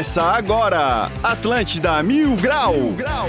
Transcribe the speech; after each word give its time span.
Começa 0.00 0.22
agora, 0.22 1.12
Atlântida 1.22 2.02
Mil 2.02 2.34
Grau. 2.36 2.72
Mil 2.72 2.92
Grau. 2.94 3.28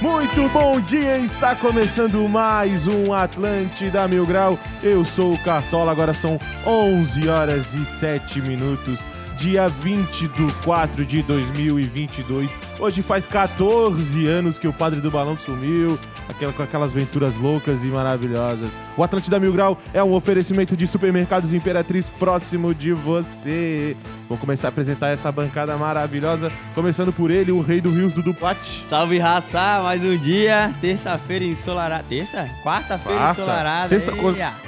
Muito 0.00 0.48
bom 0.48 0.80
dia, 0.80 1.18
está 1.18 1.54
começando 1.54 2.28
mais 2.28 2.88
um 2.88 3.14
Atlântida 3.14 4.08
Mil 4.08 4.26
Grau. 4.26 4.58
Eu 4.82 5.04
sou 5.04 5.34
o 5.34 5.38
Cartola, 5.38 5.92
agora 5.92 6.12
são 6.12 6.36
11 6.66 7.28
horas 7.28 7.64
e 7.74 7.84
7 7.84 8.40
minutos, 8.40 8.98
dia 9.36 9.68
20 9.68 10.26
de 10.26 10.52
4 10.64 11.06
de 11.06 11.22
2022. 11.22 12.50
Hoje 12.76 13.02
faz 13.02 13.24
14 13.24 14.26
anos 14.26 14.58
que 14.58 14.66
o 14.66 14.72
Padre 14.72 15.00
do 15.00 15.12
Balão 15.12 15.38
sumiu, 15.38 15.96
aquela, 16.30 16.52
com 16.52 16.62
aquelas 16.62 16.92
aventuras 16.92 17.36
loucas 17.36 17.84
e 17.84 17.88
maravilhosas. 17.88 18.70
O 18.96 19.02
Atlântida 19.02 19.38
Mil 19.38 19.52
Grau 19.52 19.78
é 19.92 20.02
um 20.02 20.12
oferecimento 20.12 20.76
de 20.76 20.86
supermercados 20.86 21.52
Imperatriz 21.52 22.06
próximo 22.18 22.74
de 22.74 22.92
você. 22.92 23.96
Vou 24.28 24.38
começar 24.38 24.68
a 24.68 24.70
apresentar 24.70 25.08
essa 25.08 25.30
bancada 25.30 25.76
maravilhosa, 25.76 26.50
começando 26.74 27.12
por 27.12 27.30
ele, 27.30 27.50
o 27.50 27.60
rei 27.60 27.80
do 27.80 27.90
Rios 27.90 28.12
do 28.12 28.22
Duplat. 28.22 28.58
Salve 28.86 29.18
raça, 29.18 29.80
mais 29.82 30.04
um 30.04 30.16
dia, 30.16 30.74
terça-feira 30.80 31.44
ensolarada. 31.44 32.04
Terça? 32.08 32.48
Quarta-feira 32.62 33.30
ensolarada. 33.30 33.88
Sexta, 33.88 34.12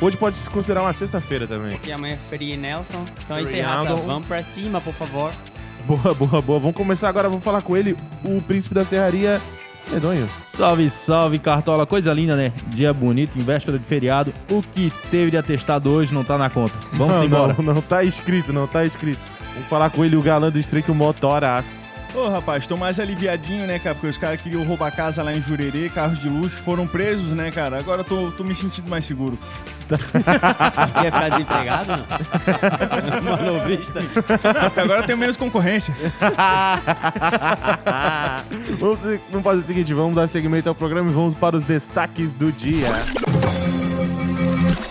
hoje 0.01 0.17
pode 0.17 0.37
se 0.37 0.51
considerar 0.51 0.83
uma 0.83 0.93
sexta-feira 0.93 1.47
também. 1.47 1.73
Porque 1.73 1.93
amanhã 1.93 2.15
é 2.15 2.19
Free 2.29 2.57
Nelson. 2.57 3.07
Então 3.25 3.37
é 3.37 3.43
isso 3.43 3.55
aí, 3.55 3.61
raça. 3.61 3.95
Vamos 3.95 4.27
pra 4.27 4.43
cima, 4.43 4.81
por 4.81 4.95
favor. 4.95 5.33
Boa, 5.87 6.15
boa, 6.15 6.41
boa. 6.41 6.61
Vamos 6.61 6.77
começar 6.77 7.09
agora, 7.09 7.29
vamos 7.29 7.45
falar 7.45 7.63
com 7.63 7.77
ele, 7.77 7.97
o 8.25 8.41
príncipe 8.41 8.75
da 8.75 8.85
serraria, 8.85 9.41
Medonho. 9.91 10.29
Salve, 10.47 10.89
salve, 10.91 11.39
Cartola. 11.39 11.87
Coisa 11.87 12.13
linda, 12.13 12.37
né? 12.37 12.53
Dia 12.69 12.93
bonito, 12.93 13.39
em 13.39 13.43
véspera 13.43 13.79
de 13.79 13.85
feriado. 13.85 14.33
O 14.51 14.63
que 14.63 14.93
teve 15.11 15.31
de 15.31 15.37
atestado 15.37 15.91
hoje 15.91 16.15
não 16.15 16.25
tá 16.25 16.39
na 16.39 16.49
conta. 16.49 16.75
Vamos 16.93 17.17
não, 17.17 17.25
embora. 17.25 17.57
Não, 17.59 17.75
não 17.75 17.83
tá 17.83 18.05
escrito, 18.05 18.53
não 18.53 18.67
tá 18.67 18.85
escrito. 18.85 19.21
Vamos 19.55 19.69
falar 19.69 19.91
com 19.91 20.05
ele, 20.05 20.17
o 20.17 20.23
galã 20.23 20.51
do 20.51 20.59
Estreito 20.59 20.95
Motora. 20.95 21.65
Ô, 22.15 22.29
rapaz, 22.29 22.67
tô 22.67 22.77
mais 22.77 23.01
aliviadinho, 23.01 23.67
né, 23.67 23.79
cara? 23.79 23.95
Porque 23.95 24.09
os 24.09 24.19
caras 24.19 24.39
queriam 24.41 24.63
roubar 24.65 24.95
casa 24.95 25.23
lá 25.23 25.33
em 25.33 25.41
Jurerê, 25.41 25.89
carros 25.89 26.19
de 26.19 26.29
luxo, 26.29 26.59
foram 26.59 26.87
presos, 26.87 27.29
né, 27.29 27.51
cara? 27.51 27.79
Agora 27.79 28.03
eu 28.03 28.05
tô, 28.05 28.31
tô 28.33 28.45
me 28.45 28.55
sentindo 28.55 28.87
mais 28.89 29.07
seguro. 29.07 29.39
Quer 29.89 31.13
ficar 31.13 31.29
desempregado? 31.31 31.91
não? 31.91 32.05
Manovista. 33.23 34.01
Não, 34.01 34.65
porque 34.65 34.81
agora 34.81 35.01
eu 35.01 35.07
tenho 35.07 35.19
menos 35.19 35.37
concorrência. 35.39 35.95
vamos, 38.79 38.99
vamos 39.31 39.45
fazer 39.45 39.63
o 39.63 39.67
seguinte, 39.67 39.95
vamos 39.95 40.15
dar 40.15 40.29
seguimento 40.29 40.69
ao 40.69 40.75
programa 40.75 41.11
e 41.11 41.15
vamos 41.15 41.35
para 41.35 41.57
os 41.57 41.65
destaques 41.65 42.35
do 42.35 42.53
dia. 42.53 42.89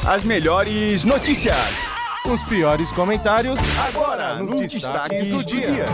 As 0.07 0.23
melhores 0.23 1.03
notícias. 1.03 1.87
Os 2.25 2.41
piores 2.43 2.91
comentários 2.91 3.59
Agora, 3.87 4.35
nos 4.35 4.71
destaques 4.71 5.27
do 5.27 5.45
dia. 5.45 5.85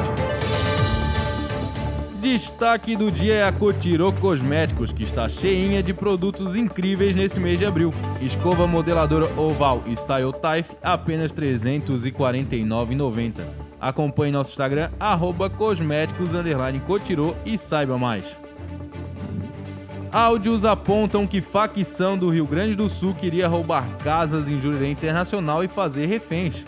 Destaque 2.21 2.95
do 2.95 3.11
dia 3.11 3.35
é 3.35 3.43
a 3.43 3.51
Cotirô 3.51 4.11
Cosméticos, 4.11 4.91
que 4.91 5.03
está 5.03 5.29
cheinha 5.29 5.83
de 5.83 5.93
produtos 5.93 6.55
incríveis 6.55 7.15
nesse 7.15 7.39
mês 7.39 7.59
de 7.59 7.65
abril. 7.65 7.93
Escova 8.19 8.65
modeladora 8.65 9.27
oval 9.39 9.83
Style 9.95 10.33
Type, 10.33 10.75
apenas 10.81 11.31
R$ 11.31 11.53
349,90. 11.53 13.41
Acompanhe 13.79 14.31
nosso 14.31 14.49
Instagram, 14.49 14.89
arroba 14.99 15.47
cosméticos, 15.47 16.29
e 17.45 17.55
saiba 17.55 17.99
mais. 17.99 18.23
Áudios 20.11 20.65
apontam 20.65 21.27
que 21.27 21.39
facção 21.39 22.17
do 22.17 22.29
Rio 22.29 22.47
Grande 22.47 22.75
do 22.75 22.89
Sul 22.89 23.13
queria 23.13 23.47
roubar 23.47 23.85
casas 23.97 24.49
em 24.49 24.59
Jurerê 24.59 24.89
Internacional 24.89 25.63
e 25.63 25.67
fazer 25.67 26.07
reféns. 26.07 26.65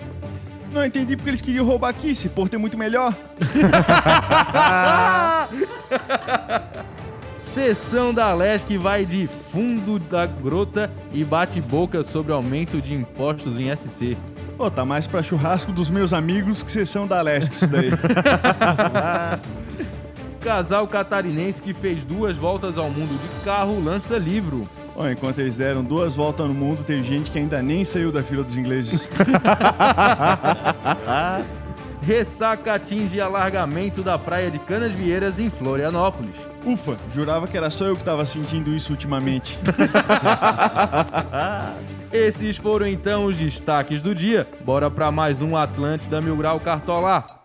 Não 0.72 0.86
entendi 0.86 1.16
porque 1.16 1.32
eles 1.32 1.42
queriam 1.42 1.66
roubar 1.66 1.90
aqui, 1.90 2.14
se 2.14 2.30
por 2.30 2.48
ter 2.48 2.58
muito 2.58 2.78
melhor. 2.78 3.16
Sessão 7.42 8.14
da 8.14 8.32
Leste 8.34 8.78
vai 8.78 9.06
de 9.06 9.28
fundo 9.52 9.98
da 9.98 10.28
grota 10.28 10.92
e 11.12 11.24
bate 11.24 11.60
boca 11.60 12.04
sobre 12.04 12.32
aumento 12.32 12.80
de 12.80 12.94
impostos 12.94 13.60
em 13.60 13.76
SC. 13.76 14.16
Pô, 14.56 14.70
tá 14.70 14.86
mais 14.86 15.08
pra 15.08 15.24
churrasco 15.24 15.72
dos 15.72 15.90
meus 15.90 16.14
amigos 16.14 16.62
que 16.62 16.72
sessão 16.72 17.08
da 17.08 17.22
Leste 17.22 17.54
isso 17.54 17.68
daí. 17.68 17.90
Casal 20.40 20.88
catarinense 20.88 21.62
que 21.62 21.74
fez 21.74 22.04
duas 22.04 22.38
voltas 22.38 22.78
ao 22.78 22.90
mundo 22.90 23.20
de 23.20 23.44
carro 23.44 23.84
lança 23.84 24.18
livro. 24.18 24.70
Ó, 25.00 25.08
enquanto 25.08 25.40
eles 25.40 25.56
deram 25.56 25.82
duas 25.82 26.18
voltas 26.18 26.46
no 26.46 26.54
mundo, 26.54 26.84
teve 26.84 27.04
gente 27.04 27.32
que 27.32 27.40
ainda 27.40 27.62
nem 27.62 27.86
saiu 27.86 28.12
da 28.12 28.22
fila 28.22 28.44
dos 28.44 28.58
ingleses. 28.58 29.08
Ressaca 32.06 32.74
atinge 32.74 33.22
alargamento 33.22 34.04
da 34.04 34.18
praia 34.18 34.52
de 34.52 34.60
Canas 34.60 34.92
Vieiras 34.92 35.40
em 35.40 35.50
Florianópolis. 35.50 36.36
Ufa, 36.66 36.98
jurava 37.16 37.48
que 37.48 37.56
era 37.56 37.70
só 37.70 37.86
eu 37.86 37.96
que 37.96 38.04
tava 38.04 38.26
sentindo 38.26 38.76
isso 38.76 38.92
ultimamente. 38.92 39.58
Esses 42.12 42.58
foram 42.58 42.86
então 42.86 43.24
os 43.24 43.38
destaques 43.38 44.02
do 44.02 44.14
dia. 44.14 44.46
Bora 44.66 44.92
pra 44.92 45.10
mais 45.12 45.42
um 45.42 45.56
Atlântida 45.56 46.20
Mil 46.20 46.36
Grau 46.36 46.60
Cartola. 46.60 47.39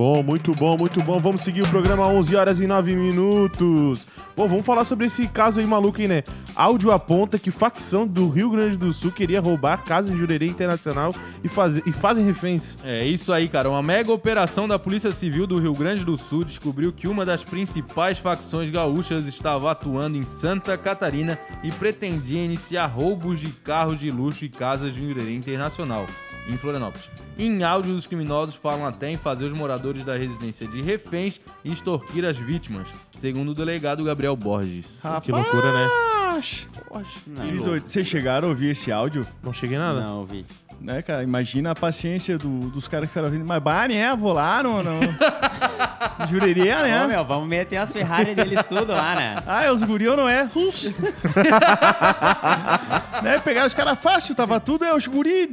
Bom, 0.00 0.22
muito 0.22 0.54
bom, 0.54 0.78
muito 0.80 1.04
bom. 1.04 1.20
Vamos 1.20 1.42
seguir 1.42 1.62
o 1.62 1.68
programa 1.68 2.06
11 2.06 2.34
horas 2.34 2.58
e 2.58 2.66
9 2.66 2.96
minutos. 2.96 4.06
Bom, 4.34 4.48
vamos 4.48 4.64
falar 4.64 4.86
sobre 4.86 5.04
esse 5.04 5.28
caso 5.28 5.60
aí 5.60 5.66
maluco 5.66 6.00
aí, 6.00 6.08
né? 6.08 6.24
Áudio 6.56 6.90
aponta 6.90 7.38
que 7.38 7.50
facção 7.50 8.06
do 8.06 8.26
Rio 8.30 8.48
Grande 8.48 8.78
do 8.78 8.94
Sul 8.94 9.12
queria 9.12 9.42
roubar 9.42 9.84
casas 9.84 10.10
em 10.10 10.16
Jurerê 10.16 10.46
Internacional 10.46 11.14
e, 11.44 11.50
fazer, 11.50 11.82
e 11.84 11.92
fazem 11.92 12.24
reféns. 12.24 12.78
É 12.82 13.06
isso 13.06 13.30
aí, 13.30 13.46
cara. 13.46 13.68
Uma 13.68 13.82
mega 13.82 14.10
operação 14.10 14.66
da 14.66 14.78
Polícia 14.78 15.12
Civil 15.12 15.46
do 15.46 15.58
Rio 15.58 15.74
Grande 15.74 16.02
do 16.02 16.16
Sul 16.16 16.46
descobriu 16.46 16.94
que 16.94 17.06
uma 17.06 17.26
das 17.26 17.44
principais 17.44 18.18
facções 18.18 18.70
gaúchas 18.70 19.26
estava 19.26 19.70
atuando 19.70 20.16
em 20.16 20.22
Santa 20.22 20.78
Catarina 20.78 21.38
e 21.62 21.70
pretendia 21.70 22.42
iniciar 22.42 22.86
roubos 22.86 23.38
de 23.38 23.48
carros 23.48 24.00
de 24.00 24.10
luxo 24.10 24.46
e 24.46 24.48
casas 24.48 24.94
de 24.94 25.06
Jurerê 25.06 25.34
Internacional, 25.34 26.06
em 26.50 26.56
Florianópolis. 26.58 27.08
Em 27.38 27.62
áudio, 27.62 27.94
os 27.94 28.06
criminosos 28.06 28.54
falam 28.54 28.86
até 28.86 29.10
em 29.10 29.16
fazer 29.16 29.44
os 29.44 29.52
moradores 29.52 30.04
da 30.04 30.16
residência 30.16 30.66
de 30.66 30.82
reféns 30.82 31.40
e 31.64 31.72
extorquir 31.72 32.24
as 32.24 32.36
vítimas, 32.36 32.88
segundo 33.14 33.50
o 33.52 33.54
delegado 33.54 34.04
Gabriel 34.04 34.36
Borges. 34.36 35.00
Que 35.22 35.32
loucura, 35.32 35.72
né? 35.72 35.88
Não, 37.26 37.56
doido, 37.64 37.88
vocês 37.88 38.06
chegaram 38.06 38.48
a 38.48 38.50
ouvir 38.50 38.70
esse 38.70 38.90
áudio? 38.92 39.26
Não 39.42 39.52
cheguei 39.52 39.76
a 39.76 39.80
nada. 39.80 40.00
não 40.02 40.18
ouvi. 40.20 40.46
Né, 40.80 41.02
cara? 41.02 41.22
Imagina 41.22 41.72
a 41.72 41.74
paciência 41.74 42.38
do- 42.38 42.70
dos 42.70 42.88
caras 42.88 43.06
que 43.08 43.12
ficaram 43.12 43.26
ouvindo. 43.28 43.46
Mas, 43.46 43.62
bah, 43.62 43.86
né? 43.86 44.16
Vou 44.16 44.32
lá 44.32 44.62
no... 44.62 44.82
no... 44.82 45.00
Jurerê, 46.30 46.72
Ô, 46.74 46.82
né? 46.82 47.06
meu, 47.06 47.22
vamos 47.24 47.46
meter 47.48 47.76
as 47.76 47.92
Ferrari 47.92 48.34
deles 48.34 48.60
tudo 48.66 48.92
lá, 48.92 49.14
né? 49.14 49.36
Ah, 49.46 49.64
é 49.64 49.70
os 49.72 49.82
guri 49.82 50.08
ou 50.08 50.16
não 50.16 50.26
é? 50.28 50.48
Né? 53.22 53.38
Pegaram 53.40 53.66
os 53.66 53.74
caras 53.74 53.98
fácil, 53.98 54.34
tava 54.34 54.58
tudo, 54.60 54.84
é 54.84 54.94
os 54.94 55.06
guri 55.06 55.46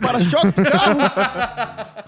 para-choque 0.00 0.52
do 0.52 0.64
carro. 0.70 0.98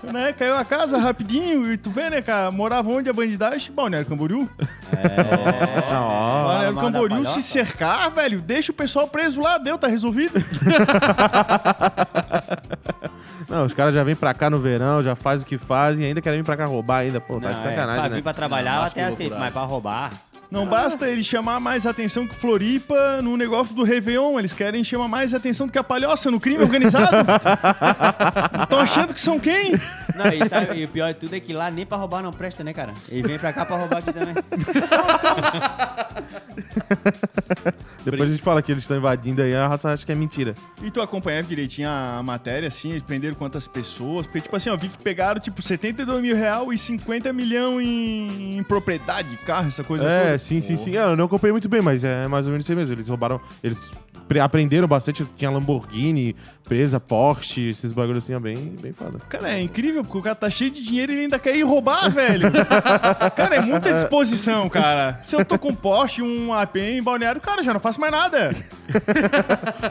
né? 0.12 0.32
Caiu 0.32 0.56
a 0.56 0.64
casa 0.64 0.98
rapidinho 0.98 1.72
e 1.72 1.76
tu 1.76 1.90
vê, 1.90 2.10
né, 2.10 2.20
cara? 2.22 2.50
Morava 2.50 2.90
onde 2.90 3.08
a 3.08 3.12
bandidagem? 3.12 3.72
Balneário 3.72 4.08
Camboriú. 4.08 4.48
Ó, 5.90 6.44
Balneário 6.44 6.74
manda 6.74 6.92
Camboriú 6.92 7.24
se 7.26 7.42
cercar, 7.42 8.10
velho, 8.10 8.40
deixa 8.40 8.72
o 8.72 8.74
pessoal 8.74 9.06
preso 9.06 9.40
lá, 9.40 9.58
deu, 9.58 9.78
tá 9.78 9.86
resolvido. 9.86 10.42
Não, 13.48 13.66
os 13.66 13.74
caras 13.74 13.94
já 13.94 14.02
vêm 14.02 14.14
pra 14.16 14.32
cá 14.34 14.48
no 14.48 14.58
verão, 14.58 15.02
já 15.02 15.14
fazem 15.14 15.44
o 15.44 15.48
que 15.48 15.58
fazem 15.58 16.04
e 16.04 16.08
ainda 16.08 16.20
querem 16.20 16.40
vir 16.40 16.44
pra 16.44 16.56
cá 16.56 16.64
roubar 16.64 16.98
ainda. 16.98 17.20
Pô, 17.20 17.40
tá 17.40 17.50
Não, 17.50 17.60
de 17.60 17.66
é, 17.66 17.70
sacanagem, 17.70 18.00
pra 18.00 18.08
né? 18.08 18.16
vir 18.16 18.22
pra 18.22 18.34
trabalhar, 18.34 18.72
Não, 18.72 18.78
eu 18.78 18.84
acho 18.84 18.94
que 18.94 19.00
até 19.00 19.10
é 19.10 19.12
aceito, 19.12 19.38
mas 19.38 19.52
pra 19.52 19.62
roubar... 19.62 20.10
Não 20.52 20.66
basta 20.66 21.08
ele 21.08 21.22
chamar 21.24 21.58
mais 21.58 21.86
atenção 21.86 22.28
que 22.28 22.34
Floripa 22.34 23.22
no 23.22 23.38
negócio 23.38 23.74
do 23.74 23.82
Réveillon. 23.82 24.38
Eles 24.38 24.52
querem 24.52 24.84
chamar 24.84 25.08
mais 25.08 25.32
atenção 25.32 25.66
do 25.66 25.72
que 25.72 25.78
a 25.78 25.82
palhoça 25.82 26.30
no 26.30 26.38
crime 26.38 26.62
organizado. 26.62 27.08
Estão 28.62 28.78
achando 28.78 29.14
que 29.14 29.20
são 29.20 29.40
quem? 29.40 29.72
Não, 30.14 30.26
e, 30.30 30.46
sabe, 30.46 30.78
e 30.78 30.84
o 30.84 30.88
pior 30.88 31.14
de 31.14 31.20
tudo 31.20 31.34
é 31.34 31.40
que 31.40 31.54
lá 31.54 31.70
nem 31.70 31.86
pra 31.86 31.96
roubar 31.96 32.22
não 32.22 32.32
presta, 32.32 32.62
né, 32.62 32.74
cara? 32.74 32.92
Ele 33.08 33.26
vem 33.26 33.38
pra 33.38 33.50
cá 33.50 33.64
pra 33.64 33.78
roubar 33.78 34.00
aqui 34.00 34.12
também. 34.12 34.34
Depois 38.04 38.22
a 38.22 38.32
gente 38.32 38.42
fala 38.42 38.60
que 38.60 38.72
eles 38.72 38.82
estão 38.82 38.96
invadindo 38.96 39.42
aí, 39.42 39.54
a 39.54 39.68
raça 39.68 39.90
acha 39.90 40.04
que 40.04 40.10
é 40.10 40.14
mentira. 40.14 40.54
E 40.82 40.90
tu 40.90 41.00
acompanhava 41.00 41.46
direitinho 41.46 41.88
a 41.88 42.20
matéria, 42.22 42.66
assim, 42.66 42.90
eles 42.90 43.02
prenderam 43.02 43.34
quantas 43.36 43.66
pessoas? 43.66 44.26
Porque, 44.26 44.40
tipo 44.40 44.56
assim, 44.56 44.70
ó, 44.70 44.76
vi 44.76 44.88
que 44.88 44.98
pegaram, 44.98 45.40
tipo, 45.40 45.62
72 45.62 46.20
mil 46.20 46.36
real 46.36 46.72
e 46.72 46.78
50 46.78 47.32
milhão 47.32 47.80
em, 47.80 48.58
em 48.58 48.62
propriedade, 48.64 49.36
carro, 49.46 49.68
essa 49.68 49.84
coisa 49.84 50.04
É, 50.04 50.24
toda. 50.24 50.38
Sim, 50.42 50.60
sim, 50.62 50.76
sim. 50.76 50.96
É, 50.96 51.04
Eu 51.04 51.16
não 51.16 51.24
acompanhei 51.26 51.52
muito 51.52 51.68
bem, 51.68 51.80
mas 51.80 52.04
é 52.04 52.26
mais 52.28 52.46
ou 52.46 52.50
menos 52.52 52.64
isso 52.64 52.72
aí 52.72 52.76
mesmo. 52.76 52.94
Eles 52.94 53.08
roubaram. 53.08 53.40
Eles 53.62 53.78
pre- 54.28 54.40
aprenderam 54.40 54.86
bastante. 54.88 55.24
Tinha 55.36 55.50
Lamborghini, 55.50 56.34
presa, 56.64 56.98
Porsche, 57.00 57.68
esses 57.68 57.92
bagulhos 57.92 58.24
assim, 58.24 58.34
é 58.34 58.38
bem, 58.40 58.56
bem 58.80 58.92
foda. 58.92 59.18
Cara, 59.28 59.50
é 59.50 59.60
incrível, 59.62 60.02
porque 60.02 60.18
o 60.18 60.22
cara 60.22 60.34
tá 60.34 60.48
cheio 60.50 60.70
de 60.70 60.82
dinheiro 60.82 61.12
e 61.12 61.14
ele 61.14 61.22
ainda 61.24 61.38
quer 61.38 61.56
ir 61.56 61.62
roubar, 61.62 62.10
velho. 62.10 62.50
cara, 63.36 63.56
é 63.56 63.60
muita 63.60 63.92
disposição, 63.92 64.68
cara. 64.68 65.20
Se 65.24 65.34
eu 65.36 65.44
tô 65.44 65.58
com 65.58 65.68
um 65.68 65.74
Porsche, 65.74 66.22
um 66.22 66.52
AP 66.52 66.76
em 66.76 67.02
balneário, 67.02 67.40
cara, 67.40 67.62
já 67.62 67.72
não 67.72 67.80
faço 67.80 68.00
mais 68.00 68.12
nada. 68.12 68.54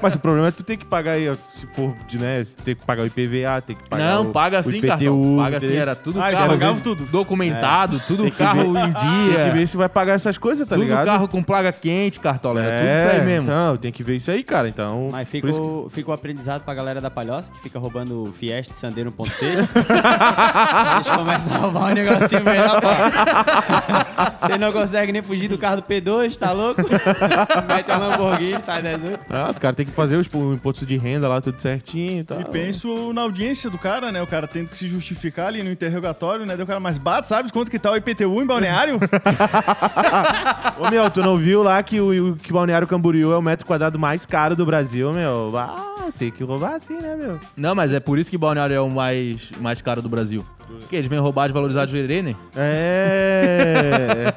Mas 0.02 0.16
o 0.16 0.20
problema 0.20 0.48
é 0.48 0.52
tu 0.52 0.64
ter 0.64 0.78
que 0.78 0.86
pagar 0.86 1.12
aí, 1.14 1.30
ó, 1.30 1.36
se 1.36 1.66
for 1.68 1.94
de, 2.08 2.18
né, 2.18 2.44
ter 2.64 2.76
que 2.76 2.86
pagar 2.86 3.04
o 3.04 3.06
IPVA, 3.06 3.62
ter 3.66 3.76
que 3.76 3.90
pagar 3.90 4.04
Não, 4.14 4.24
o, 4.24 4.32
paga 4.32 4.58
o 4.58 4.60
assim, 4.60 4.78
IPTU, 4.78 4.88
cartão. 4.88 5.36
Paga 5.38 5.58
assim, 5.58 5.76
era 5.76 5.96
tudo 5.96 6.20
Ah, 6.22 6.32
carro 6.32 6.48
pagava 6.50 6.74
bem 6.74 6.82
tudo. 6.84 7.06
documentado, 7.06 8.00
tudo 8.08 8.24
Tem 8.24 8.32
que 8.32 8.38
carro 8.38 8.74
ver- 8.74 8.80
em 8.80 8.94
Tem 8.94 8.94
que 8.94 9.28
dia. 9.32 9.52
ver 9.52 9.68
se 9.68 9.78
vai 9.78 9.90
pagar 9.90 10.14
essas 10.14 10.38
coisas, 10.38 10.68
tá 10.68 10.76
tudo 10.76 10.84
ligado? 10.84 11.06
carro 11.06 11.28
com 11.28 11.42
plaga 11.44 11.72
quente, 11.72 12.20
Cartola. 12.20 12.62
Era 12.62 12.78
tudo 12.78 12.90
isso 12.92 13.08
aí 13.20 13.26
mesmo. 13.26 13.50
Não, 13.52 13.78
tem 13.78 13.92
que 13.92 14.04
ver 14.04 14.16
isso 14.18 14.30
aí, 14.32 14.44
cara. 14.44 14.68
Então. 14.68 15.08
Mas 15.12 15.28
fica 15.28 15.48
o, 15.50 15.90
fica 15.92 16.10
o 16.10 16.14
aprendizado 16.14 16.64
pra 16.64 16.74
galera 16.74 17.00
da 17.02 17.10
Palhoça, 17.10 17.52
que 17.52 17.60
fica 17.64 17.80
roubando 17.80 18.34
Fiesta 18.40 18.74
e 18.76 18.80
Sandero 18.80 19.12
1.6. 19.12 19.44
Eles 20.96 21.10
começam 21.16 21.54
a 21.56 21.58
roubar 21.58 21.92
um 21.92 21.94
negocinho 21.94 22.44
melhor, 22.44 22.80
pô. 22.82 22.88
Você 24.48 24.58
não 24.58 24.72
consegue 24.72 25.12
nem 25.12 25.22
fugir 25.22 25.48
do 25.48 25.58
carro 25.58 25.78
do 25.78 25.84
P2, 25.84 26.38
tá 26.38 26.52
louco? 26.52 26.82
Mete 27.68 27.92
a 27.92 27.98
Lamborghini, 27.98 28.60
tá 28.60 28.80
18. 28.82 28.91
Que- 28.98 29.20
Ah, 29.30 29.50
os 29.52 29.60
caras 29.60 29.76
têm 29.78 29.86
que 29.86 29.92
fazer 29.92 30.16
os- 30.18 30.28
o 30.34 30.54
imposto 30.54 30.86
de 30.86 30.98
renda 30.98 31.28
lá, 31.28 31.40
tudo 31.42 31.62
certinho 31.62 32.22
e 32.22 32.24
tal. 32.24 32.40
E 32.42 32.46
penso 32.46 33.12
na 33.14 33.22
audiência 33.22 33.70
do 33.70 33.78
cara, 33.78 34.12
né? 34.12 34.22
O 34.22 34.28
cara 34.28 34.48
tendo 34.48 34.70
que 34.70 34.78
se 34.78 34.88
justificar 34.88 35.48
ali 35.48 35.64
no 35.64 35.72
interrogatório, 35.72 36.46
né? 36.46 36.56
Daí 36.56 36.64
o 36.64 36.68
cara, 36.68 36.80
mas 36.80 36.98
bate, 36.98 37.28
sabe 37.28 37.52
quanto 37.52 37.70
que 37.72 37.80
tá 37.80 37.92
o 37.92 37.96
IPTU 37.96 38.42
em 38.42 38.46
balneário? 38.46 39.00
Ô, 40.80 40.90
meu, 40.90 41.10
tu 41.10 41.22
não 41.22 41.38
viu 41.38 41.64
lá 41.64 41.82
que 41.84 42.00
o, 42.00 42.36
que 42.36 42.52
o 42.52 42.54
Balneário 42.54 42.88
Camboriú 42.88 43.32
é 43.32 43.38
o 43.38 43.42
metro 43.42 43.66
quadrado 43.66 43.98
mais 44.00 44.26
caro 44.26 44.56
do 44.56 44.66
Brasil, 44.66 45.12
meu? 45.14 45.52
Ah, 45.58 46.10
tem 46.18 46.32
que 46.32 46.44
roubar 46.44 46.76
assim, 46.76 46.96
né, 47.00 47.16
meu? 47.16 47.40
Não, 47.56 47.76
mas 47.76 47.94
é 47.94 48.00
por 48.00 48.18
isso 48.18 48.30
que 48.30 48.38
Balneário 48.38 48.76
é 48.76 48.82
o 48.82 48.90
mais, 48.90 49.52
mais 49.60 49.82
caro 49.82 50.02
do 50.02 50.10
Brasil. 50.10 50.46
Porque 50.80 50.96
eles 50.96 51.10
vêm 51.10 51.20
roubar 51.20 51.48
de 51.48 51.54
valorizar 51.54 51.88
jurerê, 51.88 52.22
né? 52.22 52.36
É. 52.56 54.34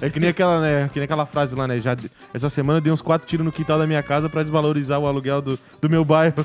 é 0.06 0.10
que 0.10 0.18
nem 0.20 0.30
aquela, 0.30 0.60
né? 0.60 0.90
Que 0.92 0.98
nem 0.98 1.04
aquela 1.04 1.26
frase 1.26 1.54
lá, 1.54 1.66
né? 1.68 1.78
Já, 1.78 1.96
essa 2.32 2.48
semana 2.48 2.78
eu 2.78 2.82
dei 2.82 2.92
uns 2.92 3.02
quatro 3.02 3.26
tiros 3.26 3.44
no 3.44 3.52
quintal 3.52 3.78
da 3.78 3.86
minha 3.86 4.02
casa 4.02 4.28
pra 4.28 4.42
desvalorizar 4.42 4.98
o 4.98 5.06
aluguel 5.06 5.40
do, 5.40 5.58
do 5.80 5.90
meu 5.90 6.04
bairro. 6.04 6.34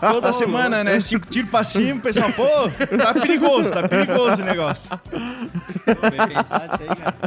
Toda 0.00 0.32
semana, 0.32 0.82
né? 0.84 0.98
Cinco 1.00 1.26
tiros 1.26 1.50
pra 1.50 1.64
cima, 1.64 1.98
o 1.98 2.02
pessoal, 2.02 2.30
pô, 2.32 2.46
tá 2.96 3.14
perigoso, 3.14 3.72
tá 3.72 3.88
perigoso 3.88 4.42
o 4.42 4.44
negócio. 4.44 4.90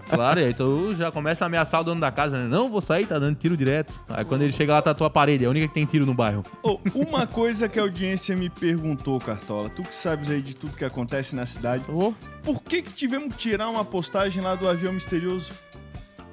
Claro, 0.10 0.40
e 0.40 0.46
aí 0.46 0.54
tu 0.54 0.94
já 0.94 1.12
começa 1.12 1.46
a 1.46 1.48
ameaçar 1.48 1.82
o 1.82 1.84
dono 1.84 2.02
da 2.02 2.12
casa, 2.12 2.38
né? 2.38 2.48
Não, 2.48 2.70
vou 2.70 2.82
sair, 2.82 3.06
tá 3.06 3.20
dando 3.20 3.36
tiro 3.36 3.58
direto. 3.58 3.94
Aí 4.10 4.26
quando 4.26 4.42
ele 4.44 4.52
chega 4.52 4.74
lá, 4.74 4.82
tá 4.82 4.92
a 4.92 4.96
tua 4.96 5.10
parede, 5.10 5.44
é 5.44 5.48
a 5.48 5.50
única 5.50 5.68
que 5.68 5.74
tem 5.74 5.86
tiro 5.86 6.06
no 6.06 6.14
bairro. 6.14 6.44
Ô, 6.64 6.80
uma 6.96 7.28
coisa 7.28 7.70
que 7.70 7.80
a 7.80 7.84
audiência 7.84 8.36
me 8.36 8.50
perguntou, 8.50 9.20
Cartola, 9.20 9.70
tu 9.70 9.84
que 9.84 9.96
sabes 9.96 10.30
aí 10.30 10.42
de 10.42 10.54
tudo 10.54 10.76
que 10.76 10.86
acontece 10.86 11.36
na 11.36 11.46
cidade, 11.46 11.84
por 12.44 12.62
que 12.62 12.82
que 12.82 12.92
tivemos 12.92 13.36
que 13.36 13.42
tirar 13.42 13.70
uma 13.70 13.86
postagem 13.86 14.42
lá 14.42 14.56
do 14.56 14.68
avião 14.68 14.92
misterioso? 14.92 15.52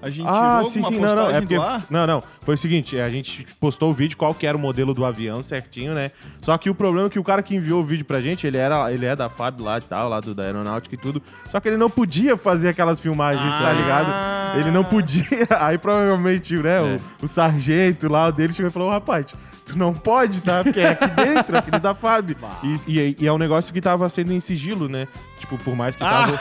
A 0.01 0.09
gente 0.11 0.27
Ah, 0.29 0.63
sim, 0.65 0.83
sim, 0.83 0.99
não, 1.01 1.15
não. 1.15 1.31
É 1.31 1.41
porque, 1.41 1.57
não, 1.91 2.07
não. 2.07 2.23
Foi 2.43 2.55
o 2.55 2.59
seguinte, 2.59 2.97
é, 2.97 3.03
a 3.05 3.11
gente 3.11 3.45
postou 3.61 3.91
o 3.91 3.93
vídeo, 3.93 4.17
qual 4.17 4.33
que 4.33 4.47
era 4.47 4.57
o 4.57 4.61
modelo 4.61 4.95
do 4.95 5.05
avião 5.05 5.43
certinho, 5.43 5.93
né? 5.93 6.13
Só 6.41 6.57
que 6.57 6.71
o 6.71 6.75
problema 6.75 7.09
é 7.09 7.11
que 7.11 7.19
o 7.19 7.25
cara 7.25 7.43
que 7.43 7.57
enviou 7.57 7.83
o 7.83 7.85
vídeo 7.85 8.05
pra 8.05 8.21
gente, 8.21 8.47
ele, 8.47 8.57
era, 8.57 8.93
ele 8.93 9.05
é 9.05 9.17
da 9.17 9.29
FAB 9.29 9.61
lá 9.61 9.79
e 9.79 9.81
tal, 9.83 10.09
lá 10.09 10.21
do, 10.21 10.35
da 10.37 10.45
aeronáutica 10.45 10.95
e 10.95 10.99
tudo. 10.99 11.21
Só 11.51 11.59
que 11.59 11.69
ele 11.69 11.77
não 11.77 11.91
podia 11.91 12.37
fazer 12.37 12.69
aquelas 12.69 13.01
filmagens, 13.01 13.43
tá 13.51 13.71
Ah. 13.71 13.73
ligado? 13.73 14.61
Ele 14.61 14.71
não 14.71 14.85
podia. 14.85 15.25
Aí 15.61 15.77
provavelmente, 15.79 16.57
né, 16.57 16.77
É. 16.95 16.97
o, 17.21 17.25
o 17.25 17.29
sargento 17.29 18.09
lá, 18.11 18.31
dele, 18.31 18.53
chegou 18.53 18.69
e 18.71 18.73
falou: 18.73 18.91
rapaz, 18.91 19.27
tu 19.67 19.77
não 19.77 19.93
pode, 19.93 20.41
tá? 20.43 20.63
Porque 20.63 20.81
é 20.81 20.91
aqui 20.91 21.11
dentro, 21.11 21.59
aqui 21.59 21.71
dentro 21.73 21.83
da 21.83 21.95
FAB. 21.95 22.37
E, 22.87 22.99
e- 22.99 23.17
e 23.21 23.27
é 23.27 23.33
um 23.33 23.39
negócio 23.39 23.73
que 23.75 23.81
tava 23.81 24.09
sendo 24.09 24.33
em 24.33 24.41
sigilo, 24.41 24.89
né? 24.89 25.07
Tipo, 25.39 25.57
por 25.59 25.75
mais 25.77 25.95
que 25.97 26.03
tava. 26.03 26.39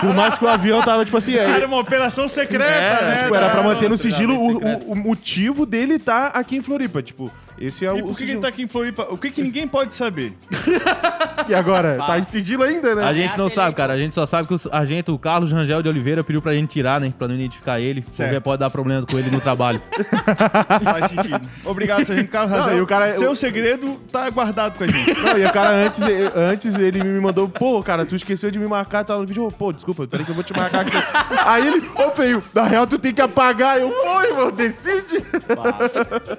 por 0.00 0.14
mais 0.14 0.36
que 0.36 0.44
o 0.44 0.48
avião 0.48 0.82
tava, 0.82 1.04
tipo 1.04 1.16
assim. 1.16 1.34
é, 1.34 1.50
Era 1.50 1.66
uma 1.66 1.78
operação 1.78 2.28
secreta, 2.28 2.64
É, 2.70 3.02
né? 3.04 3.22
Tipo, 3.22 3.34
era 3.34 3.50
pra 3.50 3.62
manter 3.62 3.88
no 3.88 3.96
sigilo 3.96 4.34
o, 4.34 4.58
o- 4.58 4.92
o 4.92 4.96
motivo 4.96 5.64
dele 5.66 5.98
tá 5.98 6.28
aqui 6.28 6.56
em 6.56 6.62
Floripa. 6.62 7.02
Tipo, 7.02 7.30
esse 7.58 7.84
é 7.84 7.92
o. 7.92 7.96
E 7.98 8.02
o 8.02 8.06
por 8.06 8.16
que, 8.16 8.24
que 8.24 8.30
ele 8.32 8.40
tá 8.40 8.48
aqui 8.48 8.62
em 8.62 8.68
Floripa? 8.68 9.06
O 9.10 9.18
que, 9.18 9.30
que 9.30 9.42
ninguém 9.42 9.66
pode 9.68 9.94
saber? 9.94 10.32
E 11.46 11.54
agora? 11.54 11.98
Tá 11.98 12.18
em 12.18 12.24
sigilo 12.24 12.62
ainda, 12.62 12.94
né? 12.94 13.04
A 13.04 13.12
gente 13.12 13.36
não 13.36 13.50
sabe, 13.50 13.76
cara. 13.76 13.92
A 13.92 13.98
gente 13.98 14.14
só 14.14 14.24
sabe 14.24 14.48
que 14.48 14.54
o 14.54 14.58
sargento 14.58 15.18
Carlos 15.18 15.52
Rangel 15.52 15.82
de 15.82 15.88
Oliveira 15.90 16.24
pediu 16.24 16.40
pra 16.40 16.54
gente 16.54 16.70
tirar, 16.70 16.98
né? 16.98 17.12
Pra 17.18 17.28
não 17.28 17.34
identificar 17.34 17.78
ele. 17.80 18.00
Porque 18.02 18.40
pode 18.40 18.60
dar 18.60 18.70
problema 18.70 19.04
com 19.04 19.18
ele 19.18 19.30
no 19.30 19.40
trabalho. 19.40 19.82
Faz 20.82 21.10
sentido. 21.10 21.40
Obrigado, 21.64 22.04
Sargento 22.06 22.30
Carlos 22.30 22.50
Não, 22.66 22.78
e 22.78 22.80
o 22.80 22.86
cara- 22.86 23.10
Seu 23.10 23.32
o- 23.32 23.36
segredo 23.36 24.00
tá 24.10 24.30
guardado 24.30 24.78
com 24.78 24.84
a 24.84 24.86
gente. 24.86 25.20
Não, 25.20 25.36
e 25.36 25.44
o 25.44 25.52
cara 25.52 25.70
antes, 25.70 26.02
antes 26.34 26.74
ele 26.78 27.02
me 27.04 27.20
mandou, 27.20 27.46
pô, 27.46 27.82
cara, 27.82 28.06
tu 28.06 28.14
esqueceu 28.16 28.50
de 28.50 28.58
me 28.58 28.66
marcar, 28.66 29.04
tá 29.04 29.14
no 29.16 29.26
vídeo. 29.26 29.44
Ô, 29.44 29.50
Pô, 29.50 29.70
desculpa, 29.70 30.06
peraí 30.06 30.24
que 30.24 30.30
eu 30.30 30.34
vou 30.34 30.44
te 30.44 30.56
marcar 30.56 30.80
aqui. 30.80 30.96
Aí 31.44 31.66
ele, 31.66 31.90
ô, 31.94 32.10
feio, 32.12 32.42
na 32.54 32.62
real 32.62 32.86
tu 32.86 32.98
tem 32.98 33.12
que 33.12 33.20
apagar. 33.20 33.78
Eu, 33.78 33.90
pô, 33.90 34.22
irmão, 34.22 34.50
decide. 34.50 35.22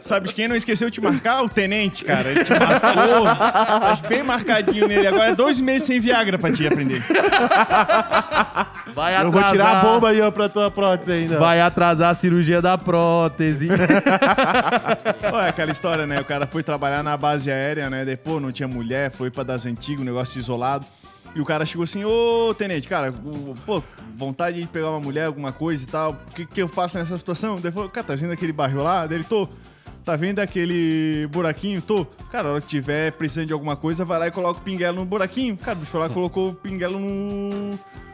Sabes 0.02 0.32
quem 0.32 0.48
não 0.48 0.56
esqueceu 0.56 0.90
de 0.90 0.96
te 0.96 1.02
marcar? 1.12 1.44
O 1.44 1.50
tenente, 1.50 2.04
cara. 2.04 2.30
Ele 2.30 2.44
te 2.44 2.52
marcou. 2.52 3.26
Tá 3.26 3.98
bem 4.08 4.24
marcadinho 4.24 4.88
nele. 4.88 5.08
Agora 5.08 5.30
é 5.30 5.36
dois 5.36 5.60
meses 5.62 5.84
sem 5.84 6.00
Viagra 6.00 6.38
pra 6.38 6.52
te 6.52 6.66
aprender. 6.68 7.04
Vai 8.94 9.22
Eu 9.22 9.32
vou 9.32 9.44
tirar 9.44 9.80
a 9.80 9.82
bomba 9.82 10.10
aí, 10.10 10.22
ó, 10.22 10.32
pra 10.32 10.50
tua 10.50 10.70
prótese 10.70 11.12
ainda. 11.12 11.40
Vai 11.40 11.62
atrasar 11.62 12.12
a 12.12 12.16
cirurgia 12.16 12.62
da 12.62 12.78
prótese. 12.78 13.70
Olha 15.32 15.50
aquela 15.50 15.72
história, 15.72 16.06
né? 16.06 16.20
O 16.20 16.26
cara 16.26 16.48
foi 16.48 16.64
trabalhar 16.64 17.04
na 17.04 17.16
base 17.18 17.52
aérea, 17.52 17.90
né? 17.90 18.06
Depois 18.06 18.42
não 18.42 18.52
tinha 18.52 18.68
mulher, 18.68 19.12
foi 19.12 19.30
pra 19.30 19.44
das 19.44 19.66
antigas, 19.66 20.02
um 20.02 20.06
negócio 20.06 20.40
isolado. 20.40 20.86
E 21.36 21.42
o 21.42 21.46
cara 21.46 21.66
chegou 21.66 21.84
assim, 21.84 22.06
ô 22.06 22.56
tenente, 22.58 22.88
cara, 22.88 23.14
pô, 23.66 23.84
vontade 24.16 24.62
de 24.62 24.68
pegar 24.68 24.92
uma 24.92 25.02
mulher, 25.02 25.26
alguma 25.26 25.52
coisa 25.52 25.84
e 25.84 25.88
tal, 25.88 26.12
o 26.12 26.34
que, 26.34 26.46
que 26.46 26.62
eu 26.62 26.68
faço 26.68 26.98
nessa 26.98 27.18
situação? 27.18 27.56
Daí 27.56 27.66
ele 27.66 27.72
falou, 27.74 27.90
cara, 27.90 28.08
tá 28.08 28.16
vendo 28.16 28.32
aquele 28.32 28.54
barril 28.54 28.82
lá? 28.82 29.06
Daí 29.06 29.18
ele, 29.18 29.26
tô. 29.26 29.50
Tá 30.04 30.16
vendo 30.16 30.40
aquele 30.40 31.28
buraquinho? 31.32 31.82
Tô. 31.82 32.06
Cara, 32.32 32.50
a 32.50 32.52
hora 32.54 32.62
que 32.62 32.68
tiver 32.68 33.12
precisando 33.14 33.48
de 33.48 33.54
alguma 33.54 33.76
coisa, 33.76 34.06
vai 34.06 34.20
lá 34.20 34.28
e 34.28 34.32
coloca 34.32 34.60
o 34.60 34.64
pinguelo 34.64 35.00
no 35.00 35.06
buraquinho. 35.06 35.58
Cara, 35.58 35.78
o 35.78 35.80
bicho 35.82 35.92
foi 35.92 36.00
lá 36.00 36.06
e 36.06 36.10
colocou 36.10 36.50
o 36.50 36.54
pinguelo 36.54 37.00
no, 37.00 37.72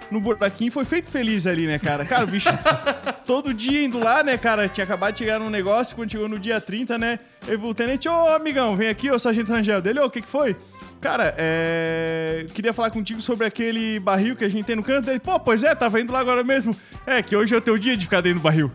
no 0.10 0.22
buraquinho 0.22 0.70
e 0.70 0.72
foi 0.72 0.86
feito 0.86 1.10
feliz 1.10 1.46
ali, 1.46 1.68
né, 1.68 1.78
cara? 1.78 2.06
Cara, 2.06 2.24
o 2.24 2.28
bicho 2.28 2.50
todo 3.28 3.54
dia 3.54 3.84
indo 3.84 4.00
lá, 4.00 4.24
né, 4.24 4.38
cara? 4.38 4.70
Tinha 4.70 4.86
acabado 4.86 5.14
de 5.14 5.20
chegar 5.20 5.38
num 5.38 5.50
negócio, 5.50 5.96
quando 5.96 6.12
chegou 6.12 6.30
no 6.30 6.40
dia 6.40 6.62
30, 6.62 6.98
né? 6.98 7.20
Ele 7.46 7.58
falou, 7.58 7.76
tenente, 7.76 8.08
ô 8.08 8.28
amigão, 8.30 8.78
vem 8.78 8.88
aqui, 8.88 9.12
ô 9.12 9.20
sargento 9.20 9.52
Rangel. 9.52 9.82
Dele, 9.82 10.00
ô, 10.00 10.06
o 10.06 10.10
que 10.10 10.22
que 10.22 10.28
foi? 10.28 10.56
Cara, 11.02 11.34
é. 11.38 12.46
Queria 12.54 12.72
falar 12.74 12.92
contigo 12.92 13.20
sobre 13.22 13.46
aquele 13.48 14.00
barril 14.00 14.36
que 14.36 14.46
a 14.46 14.50
gente 14.50 14.66
tem 14.66 14.76
no 14.76 14.84
canto. 14.84 15.10
Ele, 15.10 15.20
pô, 15.20 15.40
pois 15.40 15.64
é, 15.64 15.74
tava 15.74 16.00
indo 16.00 16.14
lá 16.14 16.20
agora 16.20 16.44
mesmo. 16.44 16.76
É, 17.08 17.22
que 17.24 17.36
hoje 17.36 17.54
é 17.56 17.58
o 17.58 17.62
teu 17.62 17.78
dia 17.78 17.98
de 17.98 18.04
ficar 18.06 18.22
dentro 18.22 18.40
do 18.40 18.44
barril. 18.44 18.72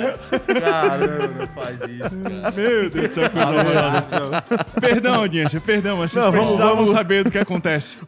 Caramba, 0.00 1.28
não 1.38 1.46
faz 1.48 1.78
isso, 1.80 2.22
cara. 2.22 2.50
Meu 2.54 2.90
Deus 2.90 3.08
do 3.08 3.14
céu, 3.14 3.30
coisa 3.30 3.52
horrorosa. 3.52 4.44
Perdão, 4.80 5.14
audiência, 5.14 5.60
perdão, 5.60 5.96
mas 5.98 6.10
vocês 6.10 6.24
Não, 6.24 6.32
vamos- 6.32 6.46
precisavam 6.46 6.76
vamos- 6.76 6.90
saber 6.90 7.24
do 7.24 7.30
que 7.30 7.38
acontece. 7.38 7.98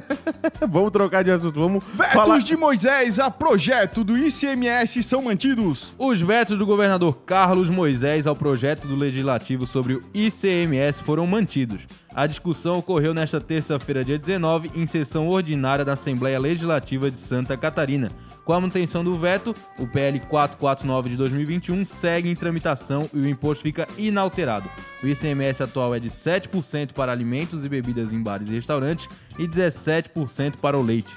vamos 0.68 0.90
trocar 0.90 1.24
de 1.24 1.30
assunto, 1.30 1.58
vamos 1.60 1.84
Vetos 1.94 2.12
falar... 2.12 2.38
de 2.38 2.56
Moisés 2.56 3.18
a 3.18 3.30
projeto 3.30 4.04
do 4.04 4.16
ICMS 4.16 5.02
são 5.02 5.22
mantidos. 5.22 5.94
Os 5.98 6.20
vetos 6.30 6.56
do 6.56 6.64
governador 6.64 7.24
Carlos 7.26 7.68
Moisés 7.68 8.24
ao 8.24 8.36
projeto 8.36 8.86
do 8.86 8.94
legislativo 8.94 9.66
sobre 9.66 9.94
o 9.94 10.02
ICMS 10.14 11.02
foram 11.02 11.26
mantidos. 11.26 11.88
A 12.14 12.24
discussão 12.24 12.78
ocorreu 12.78 13.12
nesta 13.12 13.40
terça-feira, 13.40 14.04
dia 14.04 14.16
19, 14.16 14.70
em 14.76 14.86
sessão 14.86 15.26
ordinária 15.26 15.84
da 15.84 15.94
Assembleia 15.94 16.38
Legislativa 16.38 17.10
de 17.10 17.18
Santa 17.18 17.56
Catarina. 17.56 18.12
Com 18.44 18.52
a 18.52 18.60
manutenção 18.60 19.02
do 19.02 19.18
veto, 19.18 19.52
o 19.76 19.88
PL 19.88 20.20
449 20.20 21.10
de 21.10 21.16
2021 21.16 21.84
segue 21.84 22.30
em 22.30 22.36
tramitação 22.36 23.10
e 23.12 23.18
o 23.18 23.28
imposto 23.28 23.64
fica 23.64 23.88
inalterado. 23.98 24.70
O 25.02 25.08
ICMS 25.08 25.64
atual 25.64 25.96
é 25.96 25.98
de 25.98 26.10
7% 26.10 26.92
para 26.92 27.10
alimentos 27.10 27.64
e 27.64 27.68
bebidas 27.68 28.12
em 28.12 28.22
bares 28.22 28.48
e 28.48 28.52
restaurantes 28.52 29.08
e 29.36 29.48
17% 29.48 30.58
para 30.58 30.78
o 30.78 30.82
leite. 30.82 31.10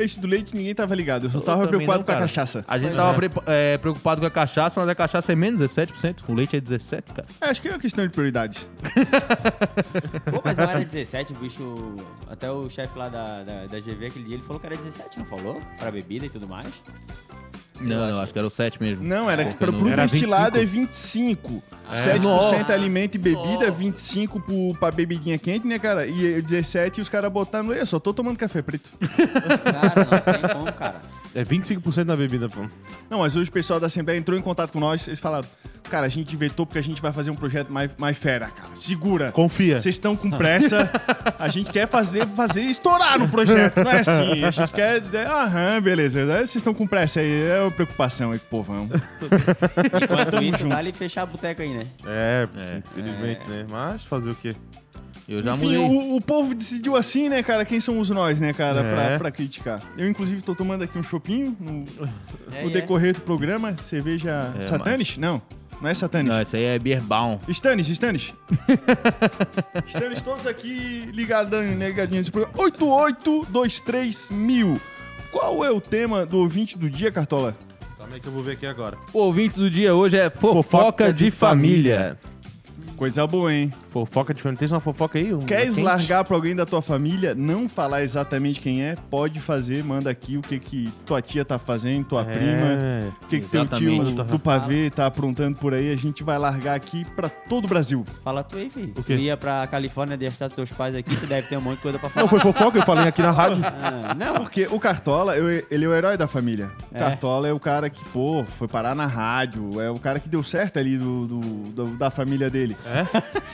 Esse 0.00 0.18
do 0.18 0.26
leite 0.26 0.54
ninguém 0.54 0.74
tava 0.74 0.94
ligado, 0.94 1.26
eu 1.26 1.30
só 1.30 1.38
Eu 1.38 1.42
tava 1.42 1.66
também 1.66 1.86
preocupado 1.86 1.98
não, 1.98 2.04
com 2.04 2.12
a 2.12 2.20
cachaça. 2.20 2.64
A 2.66 2.78
gente 2.78 2.94
tava 2.94 3.24
é. 3.24 3.28
é, 3.74 3.78
preocupado 3.78 4.20
com 4.20 4.26
a 4.26 4.30
cachaça, 4.30 4.80
mas 4.80 4.88
a 4.88 4.94
cachaça 4.94 5.32
é 5.32 5.36
menos, 5.36 5.60
é 5.60 5.66
7%. 5.66 6.22
O 6.26 6.34
leite 6.34 6.56
é 6.56 6.60
17%, 6.60 7.02
cara. 7.14 7.28
É, 7.40 7.46
acho 7.46 7.60
que 7.60 7.68
é 7.68 7.72
uma 7.72 7.78
questão 7.78 8.06
de 8.06 8.10
prioridade. 8.10 8.66
Pô, 10.30 10.40
mas 10.44 10.56
não 10.56 10.64
era 10.64 10.84
17, 10.84 11.32
o 11.32 11.36
bicho. 11.36 11.96
Até 12.30 12.50
o 12.50 12.68
chefe 12.70 12.98
lá 12.98 13.08
da, 13.08 13.42
da, 13.42 13.66
da 13.66 13.80
GV 13.80 14.06
aquele 14.06 14.24
dia 14.24 14.34
ele 14.36 14.42
falou 14.42 14.58
que 14.58 14.66
era 14.66 14.76
17, 14.76 15.18
não 15.18 15.26
falou? 15.26 15.60
Pra 15.78 15.90
bebida 15.90 16.26
e 16.26 16.30
tudo 16.30 16.48
mais. 16.48 16.72
Não, 17.80 18.10
não, 18.10 18.20
acho 18.20 18.32
que 18.32 18.38
era 18.38 18.46
o 18.46 18.50
7 18.50 18.80
mesmo. 18.82 19.02
Não, 19.06 19.30
era 19.30 19.44
para 19.54 19.70
não- 19.72 19.78
pro 19.80 19.88
Era 19.88 20.06
destilado 20.06 20.58
25. 20.58 20.58
é 20.58 20.64
25. 20.86 21.62
É. 21.92 22.04
7% 22.18 22.22
Nossa. 22.22 22.72
alimento 22.72 23.14
e 23.16 23.18
bebida, 23.18 23.70
25 23.70 24.38
pro, 24.40 24.72
pra 24.78 24.90
bebidinha 24.92 25.36
quente, 25.38 25.66
né, 25.66 25.78
cara? 25.78 26.06
E 26.06 26.40
17 26.40 27.00
os 27.00 27.08
caras 27.08 27.32
botaram, 27.32 27.72
eu 27.72 27.84
só 27.86 27.98
tô 27.98 28.14
tomando 28.14 28.36
café 28.38 28.62
preto. 28.62 28.88
Cara, 29.64 30.08
não 30.10 30.38
tem 30.40 30.54
como, 30.54 30.72
cara. 30.72 31.00
É 31.34 31.44
25% 31.44 32.04
da 32.04 32.16
bebida, 32.16 32.48
pô. 32.48 32.60
Não, 33.08 33.20
mas 33.20 33.36
hoje 33.36 33.48
o 33.48 33.52
pessoal 33.52 33.78
da 33.78 33.86
Assembleia 33.86 34.18
entrou 34.18 34.36
em 34.38 34.42
contato 34.42 34.72
com 34.72 34.80
nós, 34.80 35.06
eles 35.06 35.20
falaram, 35.20 35.46
cara, 35.88 36.06
a 36.06 36.08
gente 36.08 36.34
vetou 36.36 36.66
porque 36.66 36.78
a 36.78 36.82
gente 36.82 37.00
vai 37.00 37.12
fazer 37.12 37.30
um 37.30 37.36
projeto 37.36 37.72
mais, 37.72 37.90
mais 37.98 38.18
fera, 38.18 38.48
cara. 38.48 38.70
Segura. 38.74 39.30
Confia. 39.30 39.78
Vocês 39.78 39.94
estão 39.94 40.16
com 40.16 40.28
pressa, 40.30 40.90
a 41.38 41.48
gente 41.48 41.70
quer 41.70 41.86
fazer, 41.88 42.26
fazer 42.28 42.62
estourar 42.62 43.18
no 43.18 43.28
projeto, 43.28 43.76
não 43.82 43.90
é 43.92 44.00
assim. 44.00 44.44
A 44.44 44.50
gente 44.50 44.72
quer. 44.72 45.02
Aham, 45.28 45.80
beleza. 45.80 46.20
Aí 46.20 46.26
Vocês 46.46 46.56
estão 46.56 46.74
com 46.74 46.86
pressa 46.86 47.20
aí, 47.20 47.44
é 47.48 47.60
uma 47.60 47.70
preocupação 47.70 48.32
aí 48.32 48.38
com 48.38 48.46
o 48.46 48.48
povão. 48.64 48.88
Enquanto 50.02 50.42
isso, 50.42 50.66
dá 50.66 50.78
ali 50.78 50.92
fechar 50.92 51.22
a 51.22 51.26
boteca 51.26 51.62
aí, 51.62 51.74
né? 51.74 51.86
É, 52.06 52.48
É. 52.56 52.78
infelizmente, 52.78 53.48
né? 53.48 53.66
Mas 53.70 54.02
fazer 54.04 54.30
o 54.30 54.34
quê? 54.34 54.52
Eu 55.30 55.40
já 55.44 55.54
Enfim, 55.54 55.78
mudei. 55.78 55.78
o, 55.78 56.16
o 56.16 56.20
povo 56.20 56.52
decidiu 56.56 56.96
assim, 56.96 57.28
né, 57.28 57.40
cara? 57.40 57.64
Quem 57.64 57.78
somos 57.78 58.10
nós, 58.10 58.40
né, 58.40 58.52
cara, 58.52 58.80
É. 58.80 58.94
pra, 58.94 59.18
pra 59.18 59.30
criticar? 59.30 59.80
Eu, 59.96 60.08
inclusive, 60.08 60.42
tô 60.42 60.56
tomando 60.56 60.82
aqui 60.82 60.98
um 60.98 61.04
chopinho 61.04 61.56
no, 61.60 61.84
É, 62.52 62.62
no 62.64 62.68
é. 62.68 62.72
decorrer 62.72 63.14
do 63.14 63.20
programa. 63.20 63.76
Cerveja 63.86 64.52
É, 64.60 64.66
Satanis? 64.66 65.16
Não, 65.16 65.40
não 65.80 65.88
é 65.88 65.94
Satanis. 65.94 66.32
Não, 66.32 66.42
esse 66.42 66.56
aí 66.56 66.64
é 66.64 66.78
Beer 66.80 67.00
Baum. 67.00 67.38
Stannis, 67.48 67.88
Stannis. 67.88 68.34
Stannis, 69.86 70.20
todos 70.20 70.48
aqui 70.48 71.08
ligadão, 71.14 71.62
ligadinhos 71.62 72.26
nesse 72.26 72.30
programa. 72.32 72.58
8823 72.64 74.30
mil. 74.30 74.80
Qual 75.30 75.64
é 75.64 75.70
o 75.70 75.80
tema 75.80 76.26
do 76.26 76.38
ouvinte 76.38 76.76
do 76.76 76.90
dia, 76.90 77.12
Cartola? 77.12 77.54
Calma 77.96 78.14
aí 78.14 78.20
que 78.20 78.26
eu 78.26 78.32
vou 78.32 78.42
ver 78.42 78.52
aqui 78.54 78.66
agora. 78.66 78.98
O 79.12 79.18
ouvinte 79.20 79.54
do 79.60 79.70
dia 79.70 79.94
hoje 79.94 80.16
é 80.16 80.28
fofoca, 80.28 81.12
de, 81.12 81.30
família. 81.30 82.18
Coisa 82.96 83.26
boa, 83.26 83.54
hein? 83.54 83.72
Fofoca 83.90 84.32
de 84.32 84.40
família. 84.42 84.58
Tem 84.58 84.68
uma 84.68 84.80
fofoca 84.80 85.18
aí? 85.18 85.34
Um 85.34 85.40
Queres 85.40 85.74
quente? 85.74 85.84
largar 85.84 86.24
pra 86.24 86.36
alguém 86.36 86.54
da 86.54 86.64
tua 86.64 86.80
família, 86.80 87.34
não 87.34 87.68
falar 87.68 88.02
exatamente 88.02 88.60
quem 88.60 88.82
é, 88.82 88.94
pode 89.10 89.40
fazer, 89.40 89.82
manda 89.82 90.08
aqui 90.10 90.36
o 90.36 90.42
que 90.42 90.58
que 90.60 90.88
tua 91.04 91.20
tia 91.20 91.44
tá 91.44 91.58
fazendo, 91.58 92.04
tua 92.04 92.22
É. 92.22 92.24
prima, 92.24 93.12
o 93.22 93.26
que 93.26 93.40
que 93.40 93.48
teu 93.48 93.66
tio 93.66 94.02
do 94.24 94.38
pavê 94.38 94.90
tá 94.90 95.06
aprontando 95.06 95.58
por 95.58 95.74
aí, 95.74 95.92
a 95.92 95.96
gente 95.96 96.22
vai 96.22 96.38
largar 96.38 96.74
aqui 96.74 97.04
pra 97.16 97.28
todo 97.28 97.64
o 97.64 97.68
Brasil. 97.68 98.04
Fala 98.22 98.44
tu 98.44 98.56
aí, 98.56 98.70
filho. 98.70 98.92
O 98.96 99.02
quê? 99.02 99.16
Tu 99.16 99.22
ia 99.22 99.36
pra 99.36 99.66
Califórnia 99.66 100.16
deixar 100.16 100.48
teus 100.48 100.70
pais 100.70 100.94
aqui, 100.94 101.16
tu 101.16 101.26
deve 101.26 101.48
ter 101.48 101.56
um 101.56 101.60
monte 101.60 101.76
de 101.76 101.82
coisa 101.82 101.98
pra 101.98 102.08
falar. 102.08 102.22
Não, 102.24 102.28
foi 102.30 102.40
fofoca, 102.40 102.78
eu 102.78 102.84
falei 102.86 103.08
aqui 103.08 103.22
na 103.22 103.30
rádio. 103.30 103.60
Ah, 103.82 104.14
não, 104.14 104.34
Porque 104.34 104.66
o 104.70 104.78
Cartola, 104.78 105.36
eu- 105.36 105.64
ele 105.70 105.84
é 105.84 105.88
o 105.88 105.94
herói 105.94 106.16
da 106.16 106.28
família. 106.28 106.70
O 106.92 106.96
É. 106.96 107.00
Cartola 107.00 107.48
é 107.48 107.52
o 107.52 107.58
cara 107.60 107.88
que, 107.90 108.04
pô, 108.10 108.44
foi 108.58 108.68
parar 108.68 108.94
na 108.94 109.06
rádio, 109.06 109.80
é 109.80 109.90
o 109.90 109.98
cara 109.98 110.18
que 110.20 110.28
deu 110.28 110.42
certo 110.42 110.78
ali 110.78 110.96
do, 110.98 111.26
do- 111.26 111.40
do- 111.70 111.96
da 111.98 112.10
família 112.10 112.48
dele. 112.50 112.76
É? 112.86 113.04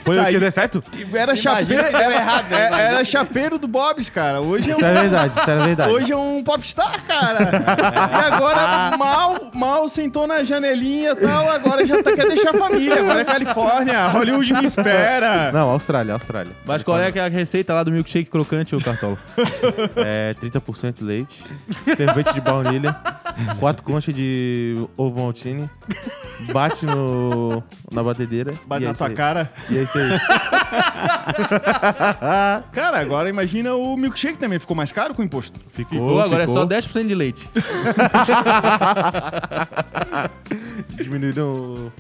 Foi 0.05 0.19
que 0.33 0.38
deu 0.38 0.52
certo? 0.52 0.83
Era 1.12 1.37
chapeiro, 1.37 1.83
era, 1.83 2.14
errado, 2.14 2.50
né? 2.50 2.68
é- 2.71 2.83
era 2.87 3.04
chapeiro 3.04 3.59
do 3.59 3.66
Bob's, 3.66 4.09
cara. 4.09 4.40
Hoje 4.40 4.71
é 4.71 4.75
Isso 4.75 4.85
um 4.85 4.88
é 4.88 4.95
verdade, 4.95 5.38
isso 5.38 5.50
é 5.50 5.56
verdade. 5.56 5.92
Hoje 5.92 6.12
é 6.12 6.16
um 6.16 6.45
popstar, 6.45 7.04
cara. 7.06 7.50
e 7.50 8.33
agora, 8.33 8.97
mal, 8.97 9.50
mal 9.54 9.88
sentou 9.88 10.26
na 10.26 10.42
janelinha 10.45 11.12
e 11.12 11.16
tal, 11.16 11.50
agora 11.50 11.87
já 11.87 12.02
tá, 12.02 12.14
quer 12.14 12.28
deixar 12.28 12.50
a 12.50 12.59
família. 12.59 13.00
Agora 13.00 13.21
é 13.21 13.25
Califórnia, 13.25 14.06
Hollywood 14.09 14.52
me 14.52 14.64
espera. 14.64 15.50
Não, 15.52 15.71
Austrália, 15.71 16.12
Austrália. 16.12 16.52
Mas 16.64 16.83
qual 16.83 16.99
é 16.99 17.06
é 17.16 17.21
a 17.21 17.28
receita 17.28 17.73
lá 17.73 17.83
do 17.83 17.90
milkshake 17.90 18.28
crocante, 18.28 18.75
ô 18.75 18.78
Cartola? 18.78 19.16
É 19.97 20.35
30% 20.35 20.97
leite, 21.02 21.45
sorvete 21.97 22.35
de 22.35 22.40
baunilha, 22.40 22.95
4 23.59 23.83
conchas 23.83 24.14
de 24.14 24.87
ovo 24.97 25.21
maltine, 25.23 25.68
bate 26.52 26.85
no, 26.87 27.62
na 27.90 28.02
batedeira. 28.02 28.52
Bate 28.66 28.83
e 28.83 28.85
é 28.85 28.88
na 28.88 28.92
isso 28.95 29.04
tua 29.04 29.14
cara. 29.14 29.50
E 29.71 29.78
é 29.78 29.83
isso 29.83 29.99
aí. 29.99 30.15
Cara, 32.73 32.99
agora 33.00 33.28
imagina 33.28 33.75
o 33.75 33.96
milkshake 33.96 34.38
também. 34.38 34.58
Ficou 34.58 34.76
mais 34.76 34.92
caro 34.92 35.14
com 35.14 35.23
o 35.23 35.25
imposto. 35.25 35.58
Ficou, 35.73 35.99
Ficou, 35.99 36.20
agora 36.20 36.44
é 36.44 36.46
ficou. 36.46 36.62
só 36.62 36.68
10% 36.68 37.06
de 37.06 37.14
leite. 37.14 37.49
Diminuíram 40.96 41.52
o- 41.52 41.92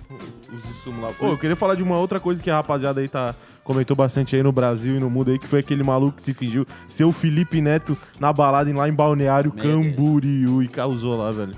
os 0.52 0.70
insumos 0.70 1.02
lá. 1.02 1.10
Pô, 1.18 1.26
eu 1.28 1.38
queria 1.38 1.56
falar 1.56 1.74
de 1.74 1.82
uma 1.82 1.98
outra 1.98 2.20
coisa 2.20 2.42
que 2.42 2.50
a 2.50 2.56
rapaziada 2.56 3.00
aí 3.00 3.08
tá 3.08 3.34
comentou 3.64 3.96
bastante 3.96 4.36
aí 4.36 4.42
no 4.44 4.52
Brasil 4.52 4.96
e 4.96 5.00
no 5.00 5.10
mundo 5.10 5.32
aí, 5.32 5.38
que 5.40 5.46
foi 5.46 5.58
aquele 5.58 5.82
maluco 5.82 6.18
que 6.18 6.22
se 6.22 6.32
fingiu 6.32 6.64
ser 6.88 7.02
o 7.04 7.10
Felipe 7.10 7.60
Neto 7.60 7.96
na 8.20 8.32
balada 8.32 8.72
lá 8.72 8.88
em 8.88 8.92
Balneário 8.92 9.52
Meu 9.54 9.62
Deus. 9.62 9.84
Camboriú 9.96 10.62
e 10.62 10.68
causou 10.68 11.16
lá, 11.16 11.32
velho. 11.32 11.54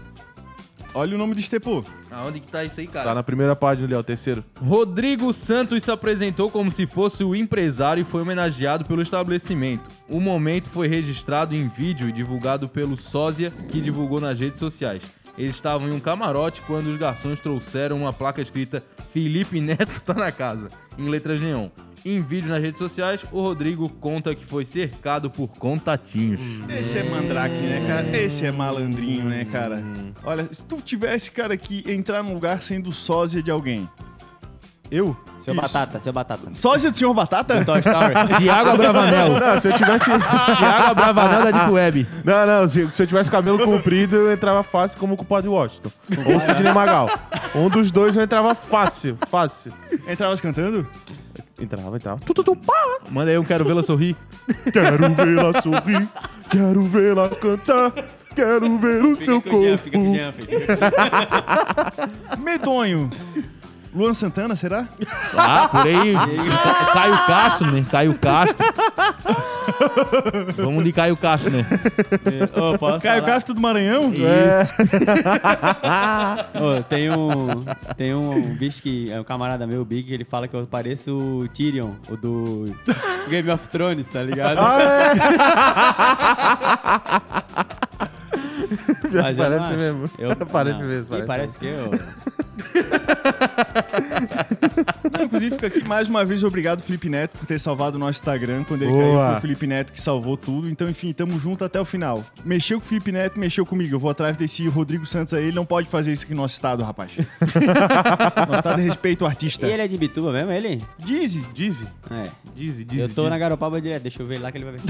Olha 0.95 1.14
o 1.14 1.18
nome 1.18 1.35
do 1.35 1.40
Estepô. 1.40 1.85
Aonde 2.11 2.40
que 2.40 2.49
tá 2.49 2.64
isso 2.64 2.80
aí, 2.80 2.87
cara? 2.87 3.09
Tá 3.09 3.14
na 3.14 3.23
primeira 3.23 3.54
página 3.54 3.87
ali, 3.87 3.95
ó, 3.95 4.02
terceiro. 4.02 4.45
Rodrigo 4.61 5.33
Santos 5.33 5.83
se 5.83 5.90
apresentou 5.90 6.50
como 6.50 6.71
se 6.71 6.87
fosse 6.87 7.23
o 7.23 7.35
empresário 7.35 8.00
e 8.00 8.04
foi 8.04 8.23
homenageado 8.23 8.85
pelo 8.85 9.02
estabelecimento. 9.02 9.90
O 10.09 10.21
momento 10.21 10.68
foi 10.71 10.88
registrado 10.88 11.54
em 11.54 11.68
vídeo 11.68 12.09
e 12.09 12.12
divulgado 12.12 12.68
pelo 12.68 12.97
sósia, 12.97 13.52
que 13.68 13.80
divulgou 13.80 14.21
nas 14.21 14.40
redes 14.40 14.59
sociais. 14.59 15.02
Eles 15.37 15.54
estavam 15.54 15.88
em 15.88 15.92
um 15.92 16.00
camarote 16.00 16.62
quando 16.62 16.88
os 16.88 16.99
garçons 16.99 17.38
trouxeram 17.38 17.99
uma 17.99 18.12
placa 18.12 18.42
escrita 18.42 18.83
Felipe 19.12 19.61
Neto 19.61 20.02
tá 20.02 20.14
na 20.14 20.33
casa, 20.33 20.68
em 20.99 21.09
letras 21.09 21.40
neon. 21.40 21.68
Em 22.04 22.20
vídeo 22.20 22.48
nas 22.48 22.62
redes 22.62 22.78
sociais, 22.78 23.24
o 23.32 23.40
Rodrigo 23.40 23.88
conta 23.88 24.34
que 24.34 24.44
foi 24.44 24.64
cercado 24.64 25.30
por 25.30 25.48
contatinhos. 25.48 26.40
Esse 26.68 26.98
é 26.98 27.02
mandrake, 27.02 27.54
né, 27.54 27.84
cara? 27.86 28.16
Esse 28.16 28.46
é 28.46 28.52
malandrinho, 28.52 29.24
né, 29.24 29.44
cara? 29.44 29.82
Olha, 30.24 30.48
se 30.52 30.64
tu 30.64 30.80
tivesse, 30.80 31.30
cara, 31.30 31.56
que 31.56 31.84
entrar 31.90 32.22
num 32.22 32.34
lugar 32.34 32.62
sendo 32.62 32.92
sósia 32.92 33.42
de 33.42 33.50
alguém. 33.50 33.88
Eu? 34.90 35.16
seu 35.48 35.54
Isso. 35.54 35.62
batata, 35.62 36.00
seu 36.00 36.12
batata. 36.12 36.50
Sósia 36.54 36.90
do 36.90 36.96
senhor 36.96 37.14
Batata? 37.14 37.64
Toy 37.64 37.78
Story. 37.80 38.14
Tiago 38.38 38.70
Abravanel. 38.70 39.40
Não, 39.40 39.60
se 39.60 39.68
eu 39.68 39.72
tivesse. 39.72 40.04
Tiago 40.04 40.90
Abravanel 40.90 41.44
da 41.44 41.50
Deep 41.50 41.70
Web. 41.70 42.06
Não, 42.24 42.46
não, 42.46 42.68
se, 42.68 42.88
se 42.92 43.02
eu 43.02 43.06
tivesse 43.06 43.30
cabelo 43.30 43.58
comprido, 43.64 44.16
eu 44.16 44.32
entrava 44.32 44.62
fácil 44.62 44.98
como 44.98 45.14
o 45.14 45.16
culpado 45.16 45.50
Washington. 45.50 45.90
Ou 46.26 46.36
o 46.36 46.40
Sidney 46.40 46.72
Magal. 46.72 47.08
Um 47.54 47.68
dos 47.68 47.90
dois 47.90 48.16
eu 48.16 48.22
entrava 48.22 48.54
fácil, 48.54 49.18
fácil. 49.28 49.72
Entravas 50.08 50.40
cantando? 50.40 50.86
Entrava, 51.60 51.96
entrava. 51.96 52.20
Tu, 52.24 52.32
tu, 52.34 52.44
tu, 52.44 52.56
pá! 52.56 52.98
Manda 53.10 53.30
aí 53.30 53.38
um 53.38 53.44
quero 53.44 53.64
vê-la 53.64 53.82
sorrir. 53.82 54.16
Quero 54.72 55.12
vê-la 55.14 55.60
sorrir, 55.60 56.08
quero 56.50 56.82
vê-la 56.82 57.28
cantar, 57.30 57.92
quero 58.34 58.78
ver 58.78 59.04
o 59.04 59.16
seu 59.16 59.42
corpo. 59.42 59.78
fica 59.78 59.98
com 59.98 60.10
o 60.10 60.14
Jean, 60.16 60.32
filho. 60.32 60.60
Fica 60.60 60.76
com 60.76 60.86
o 60.86 62.36
Jean. 62.36 62.42
Medonho. 62.42 63.10
Luan 63.98 64.14
Santana, 64.14 64.54
será? 64.54 64.86
Ah, 65.36 65.68
por 65.68 65.84
aí. 65.84 66.14
Caio 66.92 67.26
Castro, 67.26 67.72
né? 67.72 67.84
Caio 67.90 68.16
Castro. 68.16 68.64
Vamos 70.56 70.84
de 70.84 70.92
Caio 70.92 71.16
Castro, 71.16 71.50
né? 71.50 71.66
Ô, 72.54 72.78
posso 72.78 73.02
Caio 73.02 73.22
falar? 73.22 73.34
Castro 73.34 73.54
do 73.54 73.60
Maranhão? 73.60 74.12
Isso. 74.12 74.72
Ô, 76.62 76.80
tem 76.84 77.10
um, 77.10 77.64
tem 77.96 78.14
um 78.14 78.54
bicho 78.54 78.80
que 78.80 79.10
é 79.10 79.20
um 79.20 79.24
camarada 79.24 79.66
meu, 79.66 79.82
o 79.82 79.84
Big, 79.84 80.04
que 80.04 80.14
ele 80.14 80.24
fala 80.24 80.46
que 80.46 80.54
eu 80.54 80.64
pareço 80.64 81.16
o 81.16 81.48
Tyrion, 81.48 81.90
o 82.08 82.16
do 82.16 82.72
Game 83.28 83.50
of 83.50 83.66
Thrones, 83.66 84.06
tá 84.06 84.22
ligado? 84.22 84.60
Mas 84.62 85.18
eu 88.32 88.47
não 88.70 89.34
parece 89.37 89.76
mesmo. 89.76 90.04
Eu- 90.18 90.37
parece 90.46 90.80
não. 90.80 90.88
mesmo. 90.88 91.16
Ih, 91.16 91.22
parece 91.26 91.58
que 91.58 91.66
eu. 91.66 91.90
Não, 95.12 95.25
inclusive, 95.25 95.50
fica 95.54 95.66
aqui 95.68 95.84
mais 95.84 96.08
uma 96.08 96.25
vez 96.25 96.42
obrigado, 96.44 96.80
Felipe 96.82 97.08
Neto, 97.08 97.38
por 97.38 97.46
ter 97.46 97.58
salvado 97.58 97.96
o 97.96 97.98
nosso 97.98 98.18
Instagram. 98.18 98.64
Quando 98.64 98.82
ele 98.82 98.90
Boa. 98.90 99.02
caiu, 99.02 99.28
foi 99.30 99.38
o 99.38 99.40
Felipe 99.40 99.66
Neto 99.66 99.92
que 99.92 100.00
salvou 100.00 100.37
tudo. 100.37 100.68
Então, 100.68 100.88
enfim, 100.88 101.12
tamo 101.12 101.38
junto 101.38 101.64
até 101.64 101.80
o 101.80 101.84
final. 101.84 102.25
Mexeu 102.44 102.78
com 102.80 102.84
o 102.87 102.88
Felipe 102.88 103.12
Neto, 103.12 103.38
mexeu 103.38 103.64
comigo. 103.64 103.94
Eu 103.94 103.98
vou 104.00 104.10
atrás 104.10 104.37
desse 104.37 104.66
Rodrigo 104.68 105.06
Santos 105.06 105.34
aí. 105.34 105.44
Ele 105.46 105.56
não 105.56 105.64
pode 105.64 105.88
fazer 105.88 106.12
isso 106.12 106.25
aqui 106.25 106.34
no 106.34 106.42
nosso 106.42 106.54
estado, 106.54 106.82
rapaz. 106.82 107.12
nosso 107.16 108.54
estado 108.56 108.80
é 108.80 108.84
respeito 108.84 109.25
ao 109.25 109.30
artista. 109.30 109.66
E 109.66 109.72
ele 109.72 109.82
é 109.82 109.88
de 109.88 109.96
Bituba 109.96 110.32
mesmo, 110.32 110.50
ele? 110.50 110.82
Dizzy. 110.98 111.44
Dizzy, 111.54 111.87
É. 112.10 112.25
Dizzy, 112.54 112.84
Dizzy. 112.84 113.00
Eu 113.00 113.08
tô 113.08 113.22
Dizzy. 113.22 113.30
na 113.30 113.38
Garopaba 113.38 113.80
direto, 113.80 114.02
deixa 114.02 114.22
eu 114.22 114.26
ver 114.26 114.38
lá 114.40 114.50
que 114.50 114.58
ele 114.58 114.64
vai 114.64 114.75
ver. 114.75 114.80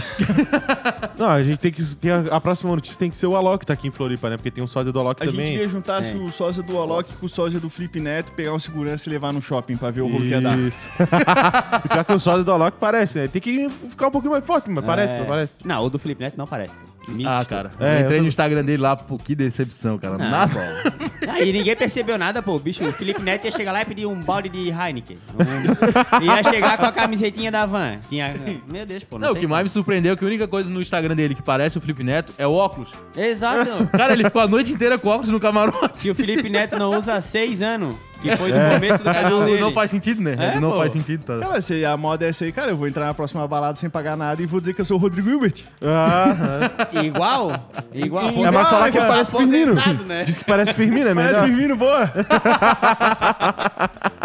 Não, 1.18 1.28
a 1.28 1.42
gente 1.42 1.58
tem 1.58 1.70
que. 1.72 1.84
Tem 1.96 2.10
a, 2.10 2.20
a 2.30 2.40
próxima 2.40 2.70
notícia 2.74 2.98
tem 2.98 3.10
que 3.10 3.16
ser 3.16 3.26
o 3.26 3.36
Alok 3.36 3.64
tá 3.68 3.72
aqui 3.74 3.88
em 3.88 3.90
Floripa, 3.90 4.28
né? 4.28 4.36
Porque 4.36 4.50
tem 4.50 4.62
um 4.62 4.66
sósia 4.66 4.92
do 4.92 4.98
Alok 5.00 5.22
A 5.22 5.26
também. 5.26 5.46
gente 5.46 5.58
ia 5.60 5.68
juntar 5.68 6.04
É. 6.04 6.16
o 6.16 6.30
sósia 6.30 6.62
do 6.62 6.76
Alok 6.78 7.12
com 7.14 7.26
o 7.26 7.28
sósia 7.28 7.58
do 7.60 7.70
Felipe 7.70 8.00
Neto 8.00 8.32
pegar 8.32 8.52
um 8.52 8.58
segurança 8.58 9.08
e 9.08 9.12
levar 9.12 9.32
no 9.32 9.40
shopping 9.40 9.76
pra 9.76 9.90
ver 9.90 10.00
o 10.02 10.06
rolo 10.08 10.20
que 10.20 10.28
ia 10.28 10.40
dar. 10.40 10.58
Isso. 10.58 10.88
pior 11.88 12.04
que 12.04 12.12
o 12.12 12.18
sódio 12.20 12.44
do 12.44 12.52
Alok 12.52 12.76
parece, 12.80 13.18
né? 13.18 13.28
Tem 13.28 13.40
que 13.40 13.68
ficar 13.88 14.08
um 14.08 14.10
pouquinho 14.10 14.32
mais 14.32 14.44
forte, 14.44 14.68
mas 14.70 14.84
parece, 14.84 15.14
É. 15.14 15.18
mas 15.18 15.28
parece. 15.28 15.52
Não, 15.64 15.82
o 15.84 15.90
do 15.90 15.98
Felipe 15.98 16.22
Neto 16.22 16.36
não 16.36 16.46
parece. 16.46 16.74
Mítico. 17.08 17.30
Ah, 17.30 17.42
cara. 17.42 17.70
É, 17.80 17.84
eu 17.84 18.00
entrei 18.02 18.16
eu 18.16 18.18
tô- 18.18 18.22
no 18.24 18.28
Instagram 18.28 18.62
dele 18.64 18.82
lá, 18.82 18.94
pô, 18.94 19.16
que 19.16 19.34
decepção, 19.34 19.96
cara. 19.96 20.18
Não, 20.18 20.30
Nada. 20.30 20.52
pô. 20.52 21.26
Ah, 21.26 21.40
e 21.40 21.50
ninguém 21.54 21.74
percebeu 21.74 22.18
nada, 22.18 22.42
pô. 22.42 22.56
O 22.56 22.58
bicho, 22.58 22.84
o 22.86 22.92
Felipe 22.92 23.22
Neto 23.22 23.46
ia 23.46 23.50
chegar 23.50 23.72
lá 23.72 23.80
e 23.80 23.84
pedir 23.86 24.04
um 24.04 24.20
balde 24.20 24.50
de 24.50 24.68
Heineken. 24.68 25.16
Um- 25.34 26.22
ia 26.22 26.42
chegar 26.42 26.76
com 26.76 26.84
a 26.84 26.92
camisetinha 26.92 27.50
da 27.50 27.64
van. 27.64 27.96
Tinha... 28.10 28.34
Meu 28.68 28.84
Deus, 28.84 29.04
pô. 29.04 29.18
Não, 29.18 29.28
Não, 29.28 29.34
o 29.34 29.38
que 29.40 29.46
mais 29.46 29.62
me 29.64 29.70
surpreendeu 29.70 30.12
é 30.12 30.16
que 30.16 30.22
a 30.24 30.26
única 30.26 30.46
coisa 30.46 30.68
no 30.68 30.82
Instagram 30.82 31.16
dele 31.16 31.34
que 31.34 31.42
parece 31.42 31.78
o 31.78 31.80
Felipe 31.80 32.04
Neto 32.04 32.34
é 32.36 32.46
o 32.46 32.52
óculos. 32.52 32.90
Exato. 33.16 33.57
Cara, 33.92 34.12
ele 34.12 34.24
ficou 34.24 34.42
a 34.42 34.48
noite 34.48 34.72
inteira 34.72 34.98
com 34.98 35.08
óculos 35.08 35.30
no 35.30 35.40
camarote. 35.40 36.04
Que 36.04 36.10
o 36.10 36.14
Felipe 36.14 36.48
Neto 36.48 36.76
não 36.78 36.96
usa 36.96 37.14
há 37.14 37.20
seis 37.20 37.62
anos. 37.62 37.96
Que 38.20 38.36
foi 38.36 38.50
do 38.52 38.58
começo 38.74 38.98
do 38.98 39.04
canal 39.04 39.30
Não, 39.30 39.44
dele. 39.44 39.60
não 39.60 39.72
faz 39.72 39.90
sentido, 39.90 40.20
né? 40.20 40.34
É, 40.38 40.60
não 40.60 40.72
pô. 40.72 40.78
faz 40.78 40.92
sentido, 40.92 41.24
tá? 41.24 41.38
Cara, 41.38 41.60
se 41.60 41.84
a 41.84 41.96
moda 41.96 42.24
é 42.24 42.28
essa 42.30 42.44
aí, 42.44 42.52
cara, 42.52 42.70
eu 42.72 42.76
vou 42.76 42.88
entrar 42.88 43.06
na 43.06 43.14
próxima 43.14 43.46
balada 43.46 43.76
sem 43.78 43.88
pagar 43.88 44.16
nada 44.16 44.42
e 44.42 44.46
vou 44.46 44.58
dizer 44.60 44.74
que 44.74 44.80
eu 44.80 44.84
sou 44.84 44.96
o 44.96 45.00
Rodrigo 45.00 45.28
Hilbert. 45.30 45.64
Ah, 45.82 46.70
Igual? 47.02 47.52
Igual. 47.94 48.28
é 48.28 48.50
mais 48.50 48.68
falar 48.68 48.90
que 48.90 48.98
parece 48.98 49.30
Firmino. 49.30 49.72
Aposentado, 49.72 50.04
né? 50.04 50.24
Diz 50.24 50.38
que 50.38 50.44
parece 50.44 50.74
Firmino, 50.74 51.08
é 51.10 51.14
Parece 51.14 51.40
melhor. 51.40 51.54
Firmino, 51.56 51.76
boa. 51.76 52.10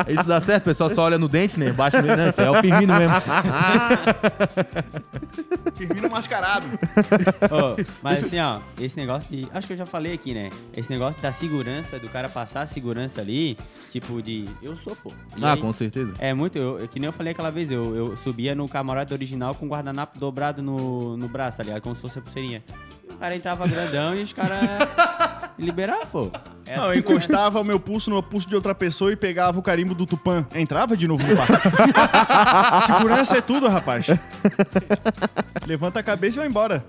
Isso 0.09 0.27
dá 0.27 0.41
certo, 0.41 0.63
o 0.63 0.65
pessoal 0.65 0.89
só 0.89 1.03
olha 1.03 1.17
no 1.17 1.27
dente, 1.27 1.59
né? 1.59 1.71
Baixa 1.71 1.99
isso 2.29 2.41
aí 2.41 2.47
é 2.47 2.51
o 2.51 2.61
Firmino 2.61 2.93
mesmo. 2.95 3.15
Firmino 5.75 6.09
mascarado. 6.09 6.65
Ô, 7.51 7.75
mas 8.01 8.23
assim, 8.23 8.39
ó, 8.39 8.59
esse 8.79 8.97
negócio 8.97 9.29
de. 9.29 9.47
Acho 9.53 9.67
que 9.67 9.73
eu 9.73 9.77
já 9.77 9.85
falei 9.85 10.13
aqui, 10.13 10.33
né? 10.33 10.49
Esse 10.75 10.89
negócio 10.89 11.21
da 11.21 11.31
segurança, 11.31 11.99
do 11.99 12.09
cara 12.09 12.29
passar 12.29 12.61
a 12.61 12.67
segurança 12.67 13.21
ali, 13.21 13.57
tipo 13.99 14.21
de. 14.21 14.45
Eu 14.61 14.75
sou, 14.75 14.95
pô. 14.95 15.11
E 15.37 15.43
Ah, 15.45 15.53
aí- 15.53 15.61
com 15.61 15.71
certeza. 15.71 16.13
É 16.19 16.33
muito, 16.33 16.57
eu, 16.57 16.87
que 16.87 16.99
nem 16.99 17.05
eu 17.07 17.13
falei 17.13 17.31
aquela 17.31 17.51
vez, 17.51 17.69
eu, 17.71 17.95
eu 17.95 18.17
subia 18.17 18.53
no 18.55 18.67
camarote 18.67 19.13
original 19.13 19.53
com 19.55 19.65
o 19.65 19.69
guardanapo 19.69 20.17
dobrado 20.19 20.61
no, 20.61 21.15
no 21.15 21.27
braço, 21.27 21.57
tá 21.57 21.63
ligado? 21.63 21.81
Como 21.81 21.95
se 21.95 22.01
fosse 22.01 22.17
a 22.19 22.21
pulseirinha. 22.21 22.63
E 23.09 23.13
o 23.13 23.17
cara 23.17 23.35
entrava 23.35 23.67
grandão 23.67 24.15
e 24.15 24.23
os 24.23 24.33
caras 24.33 24.59
liberavam, 25.59 26.05
pô. 26.11 26.31
É 26.65 26.77
Não, 26.77 26.85
eu 26.85 26.89
assim, 26.91 26.99
encostava 26.99 27.59
o 27.59 27.63
meu 27.63 27.79
pulso 27.79 28.09
no 28.09 28.23
pulso 28.23 28.47
de 28.49 28.55
outra 28.55 28.73
pessoa 28.73 29.11
e 29.11 29.15
pegava 29.15 29.59
o 29.59 29.61
carimbo 29.61 29.93
do 29.93 30.05
Tupã. 30.05 30.45
Entrava 30.55 30.95
de 30.97 31.07
novo 31.07 31.21
no 31.27 31.35
quarto. 31.35 31.53
Segurança 32.87 33.37
é 33.37 33.41
tudo, 33.41 33.67
rapaz. 33.67 34.07
Levanta 35.67 35.99
a 35.99 36.03
cabeça 36.03 36.37
e 36.37 36.39
vai 36.39 36.47
embora. 36.47 36.85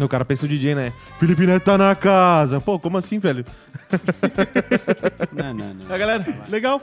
O 0.00 0.08
cara 0.08 0.24
pensa 0.24 0.46
o 0.46 0.48
DJ, 0.48 0.74
né? 0.74 0.92
Felipe 1.20 1.46
Neto 1.46 1.64
tá 1.64 1.76
na 1.76 1.94
casa. 1.94 2.60
Pô, 2.60 2.78
como 2.78 2.96
assim, 2.96 3.18
velho? 3.18 3.44
Não, 5.32 5.52
não, 5.52 5.74
não. 5.74 5.94
A 5.94 5.98
galera, 5.98 6.24
legal. 6.48 6.80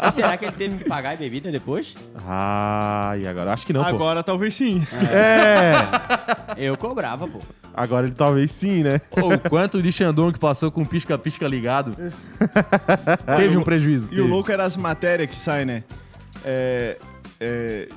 Mas 0.00 0.14
será 0.14 0.36
que 0.36 0.44
ele 0.46 0.52
teve 0.52 0.78
que 0.78 0.84
pagar 0.84 1.12
a 1.12 1.16
bebida 1.16 1.50
depois? 1.52 1.94
Ah, 2.26 3.14
e 3.18 3.26
agora? 3.26 3.52
Acho 3.52 3.64
que 3.64 3.72
não, 3.72 3.82
pô. 3.84 3.88
Agora 3.88 4.22
talvez 4.24 4.54
sim. 4.54 4.82
É, 5.12 6.64
Eu 6.66 6.76
cobrava, 6.76 7.28
pô. 7.28 7.38
agora 7.72 8.06
ele 8.06 8.14
talvez 8.16 8.50
sim, 8.50 8.82
né? 8.82 8.98
Pô, 9.10 9.32
o 9.34 9.38
quanto 9.38 9.80
de 9.80 9.92
Xandão 9.92 10.32
que 10.32 10.40
passou 10.40 10.72
com 10.72 10.84
pisca-pisca 10.84 11.46
ligado. 11.46 11.96
Teve 13.36 13.56
um 13.56 13.62
prejuízo. 13.62 14.08
E 14.10 14.14
o 14.14 14.16
teve. 14.16 14.28
louco 14.28 14.50
era 14.50 14.64
as 14.64 14.76
matérias 14.76 15.30
que 15.30 15.38
saem, 15.38 15.66
né? 15.66 15.84
É, 16.44 16.96
é, 17.40 17.88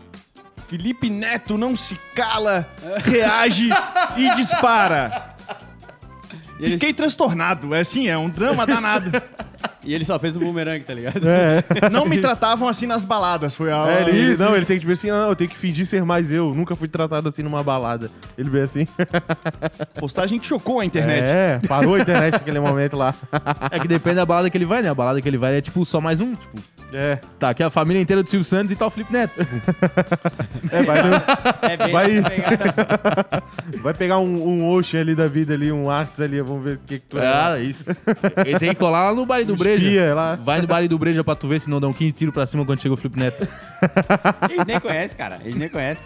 Felipe 0.67 1.09
Neto 1.09 1.57
não 1.57 1.75
se 1.75 1.99
cala, 2.15 2.67
reage 3.03 3.69
e 4.17 4.35
dispara. 4.35 5.35
E 6.59 6.65
ele, 6.65 6.73
Fiquei 6.75 6.93
transtornado. 6.93 7.75
É 7.75 7.81
assim, 7.81 8.07
é 8.07 8.17
um 8.17 8.29
drama 8.29 8.65
danado. 8.65 9.11
e 9.83 9.93
ele 9.93 10.05
só 10.05 10.17
fez 10.17 10.37
o 10.37 10.39
bumerangue, 10.39 10.85
tá 10.85 10.93
ligado? 10.93 11.19
Não 11.91 12.05
me 12.05 12.19
tratavam 12.19 12.67
assim 12.67 12.85
nas 12.85 13.03
baladas. 13.03 13.55
Foi 13.55 13.71
a. 13.71 13.83
É, 13.87 14.09
ele, 14.09 14.31
Isso, 14.31 14.43
não, 14.43 14.55
ele 14.55 14.65
tem 14.65 14.77
que 14.77 14.81
tipo 14.81 14.93
assim, 14.93 15.09
não, 15.09 15.29
eu 15.29 15.35
tenho 15.35 15.49
que 15.49 15.57
fingir 15.57 15.85
ser 15.85 16.03
mais 16.05 16.31
eu. 16.31 16.53
Nunca 16.55 16.75
fui 16.75 16.87
tratado 16.87 17.27
assim 17.27 17.43
numa 17.43 17.61
balada. 17.61 18.09
Ele 18.37 18.49
veio 18.49 18.63
assim. 18.63 18.87
Postagem 19.99 20.39
que 20.39 20.47
chocou 20.47 20.79
a 20.79 20.85
internet. 20.85 21.25
É, 21.25 21.59
parou 21.67 21.95
a 21.95 21.99
internet 21.99 22.33
naquele 22.33 22.59
momento 22.59 22.95
lá. 22.95 23.13
É 23.69 23.77
que 23.77 23.87
depende 23.87 24.15
da 24.15 24.25
balada 24.25 24.49
que 24.49 24.57
ele 24.57 24.65
vai, 24.65 24.81
né? 24.81 24.89
A 24.89 24.95
balada 24.95 25.21
que 25.21 25.27
ele 25.27 25.37
vai 25.37 25.57
é 25.57 25.61
tipo 25.61 25.85
só 25.85 25.99
mais 25.99 26.21
um. 26.21 26.33
Tipo, 26.35 26.57
É, 26.97 27.19
tá 27.37 27.49
aqui 27.49 27.61
a 27.61 27.69
família 27.69 28.01
inteira 28.01 28.23
do 28.23 28.29
Silvio 28.29 28.45
Santos 28.45 28.71
e 28.71 28.75
tá 28.75 28.85
o 28.87 28.89
Felipe 28.89 29.11
Neto. 29.11 29.33
é 30.71 30.83
vai, 30.83 31.03
no- 31.03 31.15
É 31.61 31.77
bem 31.77 31.91
Vai- 31.91 32.11
vai 33.81 33.93
pegar 33.93 34.19
um, 34.19 34.47
um 34.47 34.69
Ocean 34.69 35.01
ali 35.01 35.13
da 35.15 35.27
vida 35.27 35.53
ali, 35.53 35.71
um 35.71 35.89
Arts 35.89 36.19
ali, 36.21 36.41
vamos 36.41 36.63
ver 36.63 36.75
o 36.77 36.79
que, 36.79 36.99
que 36.99 37.05
tu 37.05 37.19
é. 37.19 37.27
Ah, 37.27 37.59
isso. 37.59 37.85
Ele 38.45 38.57
tem 38.59 38.69
que 38.69 38.75
colar 38.75 39.09
lá 39.09 39.15
no 39.15 39.25
baile 39.25 39.45
do 39.45 39.55
Breja. 39.55 39.85
Espia 39.85 40.13
lá. 40.13 40.35
Vai 40.35 40.61
no 40.61 40.67
baile 40.67 40.87
do 40.87 40.97
Breja 40.97 41.23
pra 41.23 41.35
tu 41.35 41.47
ver 41.47 41.59
se 41.59 41.69
não 41.69 41.79
dão 41.79 41.91
15 41.91 42.13
tiros 42.13 42.33
pra 42.33 42.47
cima 42.47 42.65
quando 42.65 42.81
chega 42.81 42.93
o 42.93 42.97
Felipe 42.97 43.19
Neto. 43.19 43.47
Eles 44.49 44.65
nem 44.65 44.79
conhecem, 44.79 45.17
cara. 45.17 45.39
Eles 45.43 45.55
nem 45.55 45.69
conhecem. 45.69 46.05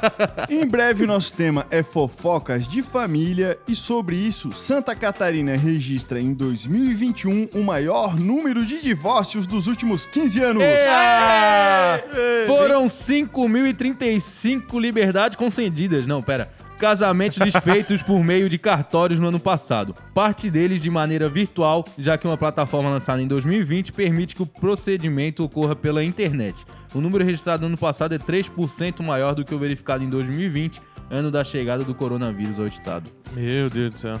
Em 0.48 0.66
breve, 0.66 1.04
o 1.04 1.06
nosso 1.06 1.32
tema 1.32 1.66
é 1.70 1.82
fofocas 1.82 2.66
de 2.66 2.82
família 2.82 3.58
e 3.66 3.74
sobre 3.74 4.16
isso, 4.16 4.52
Santa 4.52 4.94
Catarina 4.94 5.56
registra 5.56 6.20
em 6.20 6.32
2021 6.32 7.48
o 7.54 7.62
maior 7.62 8.18
número 8.18 8.64
de 8.64 8.80
divórcios 8.80 9.46
dos 9.46 9.66
últimos 9.66 10.06
15 10.06 10.29
anos. 10.38 10.62
É! 10.62 12.04
Foram 12.46 12.86
5.035 12.86 14.80
liberdades 14.80 15.36
concedidas. 15.36 16.06
Não, 16.06 16.22
pera. 16.22 16.50
Casamentos 16.78 17.38
desfeitos 17.38 18.02
por 18.02 18.24
meio 18.24 18.48
de 18.48 18.56
cartórios 18.56 19.20
no 19.20 19.28
ano 19.28 19.38
passado. 19.38 19.94
Parte 20.14 20.50
deles 20.50 20.80
de 20.80 20.88
maneira 20.88 21.28
virtual, 21.28 21.84
já 21.98 22.16
que 22.16 22.26
uma 22.26 22.38
plataforma 22.38 22.88
lançada 22.88 23.20
em 23.20 23.26
2020 23.26 23.92
permite 23.92 24.34
que 24.34 24.42
o 24.42 24.46
procedimento 24.46 25.44
ocorra 25.44 25.76
pela 25.76 26.02
internet. 26.02 26.56
O 26.94 27.00
número 27.00 27.22
registrado 27.24 27.60
no 27.60 27.66
ano 27.66 27.76
passado 27.76 28.14
é 28.14 28.18
3% 28.18 29.04
maior 29.04 29.34
do 29.34 29.44
que 29.44 29.54
o 29.54 29.58
verificado 29.58 30.02
em 30.02 30.08
2020, 30.08 30.80
ano 31.10 31.30
da 31.30 31.44
chegada 31.44 31.84
do 31.84 31.94
coronavírus 31.94 32.58
ao 32.58 32.66
estado. 32.66 33.10
Meu 33.34 33.68
Deus 33.68 33.92
do 33.92 33.98
céu. 33.98 34.20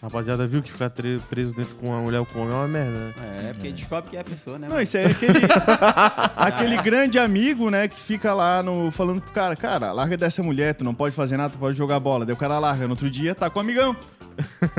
Rapaziada, 0.00 0.46
viu 0.46 0.62
que 0.62 0.70
ficar 0.70 0.90
preso 0.90 1.54
dentro 1.54 1.74
com 1.74 1.88
uma 1.88 2.00
mulher 2.00 2.20
ou 2.20 2.26
com 2.26 2.38
um 2.38 2.42
homem 2.42 2.52
é 2.52 2.56
uma 2.56 2.68
merda, 2.68 2.98
né? 2.98 3.14
É, 3.48 3.52
porque 3.52 3.72
descobre 3.72 4.10
que 4.10 4.16
é 4.16 4.20
a 4.20 4.24
pessoa, 4.24 4.56
né? 4.56 4.68
Não, 4.68 4.80
isso 4.80 4.96
aí 4.96 5.04
é 5.04 5.06
aquele, 5.08 5.40
aquele 6.36 6.82
grande 6.82 7.18
amigo, 7.18 7.68
né, 7.68 7.88
que 7.88 8.00
fica 8.00 8.32
lá 8.32 8.62
no, 8.62 8.92
falando 8.92 9.20
pro 9.20 9.32
cara, 9.32 9.56
cara, 9.56 9.90
larga 9.90 10.16
dessa 10.16 10.40
mulher, 10.40 10.74
tu 10.74 10.84
não 10.84 10.94
pode 10.94 11.16
fazer 11.16 11.36
nada, 11.36 11.50
tu 11.50 11.58
pode 11.58 11.76
jogar 11.76 11.98
bola. 11.98 12.24
Daí 12.24 12.32
o 12.32 12.38
cara 12.38 12.60
larga, 12.60 12.84
no 12.84 12.90
outro 12.90 13.10
dia 13.10 13.34
tá 13.34 13.50
com 13.50 13.58
o 13.58 13.62
amigão. 13.62 13.96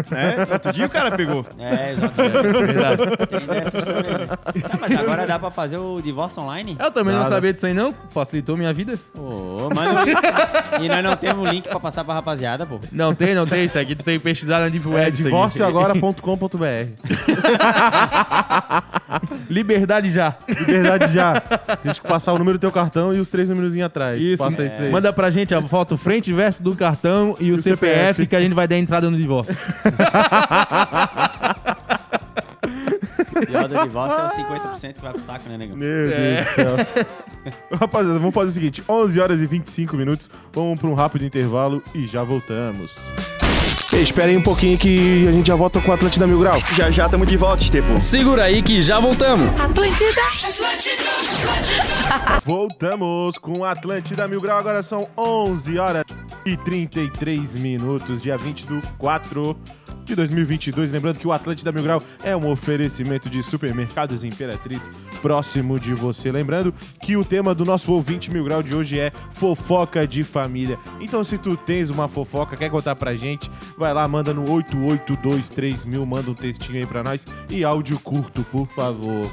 Né? 0.09 0.35
No 0.49 0.53
outro 0.53 0.71
dia 0.73 0.85
o 0.85 0.89
cara 0.89 1.11
pegou. 1.11 1.45
É, 1.57 1.91
exatamente. 1.91 2.65
Verdade. 2.65 3.01
Tem 3.27 3.39
dessa 3.47 3.77
história 3.77 4.19
aí. 4.53 4.61
Tá, 4.61 4.77
mas 4.79 4.97
agora 4.97 5.27
dá 5.27 5.37
pra 5.39 5.51
fazer 5.51 5.77
o 5.77 6.01
divórcio 6.01 6.41
online? 6.41 6.77
Eu 6.79 6.91
também 6.91 7.13
não 7.13 7.23
Nada. 7.23 7.35
sabia 7.35 7.53
disso 7.53 7.65
aí, 7.65 7.73
não. 7.73 7.93
Facilitou 8.09 8.55
minha 8.57 8.71
vida. 8.73 8.93
Ô, 9.17 9.69
manda 9.73 10.01
o 10.01 10.05
link. 10.05 10.17
E 10.81 10.87
nós 10.89 11.03
não 11.03 11.15
temos 11.15 11.47
o 11.47 11.51
link 11.51 11.67
pra 11.67 11.79
passar 11.79 12.03
pra 12.03 12.13
rapaziada, 12.13 12.65
pô. 12.65 12.79
Não 12.91 13.13
tem, 13.13 13.33
não 13.35 13.45
tem. 13.45 13.65
Isso 13.65 13.77
aqui 13.77 13.95
tu 13.95 14.03
tem 14.03 14.17
que 14.17 14.23
pesquisar 14.23 14.59
na 14.59 14.69
Deep 14.69 14.85
É 14.87 14.89
Web. 14.89 15.07
isso 15.13 15.21
aqui. 15.21 15.23
divórcioagora.com.br. 15.23 16.59
Liberdade 19.49 20.09
já. 20.11 20.35
Liberdade 20.47 21.13
já. 21.13 21.41
Deixa 21.83 22.01
que 22.01 22.07
passar 22.07 22.33
o 22.33 22.37
número 22.37 22.57
do 22.57 22.61
teu 22.61 22.71
cartão 22.71 23.13
e 23.13 23.19
os 23.19 23.29
três 23.29 23.49
números 23.49 23.77
atrás. 23.79 24.21
Isso, 24.21 24.43
Passa 24.43 24.63
isso 24.63 24.81
aí. 24.81 24.91
Manda 24.91 25.11
pra 25.13 25.29
gente 25.31 25.53
a 25.55 25.61
foto 25.61 25.95
frente 25.97 26.29
e 26.29 26.33
verso 26.33 26.61
do 26.61 26.75
cartão 26.75 27.35
e 27.39 27.51
o, 27.51 27.55
o 27.55 27.61
CPF, 27.61 27.87
CPF. 27.95 28.27
que 28.27 28.35
a 28.35 28.41
gente 28.41 28.53
vai 28.53 28.67
dar 28.67 28.77
entrada 28.77 29.09
no 29.09 29.17
divórcio. 29.17 29.48
E 33.49 33.55
a 33.55 33.67
do 33.67 33.83
divórcio 33.83 34.19
é 34.19 34.25
os 34.25 34.31
50% 34.33 34.93
que 34.93 35.01
vai 35.01 35.13
pro 35.13 35.21
saco, 35.21 35.49
né, 35.49 35.57
negão? 35.57 35.77
Meu 35.77 36.09
Deus 36.09 36.45
do 36.45 36.51
céu. 36.51 36.75
Rapaziada, 37.79 38.19
vamos 38.19 38.33
fazer 38.33 38.49
o 38.49 38.53
seguinte: 38.53 38.83
11 38.87 39.19
horas 39.19 39.41
e 39.41 39.45
25 39.45 39.95
minutos. 39.95 40.29
Vamos 40.53 40.79
para 40.79 40.89
um 40.89 40.93
rápido 40.93 41.25
intervalo 41.25 41.83
e 41.93 42.05
já 42.07 42.23
voltamos. 42.23 42.95
Esperem 43.93 44.37
um 44.37 44.41
pouquinho 44.41 44.77
que 44.77 45.27
a 45.27 45.31
gente 45.31 45.47
já 45.47 45.55
volta 45.55 45.81
com 45.81 45.89
o 45.89 45.93
Atlântida 45.93 46.27
Mil 46.27 46.39
Grau. 46.39 46.61
Já 46.73 46.91
já 46.91 47.09
tamo 47.09 47.25
de 47.25 47.35
volta, 47.35 47.63
Estepo. 47.63 47.99
Segura 47.99 48.45
aí 48.45 48.61
que 48.61 48.81
já 48.81 48.99
voltamos. 48.99 49.49
Atlântida. 49.59 50.21
Voltamos 52.45 53.37
com 53.37 53.63
a 53.63 53.71
Atlântida 53.71 54.27
Mil 54.27 54.39
Grau. 54.39 54.57
Agora 54.57 54.83
são 54.83 55.07
11 55.17 55.77
horas 55.77 56.03
e 56.45 56.55
33 56.57 57.55
minutos, 57.55 58.21
dia 58.21 58.37
20 58.37 58.65
do 58.65 58.79
4 58.97 59.57
de 60.09 60.15
2022. 60.15 60.91
Lembrando 60.91 61.19
que 61.19 61.27
o 61.27 61.31
Atlântida 61.31 61.71
Mil 61.71 61.83
Grau 61.83 62.01
é 62.23 62.35
um 62.35 62.49
oferecimento 62.49 63.29
de 63.29 63.41
supermercados 63.43 64.23
Imperatriz 64.23 64.89
próximo 65.21 65.79
de 65.79 65.93
você. 65.93 66.31
Lembrando 66.31 66.73
que 67.01 67.15
o 67.15 67.23
tema 67.23 67.53
do 67.53 67.63
nosso 67.63 67.91
ouvinte 67.93 68.31
Mil 68.31 68.43
Grau 68.43 68.63
de 68.63 68.75
hoje 68.75 68.99
é 68.99 69.11
fofoca 69.31 70.07
de 70.07 70.23
família. 70.23 70.77
Então, 70.99 71.23
se 71.23 71.37
tu 71.37 71.55
tens 71.55 71.89
uma 71.89 72.07
fofoca, 72.07 72.57
quer 72.57 72.69
contar 72.69 72.95
pra 72.95 73.15
gente, 73.15 73.49
vai 73.77 73.93
lá, 73.93 74.07
manda 74.07 74.33
no 74.33 74.49
8823 74.51 75.85
mil, 75.85 76.05
manda 76.05 76.31
um 76.31 76.35
textinho 76.35 76.79
aí 76.79 76.85
pra 76.85 77.03
nós 77.03 77.25
e 77.49 77.63
áudio 77.63 77.99
curto, 77.99 78.43
por 78.51 78.67
favor. 78.69 79.29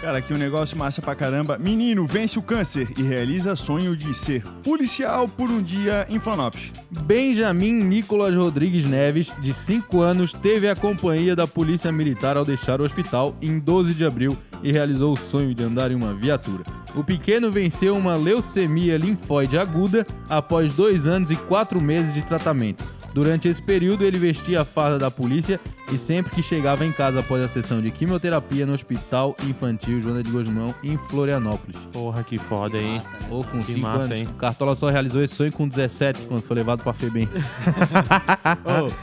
Cara, 0.00 0.18
aqui 0.18 0.32
um 0.32 0.38
negócio 0.38 0.78
massa 0.78 1.02
pra 1.02 1.16
caramba. 1.16 1.58
Menino 1.58 2.06
vence 2.06 2.38
o 2.38 2.42
câncer 2.42 2.88
e 2.96 3.02
realiza 3.02 3.56
sonho 3.56 3.96
de 3.96 4.14
ser 4.14 4.44
policial 4.62 5.26
por 5.28 5.50
um 5.50 5.60
dia 5.60 6.06
em 6.08 6.20
Florianópolis. 6.20 6.72
Benjamin 6.88 7.72
Nicolas 7.72 8.32
Rodrigues 8.32 8.84
Neves, 8.84 9.32
de 9.40 9.52
5 9.52 10.00
anos, 10.00 10.32
teve 10.32 10.68
a 10.68 10.76
companhia 10.76 11.34
da 11.34 11.48
Polícia 11.48 11.90
Militar 11.90 12.36
ao 12.36 12.44
deixar 12.44 12.80
o 12.80 12.84
hospital 12.84 13.36
em 13.42 13.58
12 13.58 13.92
de 13.92 14.04
abril 14.04 14.38
e 14.62 14.70
realizou 14.70 15.14
o 15.14 15.16
sonho 15.16 15.52
de 15.52 15.64
andar 15.64 15.90
em 15.90 15.96
uma 15.96 16.14
viatura. 16.14 16.62
O 16.94 17.02
pequeno 17.02 17.50
venceu 17.50 17.96
uma 17.96 18.14
leucemia 18.14 18.96
linfóide 18.96 19.58
aguda 19.58 20.06
após 20.28 20.72
dois 20.74 21.08
anos 21.08 21.32
e 21.32 21.36
quatro 21.36 21.80
meses 21.80 22.14
de 22.14 22.22
tratamento. 22.22 22.84
Durante 23.18 23.48
esse 23.48 23.60
período, 23.60 24.04
ele 24.04 24.16
vestia 24.16 24.60
a 24.60 24.64
farda 24.64 24.96
da 24.96 25.10
polícia 25.10 25.58
e 25.92 25.98
sempre 25.98 26.30
que 26.30 26.40
chegava 26.40 26.86
em 26.86 26.92
casa 26.92 27.18
após 27.18 27.42
a 27.42 27.48
sessão 27.48 27.82
de 27.82 27.90
quimioterapia 27.90 28.64
no 28.64 28.74
Hospital 28.74 29.36
Infantil 29.42 30.00
Joana 30.00 30.22
de 30.22 30.30
Gosmão, 30.30 30.72
em 30.84 30.96
Florianópolis. 31.08 31.76
Porra, 31.92 32.22
que 32.22 32.38
foda, 32.38 32.78
hein? 32.78 32.98
Massa, 33.02 33.10
né? 33.10 33.18
Ou 33.28 33.42
com 33.42 33.58
Que 33.58 33.72
5 33.72 33.80
massa, 33.80 33.98
anos. 34.04 34.10
hein? 34.12 34.28
O 34.30 34.34
Cartola 34.34 34.76
só 34.76 34.88
realizou 34.88 35.20
esse 35.20 35.34
sonho 35.34 35.50
com 35.50 35.66
17, 35.66 36.26
quando 36.28 36.42
foi 36.42 36.56
levado 36.58 36.84
pra 36.84 36.92
FEBEM. 36.92 37.28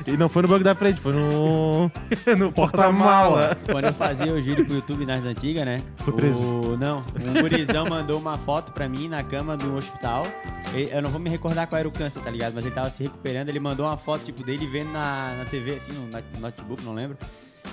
E 0.08 0.16
não 0.16 0.30
foi 0.30 0.44
no 0.44 0.48
banco 0.48 0.64
da 0.64 0.74
frente, 0.76 1.02
foi 1.02 1.12
no. 1.14 1.92
no 2.38 2.52
porta-mala. 2.54 3.58
Quando 3.70 3.86
eu 3.86 3.94
fazia 3.94 4.32
o 4.34 4.42
giro 4.42 4.64
pro 4.64 4.76
YouTube 4.76 5.06
nas 5.06 5.24
antigas, 5.26 5.66
né? 5.66 5.82
Foi 5.98 6.14
preso? 6.14 6.40
O... 6.40 6.78
Não, 6.78 7.00
um 7.00 7.42
gurizão 7.42 7.86
mandou 7.90 8.18
uma 8.20 8.38
foto 8.38 8.72
pra 8.72 8.88
mim 8.88 9.10
na 9.10 9.24
cama 9.24 9.58
do 9.58 9.76
hospital. 9.76 10.26
Eu 10.74 11.02
não 11.02 11.10
vou 11.10 11.20
me 11.20 11.30
recordar 11.30 11.68
qual 11.68 11.80
era 11.80 11.88
o 11.88 11.92
câncer, 11.92 12.22
tá 12.22 12.30
ligado? 12.30 12.54
Mas 12.54 12.66
ele 12.66 12.74
tava 12.76 12.90
se 12.90 13.04
recuperando. 13.04 13.50
Ele 13.50 13.60
mandou 13.60 13.86
uma 13.86 13.98
foto, 14.06 14.24
tipo, 14.24 14.44
dele 14.44 14.66
vendo 14.68 14.92
na, 14.92 15.36
na 15.40 15.46
TV, 15.46 15.76
assim, 15.76 15.92
no 15.92 16.08
not- 16.08 16.40
notebook, 16.40 16.84
não 16.84 16.94
lembro. 16.94 17.18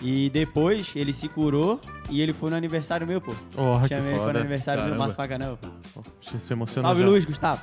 E 0.00 0.30
depois 0.30 0.90
ele 0.96 1.12
se 1.12 1.28
curou 1.28 1.78
e 2.10 2.20
ele 2.22 2.32
foi 2.32 2.50
no 2.50 2.56
aniversário 2.56 3.06
meu, 3.06 3.20
pô. 3.20 3.32
Que 3.82 3.88
Chamei 3.88 4.12
ele 4.12 4.18
foi 4.20 4.32
no 4.32 4.38
aniversário 4.38 4.80
Caramba. 4.82 4.90
meu, 4.90 4.98
Márcio 4.98 5.16
Facanel. 5.16 5.58
pô. 5.94 6.00
Isso 6.34 6.52
emocionou. 6.52 6.88
Salve, 6.88 7.02
já. 7.02 7.08
Luiz, 7.08 7.24
Gustavo. 7.24 7.60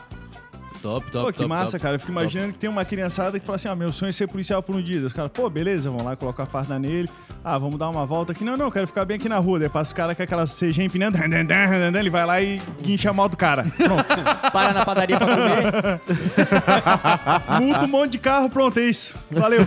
Top, 0.82 1.12
top, 1.12 1.26
Pô, 1.26 1.32
que 1.34 1.40
top, 1.40 1.50
massa, 1.50 1.72
top. 1.72 1.82
cara. 1.84 1.96
Eu 1.96 2.00
fico 2.00 2.12
imaginando 2.12 2.54
que 2.54 2.60
tem 2.60 2.70
uma 2.70 2.86
criançada 2.86 3.38
que 3.40 3.46
fala 3.46 3.58
assim: 3.58 3.68
ah, 3.68 3.76
meu 3.76 3.92
sonho 3.92 4.10
é 4.10 4.14
ser 4.14 4.28
policial 4.28 4.64
por 4.64 4.76
um 4.76 4.82
dia. 4.82 5.06
Os 5.06 5.12
caras, 5.12 5.32
pô, 5.32 5.50
beleza, 5.50 5.90
vamos 5.90 6.06
lá 6.06 6.16
colocar 6.16 6.44
a 6.44 6.46
farda 6.46 6.80
nele. 6.80 7.10
Ah, 7.44 7.58
vamos 7.58 7.78
dar 7.78 7.90
uma 7.90 8.06
volta 8.06 8.32
aqui. 8.32 8.44
Não, 8.44 8.56
não, 8.58 8.70
quero 8.72 8.88
ficar 8.88 9.06
bem 9.06 9.18
aqui 9.18 9.28
na 9.30 9.38
rua. 9.38 9.60
Daí 9.60 9.70
passa 9.70 9.90
os 9.90 9.94
caras 9.94 10.16
com 10.16 10.24
aquela 10.24 10.46
CG 10.46 10.84
empinando, 10.84 11.18
ele 12.00 12.10
vai 12.10 12.26
lá 12.26 12.42
e 12.42 12.62
guincha 12.82 13.10
a 13.10 13.14
mal 13.14 13.28
do 13.30 13.36
cara. 13.38 13.66
Pronto. 13.78 14.06
Para 14.52 14.74
na 14.74 14.86
padaria 14.86 15.18
pra 15.18 15.28
comer. 15.28 16.02
Multa 17.62 17.86
um 17.86 17.88
monte 17.88 18.12
de 18.14 18.20
carro, 18.20 18.50
pronto, 18.50 18.80
é 18.80 18.84
isso. 18.84 19.16
Valeu. 19.32 19.66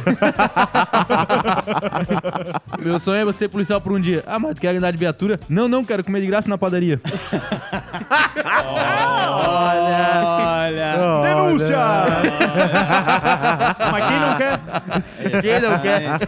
Meu 2.79 2.99
sonho 2.99 3.21
é 3.21 3.25
você 3.25 3.49
policial 3.49 3.81
por 3.81 3.93
um 3.93 4.01
dia. 4.01 4.23
Ah, 4.27 4.39
mas 4.39 4.55
tu 4.55 4.61
quer 4.61 4.75
andar 4.75 4.91
de 4.91 4.99
viatura? 4.99 5.39
Não, 5.49 5.69
não, 5.69 5.85
quero 5.85 6.05
comer 6.05 6.21
de 6.21 6.27
graça 6.27 6.49
na 6.49 6.59
padaria. 6.59 7.01
Olha. 9.35 11.02
Denúncia! 11.23 11.77
Mas 13.93 14.09
quem 14.09 14.21
não 14.21 14.37
quer? 14.37 14.61
Quem 15.41 15.61
não 15.61 15.79
quer? 15.79 16.19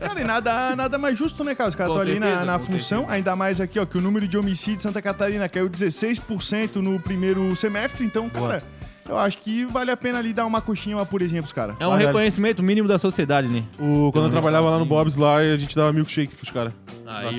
Cara, 0.00 0.20
e 0.20 0.24
nada, 0.24 0.76
nada 0.76 0.98
mais 0.98 1.18
justo, 1.18 1.42
né, 1.44 1.54
cara? 1.54 1.70
Os 1.70 1.74
caras 1.74 1.92
estão 1.92 2.02
ali 2.02 2.18
na, 2.18 2.26
certeza, 2.26 2.44
na 2.44 2.58
função, 2.58 3.06
ainda 3.08 3.36
mais 3.36 3.60
aqui, 3.60 3.78
ó, 3.78 3.86
que 3.86 3.98
o 3.98 4.00
número 4.00 4.26
de 4.26 4.36
homicídios 4.36 4.84
em 4.84 4.88
Santa 4.88 5.00
Catarina 5.02 5.48
caiu 5.48 5.68
16% 5.68 6.76
no 6.76 6.98
primeiro 7.00 7.54
semestre, 7.56 8.04
então, 8.04 8.28
cara, 8.28 8.62
eu 9.08 9.18
acho 9.18 9.38
que 9.38 9.64
vale 9.66 9.90
a 9.90 9.96
pena 9.96 10.18
ali 10.18 10.32
dar 10.32 10.46
uma 10.46 10.60
coxinha, 10.60 10.96
uma 10.96 11.06
purezinha 11.06 11.42
pros 11.42 11.52
caras. 11.52 11.76
É 11.78 11.86
um 11.86 11.90
Olha. 11.90 12.06
reconhecimento 12.06 12.62
mínimo 12.62 12.88
da 12.88 12.98
sociedade, 12.98 13.48
né? 13.48 13.62
O, 13.78 14.10
quando 14.12 14.26
eu 14.26 14.30
trabalhava 14.30 14.70
lá 14.70 14.78
no 14.78 14.86
Bob's 14.86 15.16
lá, 15.16 15.36
a 15.36 15.56
gente 15.56 15.76
dava 15.76 15.92
milkshake 15.92 16.34
pros 16.34 16.50
caras. 16.50 16.72
Aí. 17.06 17.38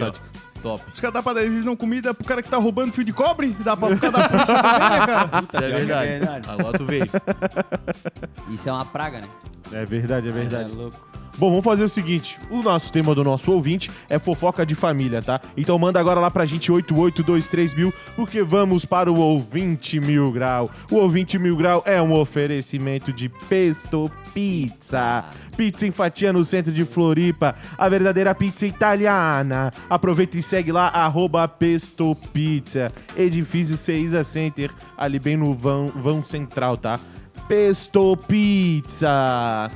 Top. 0.65 0.83
Os 0.91 0.99
caras 0.99 1.13
da 1.13 1.21
padaria 1.21 1.47
eles 1.47 1.63
dão 1.63 1.75
comida 1.75 2.11
pro 2.11 2.25
cara 2.25 2.41
que 2.41 2.49
tá 2.49 2.57
roubando 2.57 2.91
fio 2.91 3.03
de 3.03 3.13
cobre, 3.13 3.55
dá 3.59 3.77
pra 3.77 3.89
ficar 3.89 4.09
da 4.09 4.27
polícia 4.29 4.55
também, 4.55 4.89
né, 4.89 5.05
cara? 5.05 5.29
Isso 5.47 5.57
é 5.57 5.65
é 5.65 5.77
verdade. 5.77 6.07
verdade. 6.07 6.49
Agora 6.49 6.77
tu 6.79 6.85
veio. 6.85 7.05
Isso 8.49 8.67
é 8.67 8.71
uma 8.71 8.83
praga, 8.85 9.21
né? 9.21 9.27
É 9.71 9.85
verdade, 9.85 10.27
é 10.27 10.31
verdade. 10.31 10.71
É 10.71 10.75
louco. 10.75 11.14
Bom, 11.37 11.49
vamos 11.49 11.65
fazer 11.65 11.83
o 11.83 11.89
seguinte: 11.89 12.37
o 12.49 12.61
nosso 12.61 12.91
tema 12.91 13.13
do 13.13 13.23
nosso 13.23 13.51
ouvinte 13.51 13.91
é 14.09 14.17
fofoca 14.17 14.65
de 14.65 14.73
família, 14.73 15.21
tá? 15.21 15.41
Então 15.57 15.77
manda 15.77 15.99
agora 15.99 16.19
lá 16.19 16.31
pra 16.31 16.45
gente 16.45 16.71
8823 16.71 17.73
mil, 17.73 17.93
porque 18.15 18.41
vamos 18.41 18.85
para 18.85 19.11
o 19.11 19.19
ouvinte 19.19 19.99
mil 19.99 20.31
grau. 20.31 20.71
O 20.89 20.95
ouvinte 20.95 21.37
mil 21.37 21.57
grau 21.57 21.83
é 21.85 22.01
um 22.01 22.13
oferecimento 22.13 23.11
de 23.11 23.27
Pesto 23.27 24.09
Pizza. 24.33 25.25
Pizza 25.57 25.85
em 25.85 25.91
fatia 25.91 26.31
no 26.31 26.43
centro 26.45 26.71
de 26.71 26.85
Floripa, 26.85 27.55
a 27.77 27.89
verdadeira 27.89 28.33
pizza 28.33 28.65
italiana. 28.65 29.71
Aproveita 29.89 30.37
e 30.37 30.43
segue 30.43 30.71
lá, 30.71 30.87
arroba 30.87 31.47
Pesto 31.47 32.15
Pizza. 32.33 32.93
Edifício 33.15 33.77
Ceiza 33.77 34.23
Center, 34.23 34.71
ali 34.97 35.19
bem 35.19 35.35
no 35.35 35.53
vão, 35.53 35.87
vão 35.87 36.23
central, 36.23 36.77
tá? 36.77 36.99
Pesto 37.47 38.17
Pizza. 38.27 39.69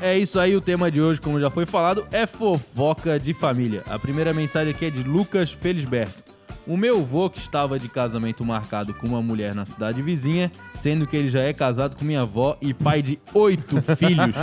É 0.00 0.16
isso 0.16 0.38
aí, 0.38 0.54
o 0.54 0.60
tema 0.60 0.90
de 0.90 1.00
hoje, 1.00 1.20
como 1.20 1.40
já 1.40 1.50
foi 1.50 1.64
falado, 1.66 2.06
é 2.12 2.26
fofoca 2.26 3.18
de 3.18 3.32
família. 3.32 3.82
A 3.88 3.98
primeira 3.98 4.32
mensagem 4.32 4.72
aqui 4.72 4.86
é 4.86 4.90
de 4.90 5.02
Lucas 5.02 5.50
Felisberto. 5.50 6.24
O 6.66 6.76
meu 6.76 6.98
avô, 6.98 7.30
que 7.30 7.38
estava 7.38 7.78
de 7.78 7.88
casamento 7.88 8.44
marcado 8.44 8.92
com 8.92 9.06
uma 9.06 9.22
mulher 9.22 9.54
na 9.54 9.64
cidade 9.64 10.02
vizinha, 10.02 10.50
sendo 10.74 11.06
que 11.06 11.16
ele 11.16 11.30
já 11.30 11.40
é 11.40 11.52
casado 11.52 11.94
com 11.96 12.04
minha 12.04 12.22
avó 12.22 12.56
e 12.60 12.74
pai 12.74 13.02
de 13.02 13.20
oito 13.32 13.80
filhos. 13.96 14.34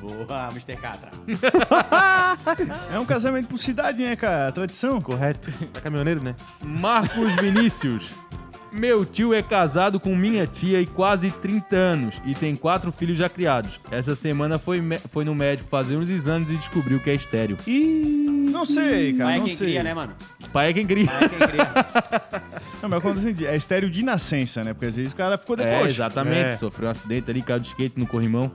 Boa, 0.00 0.48
Mr. 0.50 0.76
Catra. 0.76 1.10
É 2.92 2.98
um 2.98 3.04
casamento 3.06 3.46
por 3.46 3.58
cidade, 3.58 4.02
né, 4.02 4.16
cara? 4.16 4.50
Tradição. 4.50 5.00
correto. 5.00 5.52
É 5.74 5.80
caminhoneiro, 5.80 6.20
né? 6.22 6.34
Marcos 6.64 7.32
Vinícius. 7.36 8.10
Meu 8.70 9.04
tio 9.04 9.32
é 9.32 9.42
casado 9.42 9.98
com 9.98 10.14
minha 10.14 10.46
tia 10.46 10.80
e 10.80 10.86
quase 10.86 11.30
30 11.30 11.74
anos 11.76 12.22
e 12.24 12.34
tem 12.34 12.54
quatro 12.54 12.92
filhos 12.92 13.16
já 13.16 13.28
criados. 13.28 13.80
Essa 13.90 14.14
semana 14.14 14.58
foi, 14.58 14.82
foi 15.10 15.24
no 15.24 15.34
médico 15.34 15.68
fazer 15.68 15.96
uns 15.96 16.10
exames 16.10 16.50
e 16.50 16.56
descobriu 16.56 17.00
que 17.00 17.08
é 17.08 17.14
estéreo. 17.14 17.56
Não 18.50 18.66
sei, 18.66 19.12
cara, 19.14 19.24
Pai 19.30 19.34
é 19.34 19.38
não 19.38 19.46
quem 19.46 19.56
sei. 19.56 19.66
cria, 19.68 19.82
né, 19.82 19.94
mano? 19.94 20.12
Pai 20.52 20.70
é 20.70 20.72
quem 20.72 20.86
cria. 20.86 21.06
Pai 21.06 21.24
é 21.24 21.28
quem 21.28 21.38
cria. 21.48 21.68
Não, 22.82 22.88
mas 22.88 23.02
quando 23.02 23.18
assim, 23.18 23.34
é 23.44 23.56
estéreo 23.56 23.90
de 23.90 24.02
nascença, 24.04 24.62
né? 24.62 24.72
Porque 24.72 24.86
às 24.86 24.94
vezes 24.96 25.12
o 25.12 25.16
cara 25.16 25.36
ficou 25.36 25.56
É, 25.58 25.64
depois. 25.64 25.92
exatamente. 25.94 26.52
É. 26.52 26.56
Sofreu 26.56 26.88
um 26.88 26.92
acidente 26.92 27.28
ali, 27.30 27.42
caiu 27.42 27.58
de 27.60 27.66
skate 27.68 27.98
no 27.98 28.06
corrimão. 28.06 28.52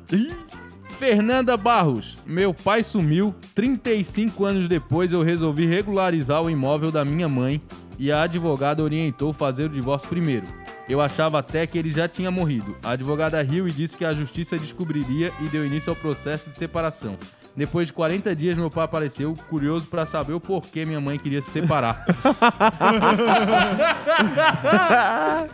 Fernanda 1.03 1.57
Barros. 1.57 2.17
Meu 2.25 2.53
pai 2.53 2.81
sumiu. 2.81 3.35
35 3.53 4.45
anos 4.45 4.69
depois 4.69 5.11
eu 5.11 5.21
resolvi 5.21 5.65
regularizar 5.65 6.41
o 6.41 6.49
imóvel 6.49 6.93
da 6.93 7.03
minha 7.03 7.27
mãe 7.27 7.61
e 7.99 8.09
a 8.09 8.21
advogada 8.21 8.81
orientou 8.81 9.33
fazer 9.33 9.65
o 9.65 9.69
divórcio 9.69 10.07
primeiro. 10.07 10.47
Eu 10.87 11.01
achava 11.01 11.39
até 11.39 11.67
que 11.67 11.77
ele 11.77 11.91
já 11.91 12.07
tinha 12.07 12.31
morrido. 12.31 12.77
A 12.81 12.91
advogada 12.91 13.41
riu 13.41 13.67
e 13.67 13.71
disse 13.73 13.97
que 13.97 14.05
a 14.05 14.13
justiça 14.13 14.57
descobriria 14.57 15.33
e 15.41 15.49
deu 15.49 15.65
início 15.65 15.89
ao 15.89 15.95
processo 15.97 16.49
de 16.49 16.55
separação. 16.55 17.17
Depois 17.55 17.87
de 17.87 17.93
40 17.93 18.35
dias, 18.35 18.57
meu 18.57 18.69
pai 18.71 18.83
apareceu, 18.83 19.33
curioso 19.49 19.85
pra 19.85 20.07
saber 20.07 20.33
o 20.33 20.39
porquê 20.39 20.85
minha 20.85 20.99
mãe 20.99 21.19
queria 21.19 21.41
se 21.41 21.51
separar. 21.51 22.03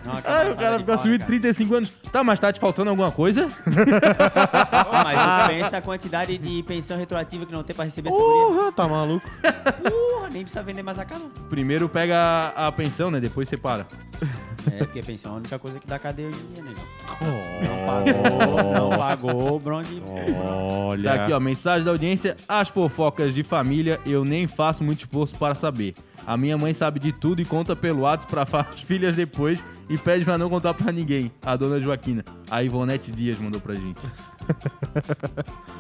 Uma 0.06 0.14
Ah, 0.24 0.48
o 0.50 0.56
cara 0.56 0.80
ficou 0.80 0.96
né, 0.96 1.18
35 1.26 1.76
anos. 1.76 1.92
Tá, 2.12 2.24
mas 2.24 2.40
tá 2.40 2.54
te 2.54 2.60
faltando 2.60 2.90
alguma 2.90 3.12
coisa? 3.12 3.48
Pô, 3.66 4.92
Mas 5.04 5.20
tu 5.20 5.50
pensa 5.50 5.78
a 5.78 5.82
quantidade 5.82 6.38
de 6.38 6.64
pensão 6.64 6.98
retroativa 6.98 7.46
que 7.46 7.52
não 7.52 7.64
tem 7.64 7.76
pra 7.76 7.86
receber 7.86 8.10
essa 8.10 8.18
guria. 8.18 8.56
Porra, 8.58 8.72
tá 8.72 8.88
maluco. 8.88 9.30
Porra, 9.42 10.30
nem 10.32 10.44
precisa 10.44 10.64
vender 10.64 10.84
mais 10.84 10.98
a 11.00 11.06
casa. 11.06 11.26
Primeiro 11.50 11.90
pega 11.90 12.16
a, 12.56 12.68
a 12.68 12.72
pensão, 12.72 13.12
né? 13.12 13.20
Depois 13.20 13.50
separa. 13.50 13.86
É, 14.74 14.78
porque 14.78 15.02
pensão 15.02 15.32
é 15.32 15.36
a 15.36 15.38
única 15.38 15.60
coisa 15.60 15.80
que 15.80 15.88
dá 15.88 16.00
cadeia 16.00 16.28
hoje 16.30 16.40
em 16.40 16.54
dia, 16.54 16.64
né? 16.64 16.76
Não 17.22 17.86
pagou, 17.86 18.90
não 18.90 18.98
pagou 18.98 19.56
o 19.56 19.60
bronze. 19.60 20.02
Olha. 20.42 21.04
Tá 21.04 21.24
aqui, 21.24 21.34
ó, 21.34 21.40
mensagem 21.40 21.84
da 21.84 21.92
audiência. 21.92 22.36
As 22.48 22.70
fofocas 22.70 23.34
de 23.34 23.44
família 23.44 24.00
eu 24.06 24.24
nem 24.24 24.48
faço 24.48 24.84
muito 24.84 25.00
esforço 25.00 25.36
para 25.36 25.56
saber. 25.56 25.94
A 26.26 26.38
minha 26.38 26.58
mãe 26.58 26.74
sabe 26.74 27.00
de 27.00 27.12
tudo 27.12 27.42
e 27.42 27.46
conta 27.46 27.76
pelo 27.76 28.02
WhatsApp 28.02 28.32
pra 28.32 28.62
as 28.62 28.82
filhas 28.82 29.16
depois 29.16 29.64
e 29.90 29.98
pede 29.98 30.24
pra 30.24 30.38
não 30.38 30.50
contar 30.50 30.74
pra 30.74 30.92
ninguém. 30.92 31.32
A 31.44 31.56
dona 31.56 31.80
Joaquina. 31.82 32.24
A 32.52 32.64
Ivonete 32.64 33.12
Dias 33.12 33.40
mandou 33.40 33.60
pra 33.60 33.74
gente. 33.74 34.00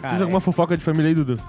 Cara, 0.01 0.13
Diz 0.13 0.21
alguma 0.21 0.39
fofoca 0.41 0.75
de 0.77 0.83
família 0.83 1.09
aí, 1.09 1.15
Dudu? 1.15 1.39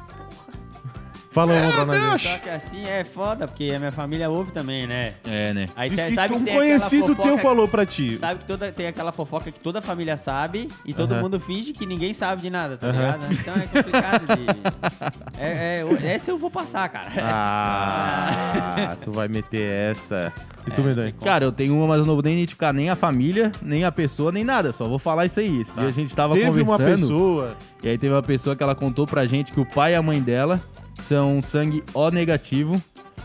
Fala 1.30 1.52
uma 1.54 1.72
pra 1.72 1.84
nós. 1.86 2.26
aí. 2.26 2.32
Só 2.32 2.38
que 2.38 2.48
assim 2.50 2.84
é 2.84 3.04
foda, 3.04 3.46
porque 3.46 3.70
a 3.74 3.78
minha 3.78 3.92
família 3.92 4.28
ouve 4.28 4.50
também, 4.50 4.86
né? 4.86 5.14
É, 5.24 5.52
né? 5.54 5.66
Aí 5.76 5.88
Diz 5.88 5.98
tem- 6.00 6.08
que 6.08 6.14
sabe 6.16 6.34
um 6.34 6.38
que 6.40 6.44
tem 6.46 6.54
conhecido 6.56 7.06
fofoca, 7.14 7.22
teu 7.28 7.38
falou 7.38 7.68
pra 7.68 7.86
ti. 7.86 8.16
Sabe 8.18 8.40
que 8.40 8.44
toda, 8.46 8.72
tem 8.72 8.88
aquela 8.88 9.12
fofoca 9.12 9.50
que 9.52 9.60
toda 9.60 9.80
família 9.80 10.16
sabe 10.16 10.68
e 10.84 10.92
todo 10.92 11.12
Aham. 11.12 11.22
mundo 11.22 11.38
finge 11.38 11.72
que 11.72 11.86
ninguém 11.86 12.12
sabe 12.12 12.42
de 12.42 12.50
nada, 12.50 12.76
tá 12.76 12.88
Aham. 12.88 12.96
ligado? 12.98 13.32
Então 13.32 13.54
é 13.54 13.66
complicado 13.66 14.26
de. 14.26 15.30
É, 15.42 15.82
é, 16.02 16.06
essa 16.14 16.30
eu 16.30 16.36
vou 16.38 16.50
passar, 16.50 16.88
cara. 16.88 17.06
Ah, 17.22 18.92
tu 19.02 19.10
vai 19.12 19.28
meter 19.28 19.90
essa. 19.92 20.32
E 20.66 20.70
tu, 20.70 20.80
É, 20.80 20.84
Medonho? 20.84 21.14
Cara, 21.14 21.44
eu 21.44 21.52
tenho 21.52 21.74
uma, 21.76 21.86
mas 21.86 21.98
eu 22.00 22.04
não 22.06 22.14
vou 22.14 22.22
nem 22.22 22.34
identificar 22.34 22.72
nem 22.72 22.90
a 22.90 22.96
família, 22.96 23.50
nem 23.62 23.84
a 23.84 23.92
pessoa, 23.92 24.30
nem 24.30 24.44
nada. 24.44 24.72
Só 24.72 24.86
vou 24.86 24.98
falar 24.98 25.26
isso 25.26 25.40
aí. 25.40 25.60
Esse 25.62 25.72
dia 25.72 25.86
a 25.86 25.90
gente 25.90 26.14
tava 26.14 26.34
Teve 26.34 26.60
uma 26.62 26.76
conversando. 26.76 27.00
pessoa. 27.08 27.56
E 27.82 27.88
aí 27.88 27.96
teve 27.96 28.14
uma 28.14 28.22
pessoa 28.22 28.54
que 28.54 28.62
ela 28.62 28.74
contou 28.74 29.06
pra 29.06 29.24
gente 29.26 29.52
que 29.52 29.60
o 29.60 29.64
pai 29.66 29.92
e 29.92 29.94
a 29.94 30.02
mãe 30.02 30.20
dela 30.20 30.60
são 31.02 31.40
sangue 31.42 31.82
O 31.94 32.10
negativo 32.10 32.80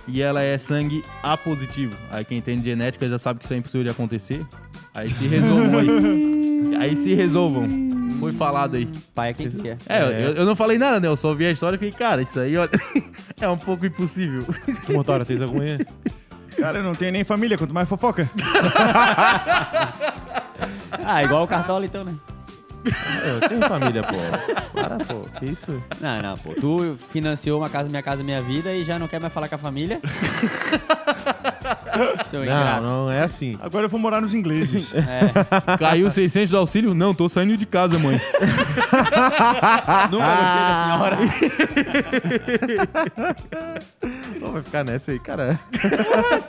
e 0.07 0.21
ela 0.21 0.41
é 0.41 0.57
sangue 0.57 1.03
A 1.23 1.37
positivo. 1.37 1.95
Aí 2.11 2.23
quem 2.23 2.37
entende 2.37 2.63
genética 2.63 3.07
já 3.07 3.17
sabe 3.19 3.39
que 3.39 3.45
isso 3.45 3.53
é 3.53 3.57
impossível 3.57 3.83
de 3.83 3.89
acontecer. 3.89 4.45
Aí 4.93 5.09
se 5.09 5.27
resolvam 5.27 5.79
aí. 5.79 6.75
aí 6.79 6.95
se 6.95 7.13
resolvam. 7.13 7.67
Foi 8.19 8.31
falado 8.31 8.75
aí. 8.75 8.87
Pai 9.13 9.29
é 9.29 9.33
quem 9.33 9.49
quer. 9.49 9.77
É, 9.87 10.01
Eu, 10.03 10.33
eu 10.33 10.45
não 10.45 10.55
falei 10.55 10.77
nada, 10.77 10.99
né? 10.99 11.07
Eu 11.07 11.15
só 11.15 11.33
vi 11.33 11.45
a 11.45 11.51
história 11.51 11.75
e 11.75 11.79
fiquei, 11.79 11.97
cara, 11.97 12.21
isso 12.21 12.39
aí, 12.39 12.55
olha, 12.57 12.71
é 13.39 13.49
um 13.49 13.57
pouco 13.57 13.85
impossível. 13.85 14.43
Motora, 14.89 15.25
tens 15.25 15.41
alguma 15.41 15.63
aí? 15.63 15.85
Cara, 16.57 16.79
eu 16.79 16.83
não 16.83 16.95
tenho 16.95 17.11
nem 17.11 17.23
família, 17.23 17.57
quanto 17.57 17.73
mais 17.73 17.87
fofoca. 17.89 18.29
Ah, 21.07 21.23
igual 21.23 21.43
o 21.43 21.47
Cartola 21.47 21.85
então, 21.85 22.03
né? 22.03 22.15
Eu 23.25 23.49
tenho 23.49 23.61
família, 23.61 24.03
pô. 24.03 24.15
Para, 24.73 24.97
pô. 24.97 25.21
Que 25.39 25.45
isso? 25.45 25.81
Não, 25.99 26.21
não, 26.21 26.37
pô. 26.37 26.53
Tu 26.53 26.97
financiou 27.09 27.59
uma 27.59 27.69
casa, 27.69 27.89
minha 27.89 28.01
casa, 28.03 28.23
minha 28.23 28.41
vida 28.41 28.71
e 28.73 28.83
já 28.83 28.99
não 28.99 29.07
quer 29.07 29.19
mais 29.19 29.33
falar 29.33 29.47
com 29.47 29.55
a 29.55 29.57
família? 29.57 29.99
Seu 32.29 32.39
Não, 32.39 32.45
ingrato. 32.45 32.83
não 32.83 33.09
é 33.11 33.21
assim. 33.23 33.57
Agora 33.61 33.85
eu 33.85 33.89
vou 33.89 33.99
morar 33.99 34.19
nos 34.21 34.33
ingleses. 34.33 34.93
É, 34.93 35.31
Caiu 35.79 36.11
600 36.11 36.49
do 36.51 36.57
auxílio? 36.57 36.93
Não, 36.93 37.13
tô 37.13 37.29
saindo 37.29 37.55
de 37.57 37.65
casa, 37.65 37.97
mãe. 37.97 38.19
nunca 40.11 40.35
gostei 40.35 40.61
da 40.61 40.83
senhora. 40.85 41.17
Pô, 44.39 44.51
vai 44.51 44.61
ficar 44.61 44.83
nessa 44.83 45.11
aí, 45.11 45.19
cara. 45.19 45.57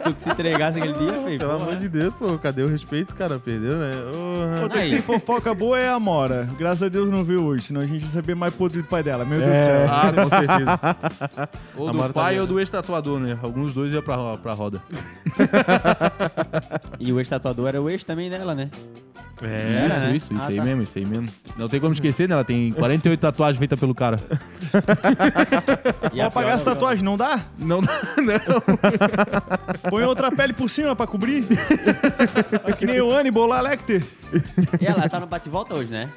Tu 0.05 0.15
que 0.15 0.21
se 0.23 0.29
entregasse 0.31 0.79
aquele 0.79 0.95
dia, 0.95 1.15
feio. 1.23 1.39
Pelo 1.39 1.53
amor 1.53 1.77
de 1.77 1.89
Deus, 1.89 2.15
pô. 2.15 2.37
Cadê 2.39 2.63
o 2.63 2.69
respeito, 2.69 3.15
cara? 3.15 3.39
Perdeu, 3.39 3.77
né? 3.77 3.93
Que 4.73 4.79
Aí. 4.79 4.91
tem 4.91 5.03
fofoca 5.03 5.55
boa 5.55 5.79
é 5.79 5.89
a 5.89 5.99
Graças 6.59 6.83
a 6.85 6.89
Deus 6.89 7.11
não 7.11 7.23
viu 7.25 7.45
hoje, 7.45 7.65
senão 7.67 7.81
a 7.81 7.87
gente 7.87 8.05
ia 8.05 8.11
saber 8.11 8.35
mais 8.35 8.55
podre 8.55 8.83
do 8.83 8.89
pai 8.89 9.03
dela. 9.03 9.25
Meu 9.25 9.39
Deus 9.39 9.51
É. 9.51 9.59
do 9.59 9.65
céu. 9.65 9.87
Ah, 9.91 10.13
com 10.13 10.31
certeza. 10.37 11.59
Ou 11.77 11.93
do 11.93 11.99
tá 11.99 12.09
pai 12.11 12.41
ou 12.41 12.47
do 12.47 12.59
ex-tatuador, 12.61 13.19
né? 13.19 13.39
Alguns 13.43 13.75
dois 13.75 13.93
iam 13.93 14.03
pra, 14.03 14.37
pra 14.37 14.53
roda. 14.53 14.83
E 16.99 17.13
o 17.13 17.19
ex-tatuador 17.21 17.69
era 17.69 17.81
o 17.83 17.89
ex 17.91 18.03
também 18.05 18.29
dela, 18.31 18.55
né? 18.55 18.71
É. 19.43 19.85
Era, 19.85 19.99
né? 20.01 20.17
Isso, 20.17 20.33
isso, 20.33 20.35
isso 20.35 20.45
Ah, 20.45 20.49
aí 20.49 20.57
tá. 20.57 20.65
mesmo, 20.65 20.83
isso 20.83 20.97
aí 20.99 21.07
mesmo. 21.07 21.29
Não 21.59 21.69
tem 21.69 21.79
como 21.79 21.93
esquecer, 21.93 22.27
né? 22.27 22.33
Ela 22.35 22.45
tem 22.45 22.73
48 22.73 23.21
tatuagens 23.21 23.59
feitas 23.59 23.79
pelo 23.79 23.95
cara. 23.95 24.19
E 26.13 26.17
Vou 26.17 26.27
apagar 26.27 26.57
essa 26.57 26.73
tatuagem, 26.73 27.05
não 27.05 27.17
dá? 27.17 27.41
Não, 27.59 27.81
não. 27.85 27.91
Põe 29.91 30.05
outra 30.05 30.31
pele 30.33 30.53
por 30.53 30.69
cima 30.71 30.95
pra 30.97 31.07
cobrir. 31.07 31.45
É 32.65 32.73
que 32.73 32.87
nem 32.87 33.01
o 33.01 33.11
Hannibal 33.15 33.47
lá, 33.47 33.61
Lecter. 33.61 34.03
E 34.81 34.87
ela 34.87 35.09
tá 35.09 35.21
no 35.21 35.27
bate-volta 35.27 35.75
hoje, 35.75 35.91
né? 35.91 36.09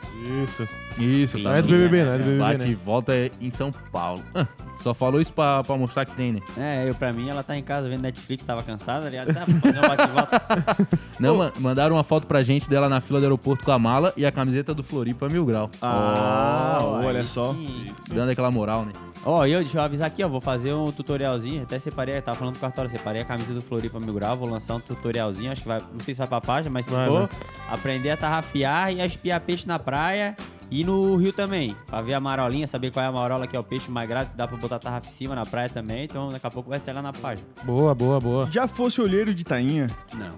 Isso. 0.43 0.67
Isso, 0.97 1.37
Não 1.37 1.51
tá. 1.51 1.57
é 1.57 1.61
do 1.61 1.67
BBB, 1.69 2.03
não 2.05 2.11
é 2.13 2.17
do 2.17 2.23
BBB, 2.23 2.39
Bate 2.39 2.65
e 2.65 2.69
né? 2.71 2.77
volta 2.85 3.13
é 3.13 3.31
em 3.39 3.49
São 3.51 3.71
Paulo. 3.71 4.21
Ah, 4.35 4.45
Só 4.83 4.93
falou 4.93 5.21
isso 5.21 5.31
pra, 5.31 5.63
pra 5.63 5.77
mostrar 5.77 6.05
que 6.05 6.11
tem, 6.11 6.33
né? 6.33 6.41
É, 6.57 6.89
eu 6.89 6.93
pra 6.95 7.13
mim, 7.13 7.29
ela 7.29 7.41
tá 7.41 7.55
em 7.55 7.63
casa 7.63 7.87
vendo 7.87 8.01
Netflix, 8.01 8.43
tava 8.43 8.63
cansada, 8.63 9.07
aliás, 9.07 9.29
ah, 9.29 9.45
fazer 9.45 9.77
um 9.77 9.81
bate-volta. 9.81 10.41
Não, 11.19 11.37
ma- 11.37 11.51
mandaram 11.59 11.95
uma 11.95 12.03
foto 12.03 12.25
pra 12.27 12.41
gente 12.43 12.69
dela 12.69 12.87
na 12.89 13.01
fila 13.01 13.19
do 13.19 13.23
aeroporto 13.25 13.63
com 13.65 13.71
a 13.71 13.79
mala 13.79 14.13
e 14.15 14.25
a 14.25 14.31
camiseta 14.31 14.73
do 14.73 14.83
Floripa 14.83 15.27
Mil 15.29 15.45
Grau. 15.45 15.69
Ah, 15.81 16.79
Oh, 16.81 17.05
olha 17.05 17.25
só. 17.25 17.53
sim. 17.53 17.85
Dando 18.13 18.29
aquela 18.31 18.49
moral, 18.51 18.85
né? 18.85 18.93
Ó, 19.25 19.45
e 19.45 19.51
eu, 19.51 19.59
deixa 19.59 19.77
eu 19.77 19.81
avisar 19.81 20.07
aqui, 20.07 20.23
ó, 20.23 20.29
vou 20.29 20.39
fazer 20.39 20.73
um 20.73 20.91
tutorialzinho, 20.93 21.63
até 21.63 21.77
separei, 21.77 22.21
tava 22.21 22.37
falando 22.39 22.53
do 22.55 22.59
cartório, 22.59 22.89
separei 22.89 23.21
a 23.21 23.25
camisa 23.25 23.53
do 23.53 23.61
Floripa 23.61 23.99
Mil 23.99 24.13
Grau, 24.13 24.37
vou 24.37 24.47
lançar 24.47 24.75
um 24.75 24.79
tutorialzinho, 24.79 25.51
acho 25.51 25.61
que 25.63 25.67
vai, 25.67 25.81
não 25.91 25.99
sei 25.99 26.13
se 26.13 26.17
vai 26.19 26.27
pra 26.27 26.39
página, 26.39 26.71
mas 26.71 26.85
se 26.85 26.91
Vai, 26.91 27.05
for, 27.09 27.29
aprender 27.69 28.11
a 28.11 28.17
tarrafiar 28.17 28.93
e 28.93 29.01
a 29.01 29.05
espiar 29.05 29.41
peixe 29.41 29.67
na 29.67 29.77
praia 29.77 30.37
e 30.71 30.83
no 30.83 31.15
rio 31.15 31.33
também, 31.33 31.75
pra 31.87 32.01
ver 32.01 32.13
a 32.13 32.19
marolinha, 32.19 32.67
saber 32.67 32.91
qual 32.91 33.03
é 33.03 33.07
a 33.07 33.11
marola 33.11 33.47
que 33.47 33.55
é 33.55 33.59
o 33.59 33.63
peixe 33.63 33.89
mais 33.89 34.07
grave, 34.07 34.29
que 34.29 34.37
dá 34.37 34.47
pra 34.47 34.57
botar 34.57 34.77
tarrafa 34.79 35.07
em 35.07 35.11
cima 35.11 35.35
na 35.35 35.45
praia 35.45 35.67
também, 35.69 36.03
então 36.03 36.29
daqui 36.29 36.45
a 36.45 36.51
pouco 36.51 36.69
vai 36.69 36.79
ser 36.79 36.93
lá 36.93 37.01
na 37.01 37.11
página. 37.11 37.47
Boa, 37.63 37.95
boa, 37.95 38.19
boa. 38.19 38.49
Já 38.51 38.67
fosse 38.67 39.01
olheiro 39.01 39.33
de 39.33 39.43
tainha, 39.43 39.87
Não. 40.13 40.35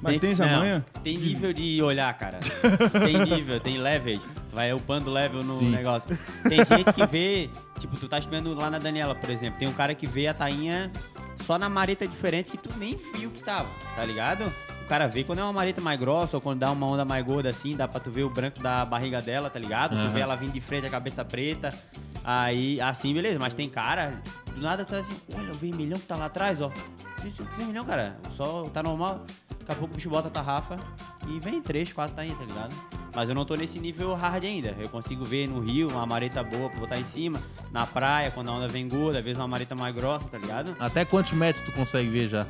mas 0.00 0.18
tem, 0.18 0.30
essa 0.32 0.46
não, 0.46 0.58
manha? 0.60 0.86
Tem 1.02 1.16
nível 1.16 1.52
de 1.52 1.82
olhar, 1.82 2.12
cara. 2.16 2.38
tem 3.04 3.18
nível, 3.18 3.58
tem 3.58 3.78
levels. 3.78 4.22
Tu 4.48 4.54
vai 4.54 4.72
upando 4.72 5.10
level 5.10 5.42
no 5.42 5.58
Sim. 5.58 5.70
negócio. 5.70 6.16
Tem 6.48 6.58
gente 6.64 6.92
que 6.92 7.06
vê, 7.06 7.50
tipo, 7.78 7.96
tu 7.96 8.08
tá 8.08 8.18
espiando 8.18 8.54
lá 8.54 8.70
na 8.70 8.78
Daniela, 8.78 9.14
por 9.14 9.30
exemplo. 9.30 9.58
Tem 9.58 9.66
um 9.66 9.72
cara 9.72 9.94
que 9.94 10.06
vê 10.06 10.28
a 10.28 10.34
tainha 10.34 10.92
só 11.38 11.58
na 11.58 11.68
mareta 11.68 12.06
diferente 12.06 12.50
que 12.50 12.58
tu 12.58 12.70
nem 12.78 12.96
viu 13.14 13.30
que 13.30 13.42
tava, 13.42 13.68
tá 13.94 14.04
ligado? 14.04 14.44
O 14.86 14.88
cara 14.88 15.08
vê 15.08 15.24
quando 15.24 15.40
é 15.40 15.42
uma 15.42 15.52
mareta 15.52 15.80
mais 15.80 15.98
grossa 15.98 16.36
ou 16.36 16.40
quando 16.40 16.60
dá 16.60 16.70
uma 16.70 16.86
onda 16.86 17.04
mais 17.04 17.26
gorda 17.26 17.48
assim, 17.48 17.76
dá 17.76 17.88
pra 17.88 17.98
tu 17.98 18.08
ver 18.08 18.22
o 18.22 18.30
branco 18.30 18.62
da 18.62 18.84
barriga 18.84 19.20
dela, 19.20 19.50
tá 19.50 19.58
ligado? 19.58 19.96
Tu 19.96 19.96
Aham. 19.96 20.10
vê 20.10 20.20
ela 20.20 20.36
vindo 20.36 20.52
de 20.52 20.60
frente, 20.60 20.86
a 20.86 20.90
cabeça 20.90 21.24
preta. 21.24 21.74
Aí, 22.22 22.80
assim, 22.80 23.12
beleza. 23.12 23.36
Mas 23.36 23.52
tem 23.52 23.68
cara, 23.68 24.22
do 24.54 24.60
nada 24.60 24.84
tu 24.84 24.90
tá 24.90 24.98
assim, 24.98 25.16
olha 25.36 25.50
o 25.50 25.54
vermelhão 25.54 25.98
que 25.98 26.06
tá 26.06 26.14
lá 26.14 26.26
atrás, 26.26 26.60
ó. 26.60 26.70
Vermelhão, 27.58 27.84
cara. 27.84 28.16
Sol 28.30 28.70
tá 28.70 28.80
normal. 28.80 29.24
Daqui 29.58 29.72
a 29.72 29.74
pouco 29.74 29.92
o 29.94 29.96
bicho 29.96 30.08
bota 30.08 30.28
a 30.28 30.30
tarrafa 30.30 30.76
e 31.26 31.40
vem 31.40 31.60
três, 31.60 31.92
quatro 31.92 32.14
tainhas, 32.14 32.38
tá 32.38 32.44
ligado? 32.44 32.72
Mas 33.12 33.28
eu 33.28 33.34
não 33.34 33.44
tô 33.44 33.56
nesse 33.56 33.80
nível 33.80 34.14
hard 34.14 34.44
ainda. 34.44 34.76
Eu 34.78 34.88
consigo 34.88 35.24
ver 35.24 35.48
no 35.48 35.58
rio 35.58 35.88
uma 35.88 36.06
mareta 36.06 36.44
boa 36.44 36.70
pra 36.70 36.78
botar 36.78 36.96
em 37.00 37.04
cima, 37.04 37.40
na 37.72 37.84
praia, 37.84 38.30
quando 38.30 38.50
a 38.50 38.52
onda 38.52 38.68
vem 38.68 38.86
gorda, 38.88 39.18
às 39.18 39.24
vezes 39.24 39.36
uma 39.40 39.48
mareta 39.48 39.74
mais 39.74 39.92
grossa, 39.92 40.28
tá 40.28 40.38
ligado? 40.38 40.76
Até 40.78 41.04
quantos 41.04 41.32
metros 41.32 41.64
tu 41.64 41.72
consegue 41.72 42.08
ver 42.08 42.28
já? 42.28 42.46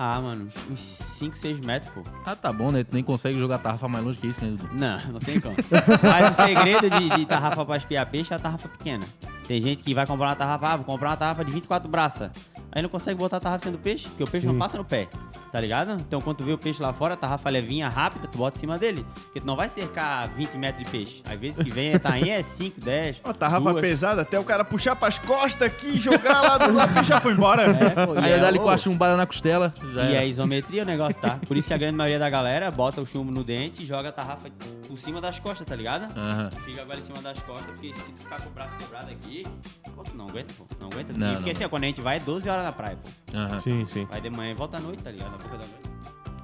Ah, 0.00 0.20
mano, 0.20 0.46
uns- 0.46 0.70
uns 0.70 0.80
5, 1.18 1.36
6 1.36 1.58
metros, 1.58 1.92
pô. 1.92 2.02
Ah, 2.24 2.36
tá 2.36 2.52
bom, 2.52 2.70
né? 2.70 2.84
Tu 2.84 2.94
nem 2.94 3.02
consegue 3.02 3.36
jogar 3.36 3.58
tarrafa 3.58 3.88
mais 3.88 4.04
longe 4.04 4.16
que 4.18 4.28
isso, 4.28 4.44
né, 4.44 4.52
Dudu? 4.56 4.68
Não, 4.72 4.98
não 5.14 5.18
tem 5.18 5.40
como. 5.40 5.56
Mas 6.02 6.30
o 6.38 6.42
segredo 6.42 6.88
de, 6.88 7.08
de 7.16 7.26
tarrafa 7.26 7.66
pra 7.66 7.76
espiar 7.76 8.06
peixe 8.06 8.32
é 8.32 8.36
a 8.36 8.38
tarrafa 8.38 8.68
pequena. 8.68 9.04
Tem 9.48 9.60
gente 9.60 9.82
que 9.82 9.92
vai 9.94 10.06
comprar 10.06 10.26
uma 10.28 10.36
tarrafa, 10.36 10.68
ah, 10.68 10.76
vou 10.76 10.84
comprar 10.84 11.08
uma 11.10 11.16
tarrafa 11.16 11.44
de 11.44 11.50
24 11.50 11.88
braças. 11.88 12.30
Aí 12.70 12.80
não 12.80 12.88
consegue 12.88 13.18
botar 13.18 13.38
a 13.38 13.40
tarrafa 13.40 13.64
sendo 13.64 13.78
peixe, 13.78 14.06
porque 14.08 14.22
o 14.22 14.30
peixe 14.30 14.46
não 14.46 14.56
passa 14.56 14.76
no 14.78 14.84
pé, 14.84 15.08
tá 15.50 15.60
ligado? 15.60 15.92
Então 16.00 16.20
quando 16.20 16.36
tu 16.38 16.44
vê 16.44 16.52
o 16.52 16.58
peixe 16.58 16.82
lá 16.82 16.92
fora, 16.92 17.14
a 17.14 17.16
tarrafa 17.16 17.48
levinha, 17.50 17.88
rápida, 17.88 18.28
tu 18.28 18.38
bota 18.38 18.56
em 18.56 18.60
cima 18.60 18.78
dele. 18.78 19.04
Porque 19.24 19.40
tu 19.40 19.46
não 19.46 19.56
vai 19.56 19.68
cercar 19.68 20.28
20 20.30 20.56
metros 20.56 20.84
de 20.84 20.90
peixe. 20.90 21.22
Às 21.24 21.38
vezes 21.38 21.58
que 21.62 21.70
vem, 21.70 21.98
tá 21.98 22.12
aí 22.12 22.30
é 22.30 22.42
5, 22.42 22.80
10. 22.80 23.20
Ó, 23.24 23.32
tarrafa 23.32 23.70
duas. 23.70 23.80
pesada 23.80 24.22
até 24.22 24.38
o 24.38 24.44
cara 24.44 24.64
puxar 24.64 24.94
pras 24.96 25.18
costas 25.18 25.62
aqui 25.68 25.88
e 25.96 25.98
jogar 25.98 26.40
lá 26.42 26.58
do 26.58 26.72
lado 26.74 27.00
e 27.00 27.04
já 27.04 27.20
foi 27.20 27.32
embora. 27.32 27.62
É, 27.62 28.06
pô, 28.06 28.14
e 28.14 28.18
Aí 28.18 28.32
é, 28.32 28.36
eu 28.36 28.40
dá 28.40 28.48
ali 28.48 28.58
ô, 28.58 28.62
com 28.62 28.70
a 28.70 28.76
chumbada 28.76 29.16
na 29.16 29.26
costela. 29.26 29.72
Já 29.94 30.04
E 30.04 30.14
é 30.14 30.26
isometria 30.26 30.82
o 30.82 30.86
negócio, 30.86 31.20
tá? 31.20 31.38
Por 31.46 31.56
isso 31.56 31.68
que 31.68 31.74
a 31.74 31.78
grande 31.78 31.94
maioria 31.96 32.18
da 32.18 32.28
galera 32.30 32.70
bota 32.70 33.00
o 33.00 33.06
chumbo 33.06 33.30
no 33.32 33.42
dente 33.44 33.82
e 33.82 33.86
joga 33.86 34.08
a 34.08 34.12
tarrafa 34.12 34.48
por 34.86 34.96
cima 34.98 35.20
das 35.20 35.38
costas, 35.38 35.66
tá 35.66 35.74
ligado? 35.76 36.08
Aham. 36.16 36.50
Fica 36.64 36.82
agora 36.82 36.98
em 36.98 37.02
cima 37.02 37.20
das 37.22 37.38
costas, 37.40 37.66
porque 37.66 37.94
se 37.94 38.12
tu 38.12 38.18
ficar 38.20 38.40
com 38.40 38.48
o 38.48 38.52
braço 38.52 38.74
quebrado 38.76 39.10
aqui, 39.10 39.46
pô, 39.94 40.02
tu 40.02 40.16
não 40.16 40.28
aguenta, 40.28 40.52
pô. 40.56 40.66
Não 40.80 40.88
aguenta. 40.88 41.12
Não, 41.12 41.30
E 41.32 41.34
porque 41.36 41.50
não. 41.50 41.56
assim, 41.56 41.64
ó, 41.64 41.68
quando 41.68 41.84
a 41.84 41.86
gente 41.86 42.00
vai, 42.00 42.16
é 42.16 42.20
12 42.20 42.48
horas 42.48 42.64
na 42.64 42.72
praia, 42.72 42.96
pô. 43.02 43.36
Aham. 43.36 43.60
Sim, 43.60 43.86
sim. 43.86 44.06
Vai 44.10 44.20
de 44.20 44.30
manhã 44.30 44.50
e 44.52 44.54
volta 44.54 44.76
à 44.76 44.80
noite, 44.80 45.02
tá 45.02 45.10
ligado? 45.10 45.37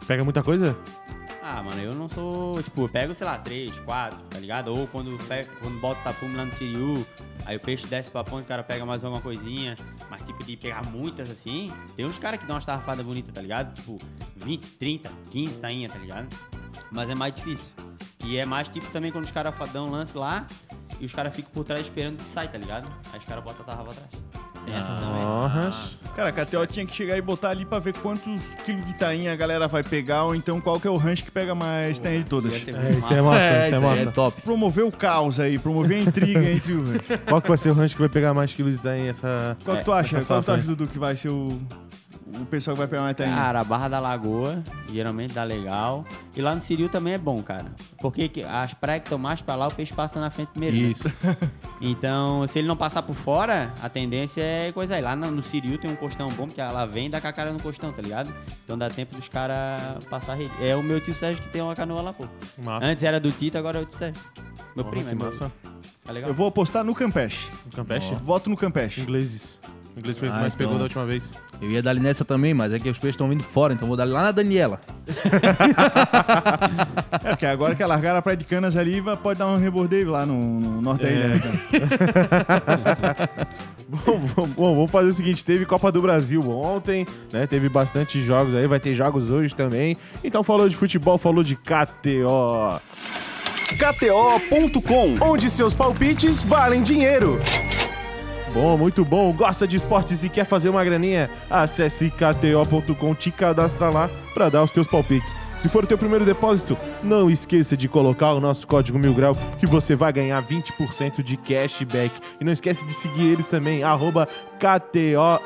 Pega 0.07 0.23
muita 0.23 0.43
coisa? 0.43 0.77
Ah, 1.43 1.63
mano, 1.63 1.81
eu 1.81 1.95
não 1.95 2.09
sou. 2.09 2.63
Tipo, 2.63 2.83
eu 2.83 2.89
pego, 2.89 3.15
sei 3.15 3.27
lá, 3.27 3.39
3, 3.39 3.79
4, 3.81 4.19
tá 4.31 4.39
ligado? 4.39 4.69
Ou 4.69 4.87
quando, 4.87 5.17
pego, 5.29 5.51
quando 5.61 5.79
boto 5.79 6.03
tapume 6.03 6.35
lá 6.35 6.47
no 6.47 6.53
Siriu, 6.55 7.07
aí 7.45 7.57
o 7.57 7.61
peixe 7.61 7.87
desce 7.87 8.11
pra 8.11 8.25
ponte, 8.25 8.45
o 8.45 8.49
cara 8.49 8.63
pega 8.63 8.87
mais 8.87 9.05
alguma 9.05 9.21
coisinha. 9.21 9.77
Mas, 10.09 10.23
tipo, 10.23 10.43
de 10.43 10.57
pegar 10.57 10.85
muitas 10.87 11.31
assim, 11.31 11.71
tem 11.97 12.07
uns 12.07 12.17
caras 12.17 12.41
que 12.41 12.47
dão 12.47 12.57
umas 12.57 12.65
tarrafadas 12.65 13.05
bonitas, 13.05 13.33
tá 13.35 13.43
ligado? 13.43 13.75
Tipo, 13.75 13.99
20, 14.37 14.67
30, 14.67 15.11
15 15.31 15.55
tainha, 15.59 15.89
tá 15.89 15.99
ligado? 15.99 16.35
Mas 16.91 17.11
é 17.11 17.15
mais 17.15 17.35
difícil. 17.35 17.73
E 18.25 18.39
é 18.39 18.47
mais 18.47 18.67
tipo 18.69 18.91
também 18.91 19.13
quando 19.13 19.25
os 19.25 19.31
caras 19.31 19.55
dão 19.71 19.87
um 19.87 19.91
lance 19.91 20.17
lá 20.17 20.47
e 20.99 21.05
os 21.05 21.13
caras 21.13 21.37
ficam 21.37 21.51
por 21.53 21.65
trás 21.65 21.83
esperando 21.83 22.17
que 22.17 22.25
sai, 22.25 22.49
tá 22.49 22.57
ligado? 22.57 22.91
Aí 23.13 23.19
os 23.19 23.25
caras 23.27 23.45
botam 23.45 23.61
a 23.63 23.65
tarrafa 23.65 23.91
atrás. 23.91 24.44
Essa 24.73 24.95
também. 24.95 25.23
Nossa. 25.23 26.05
Cara, 26.15 26.29
a 26.29 26.33
KTO 26.33 26.65
tinha 26.67 26.87
que 26.87 26.95
chegar 26.95 27.17
e 27.19 27.21
botar 27.21 27.51
ali 27.51 27.65
pra 27.65 27.81
ver 27.81 27.93
quantos 27.95 28.41
quilos 28.65 28.85
de 28.85 28.95
tainha 28.95 29.33
a 29.33 29.37
galera 29.37 29.67
vai 29.67 29.83
pegar, 29.83 30.23
ou 30.25 30.35
então 30.35 30.61
qual 30.61 30.79
que 30.79 30.87
é 30.87 30.91
o 30.91 30.97
rancho 30.97 31.25
que 31.25 31.31
pega 31.31 31.55
mais 31.57 31.99
tainha 31.99 32.21
de 32.23 32.25
todas. 32.31 32.53
Ia 32.53 32.59
ser 32.61 32.75
É, 32.75 32.79
muito 32.79 32.99
isso 32.99 33.13
é 33.15 33.21
massa. 33.21 33.23
massa, 33.23 33.43
É, 33.43 33.47
isso 33.49 33.55
é 33.57 33.67
isso 33.67 33.75
aí 33.89 33.97
massa. 33.97 34.09
é 34.09 34.13
top. 34.13 34.43
Promover 34.43 34.85
o 34.85 34.93
caos 34.93 35.41
aí, 35.41 35.59
promover 35.59 35.99
a 35.99 36.01
intriga 36.03 36.51
entre 36.53 36.73
o 36.73 36.85
rancho. 36.85 37.19
Qual 37.27 37.43
que 37.43 37.49
vai 37.49 37.59
ser 37.59 37.71
o 37.71 37.75
rancho 37.75 37.95
que 37.97 38.01
vai 38.01 38.09
pegar 38.09 38.33
mais 38.33 38.53
quilos 38.53 38.77
de 38.77 38.83
tainha 38.83 39.11
essa... 39.11 39.57
Qual 39.65 39.77
que 39.77 39.83
É, 39.83 39.85
tu 39.85 39.93
acha? 39.93 40.19
essa 40.19 40.29
Qual 40.29 40.41
que 40.41 40.45
tu 40.45 40.47
safra 40.47 40.55
acha, 40.55 40.67
Dudu, 40.69 40.87
que 40.87 40.99
vai 41.01 41.17
ser 41.17 41.31
o, 41.31 41.49
o 42.41 42.47
pessoal 42.47 42.75
que 42.75 42.79
vai 42.79 42.89
pegar 42.89 43.03
mais 43.03 43.17
tainha? 43.17 43.35
Cara, 43.35 43.61
a 43.61 43.65
Barra 43.65 43.89
da 43.89 44.01
Lagoa 44.01 44.63
geralmente 44.93 45.33
dá 45.35 45.45
legal. 45.45 46.05
E 46.37 46.43
lá 46.43 46.55
no 46.55 46.61
Siriu 46.61 46.89
também 46.89 47.15
é 47.15 47.19
bom, 47.19 47.43
cara. 47.43 47.67
Porque 47.99 48.29
que- 48.29 48.43
as 48.43 48.75
praias 48.75 49.03
que 49.03 49.07
estão 49.07 49.19
mais 49.19 49.41
pra 49.41 49.55
lá, 49.55 49.69
o 49.69 49.75
peixe 49.75 49.93
passa 49.95 50.21
na 50.21 50.31
frente 50.31 50.49
primeiro. 50.49 50.77
né? 50.77 50.83
Isso. 50.83 51.05
Então, 51.81 52.47
se 52.47 52.59
ele 52.61 52.69
não 52.69 52.77
passar 52.77 53.03
por 53.03 53.15
fora, 53.15 53.73
a 53.83 53.89
tendência 53.89 54.41
é 54.43 54.73
coisa 54.73 54.95
aí. 54.95 55.03
Lá 55.03 55.15
no, 55.15 55.31
no 55.31 55.43
Siriu 55.43 55.77
tem 55.77 55.91
um 55.91 55.97
costão 55.97 56.29
bom, 56.31 56.47
porque 56.47 56.61
ela 56.61 56.87
vem 56.87 57.07
e 57.07 57.09
dá 57.11 57.21
com 57.21 57.27
a 57.29 57.33
cara 57.33 57.53
no 57.53 57.61
costão, 57.61 57.93
tá 57.93 58.01
ligado? 58.01 58.33
Então 58.65 58.79
dá 58.79 58.89
tempo 58.89 59.15
dos 59.17 59.29
caras 59.29 59.83
passar 60.09 60.33
a 60.33 60.37
rede. 60.37 60.53
É 60.63 60.75
o 60.77 60.83
meu 60.83 61.01
tio 61.01 61.13
Sérgio 61.13 61.43
que 61.43 61.49
tem 61.51 61.61
uma 61.61 61.75
canoa 61.75 62.01
lá, 62.01 62.13
pô. 62.13 62.25
Massa. 62.63 62.87
Antes 62.87 63.05
era 63.05 63.21
do 63.21 63.31
Tito, 63.31 63.59
agora 63.59 63.81
é 63.81 63.83
o 63.83 63.85
tio 63.85 63.99
Sérgio. 63.99 64.23
Meu 64.75 64.85
Porra, 64.85 64.91
primo, 64.91 65.05
que 65.07 65.13
é 65.13 65.15
meu. 65.15 65.27
massa. 65.27 65.53
Tá 66.05 66.13
legal? 66.13 66.31
Eu 66.31 66.35
vou 66.35 66.47
apostar 66.47 66.85
no 66.85 66.95
Campeche. 66.95 67.51
Campeche? 67.75 68.15
Voto 68.17 68.49
no 68.49 68.57
Campeche. 68.57 69.01
Ingleses. 69.03 69.59
O 69.97 70.01
inglês 70.01 70.19
Ah, 70.25 70.41
mais 70.41 70.55
pegou 70.55 70.73
então. 70.73 70.79
da 70.79 70.85
última 70.85 71.05
vez. 71.07 71.33
Eu 71.63 71.71
ia 71.71 71.81
dar 71.83 71.91
ali 71.91 72.01
nessa 72.01 72.25
também, 72.25 72.53
mas 72.53 72.73
é 72.73 72.79
que 72.81 72.89
os 72.91 72.99
peixes 72.99 73.15
estão 73.15 73.29
vindo 73.29 73.45
fora, 73.45 73.73
então 73.73 73.87
vou 73.87 73.97
dar 73.97 74.03
ali 74.03 74.13
lá 74.13 74.23
na 74.23 74.33
Daniela. 74.33 74.81
É, 77.25 77.31
porque 77.31 77.47
agora 77.47 77.75
que 77.75 77.83
a 77.83 77.87
largaram 77.87 78.19
a 78.19 78.23
praia 78.23 78.37
de 78.37 78.45
canas 78.45 78.77
ali, 78.77 79.01
vai- 79.01 79.17
pode 79.17 79.39
dar 79.39 79.47
um 79.47 79.57
rebordeio 79.57 80.11
lá 80.11 80.27
no, 80.27 80.35
no 80.61 80.83
norte 80.83 81.05
da 81.05 81.11
ilha, 81.11 81.29
né, 81.29 81.41
cara? 81.41 83.31
Bom, 83.87 84.19
bom, 84.19 84.47
bom, 84.49 84.75
vamos 84.77 84.91
fazer 84.91 85.09
o 85.09 85.13
seguinte: 85.13 85.45
teve 85.45 85.65
Copa 85.67 85.93
do 85.93 86.01
Brasil 86.03 86.41
ontem, 86.51 87.07
né? 87.33 87.47
Teve 87.47 87.69
bastante 87.69 88.21
jogos 88.23 88.55
aí, 88.55 88.67
vai 88.67 88.81
ter 88.81 88.95
jogos 88.95 89.31
hoje 89.31 89.55
também. 89.55 89.97
Então 90.25 90.43
falou 90.43 90.69
de 90.69 90.75
futebol, 90.77 91.17
falou 91.19 91.45
de 91.45 91.55
KTO. 91.55 92.81
KTO.com. 93.79 95.17
Onde 95.21 95.49
seus 95.51 95.75
palpites 95.75 96.41
valem 96.41 96.83
dinheiro. 96.83 97.39
Bom, 98.55 98.79
muito 98.79 99.05
bom. 99.05 99.33
Gosta 99.33 99.67
de 99.67 99.77
esportes 99.77 100.23
e 100.23 100.29
quer 100.29 100.45
fazer 100.45 100.69
uma 100.69 100.85
graninha? 100.85 101.29
Acesse 101.51 102.09
kto.com, 102.09 103.13
te 103.13 103.33
cadastra 103.33 103.91
lá 103.91 104.09
para 104.33 104.49
dar 104.49 104.63
os 104.63 104.71
teus 104.71 104.87
palpites. 104.87 105.35
Se 105.59 105.69
for 105.69 105.83
o 105.83 105.87
teu 105.89 105.99
primeiro 105.99 106.25
depósito, 106.25 106.79
não 107.03 107.29
esqueça 107.29 107.77
de 107.77 107.89
colocar 107.89 108.33
o 108.33 108.41
nosso 108.41 108.65
código 108.65 108.97
Mil 108.97 109.13
Grau 109.13 109.35
que 109.59 109.67
você 109.67 109.97
vai 109.97 110.13
ganhar 110.13 110.41
20% 110.41 111.21
de 111.21 111.37
cashback. 111.37 112.15
E 112.41 112.45
não 112.45 112.53
esquece 112.53 112.87
de 112.87 112.93
seguir 112.93 113.33
eles 113.33 113.49
também, 113.49 113.83
arroba 113.83 114.29
KTO 114.59 115.41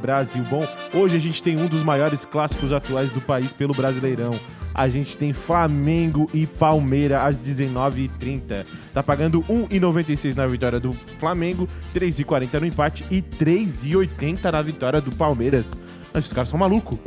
Brasil. 0.00 0.44
Bom, 0.44 0.64
hoje 0.92 1.16
a 1.16 1.20
gente 1.20 1.42
tem 1.42 1.56
um 1.56 1.66
dos 1.66 1.82
maiores 1.82 2.24
clássicos 2.24 2.72
atuais 2.72 3.10
do 3.10 3.20
país 3.20 3.52
pelo 3.52 3.74
Brasileirão. 3.74 4.32
A 4.74 4.88
gente 4.88 5.16
tem 5.16 5.32
Flamengo 5.32 6.28
e 6.34 6.46
Palmeiras 6.46 7.20
às 7.22 7.38
19h30. 7.38 8.64
Tá 8.92 9.02
pagando 9.02 9.40
1,96 9.42 10.34
na 10.34 10.46
vitória 10.46 10.80
do 10.80 10.92
Flamengo, 11.20 11.68
3,40 11.94 12.60
no 12.60 12.66
empate 12.66 13.04
e 13.10 13.22
3,80 13.22 14.50
na 14.50 14.62
vitória 14.62 15.00
do 15.00 15.14
Palmeiras. 15.14 15.64
Mas 16.12 16.26
os 16.26 16.32
caras 16.32 16.48
são 16.48 16.58
malucos. 16.58 16.98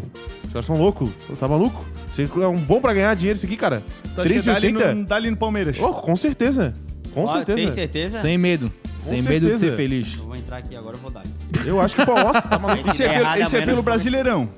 Os 0.45 0.53
caras 0.53 0.65
são 0.65 0.77
loucos. 0.77 1.09
Tá 1.39 1.47
maluco? 1.47 1.85
Você 2.13 2.23
é 2.41 2.47
um 2.47 2.57
bom 2.57 2.79
pra 2.79 2.93
ganhar 2.93 3.13
dinheiro 3.15 3.37
isso 3.37 3.45
aqui, 3.45 3.57
cara. 3.57 3.83
Tu 4.15 4.21
acha 4.21 4.33
que 4.33 4.41
dá 4.41 4.55
ali, 4.55 4.71
3,80? 4.73 4.93
no, 4.93 5.05
dá 5.05 5.15
ali 5.17 5.29
no 5.29 5.37
Palmeiras? 5.37 5.77
Oh, 5.79 5.93
com 5.93 6.15
certeza. 6.15 6.73
Com 7.13 7.23
Ó, 7.23 7.27
certeza. 7.27 7.57
Tem 7.57 7.71
certeza? 7.71 8.21
Sem 8.21 8.37
medo. 8.37 8.71
Com 9.03 9.09
Sem 9.09 9.21
medo 9.21 9.45
de 9.45 9.57
certeza. 9.57 9.59
ser 9.59 9.75
feliz. 9.75 10.15
Eu 10.17 10.25
vou 10.25 10.35
entrar 10.35 10.57
aqui 10.57 10.75
agora, 10.75 10.95
eu 10.95 10.99
vou 11.01 11.11
dar. 11.11 11.23
Eu 11.65 11.79
acho 11.81 11.95
que, 11.95 12.05
pô, 12.05 12.13
nossa, 12.15 12.41
tá 12.41 12.57
maluco. 12.59 12.89
Isso 12.91 13.03
é, 13.03 13.07
pelo, 13.09 13.19
Errado, 13.21 13.41
isso 13.41 13.55
é 13.57 13.61
pelo 13.65 13.81
Brasileirão. 13.83 14.49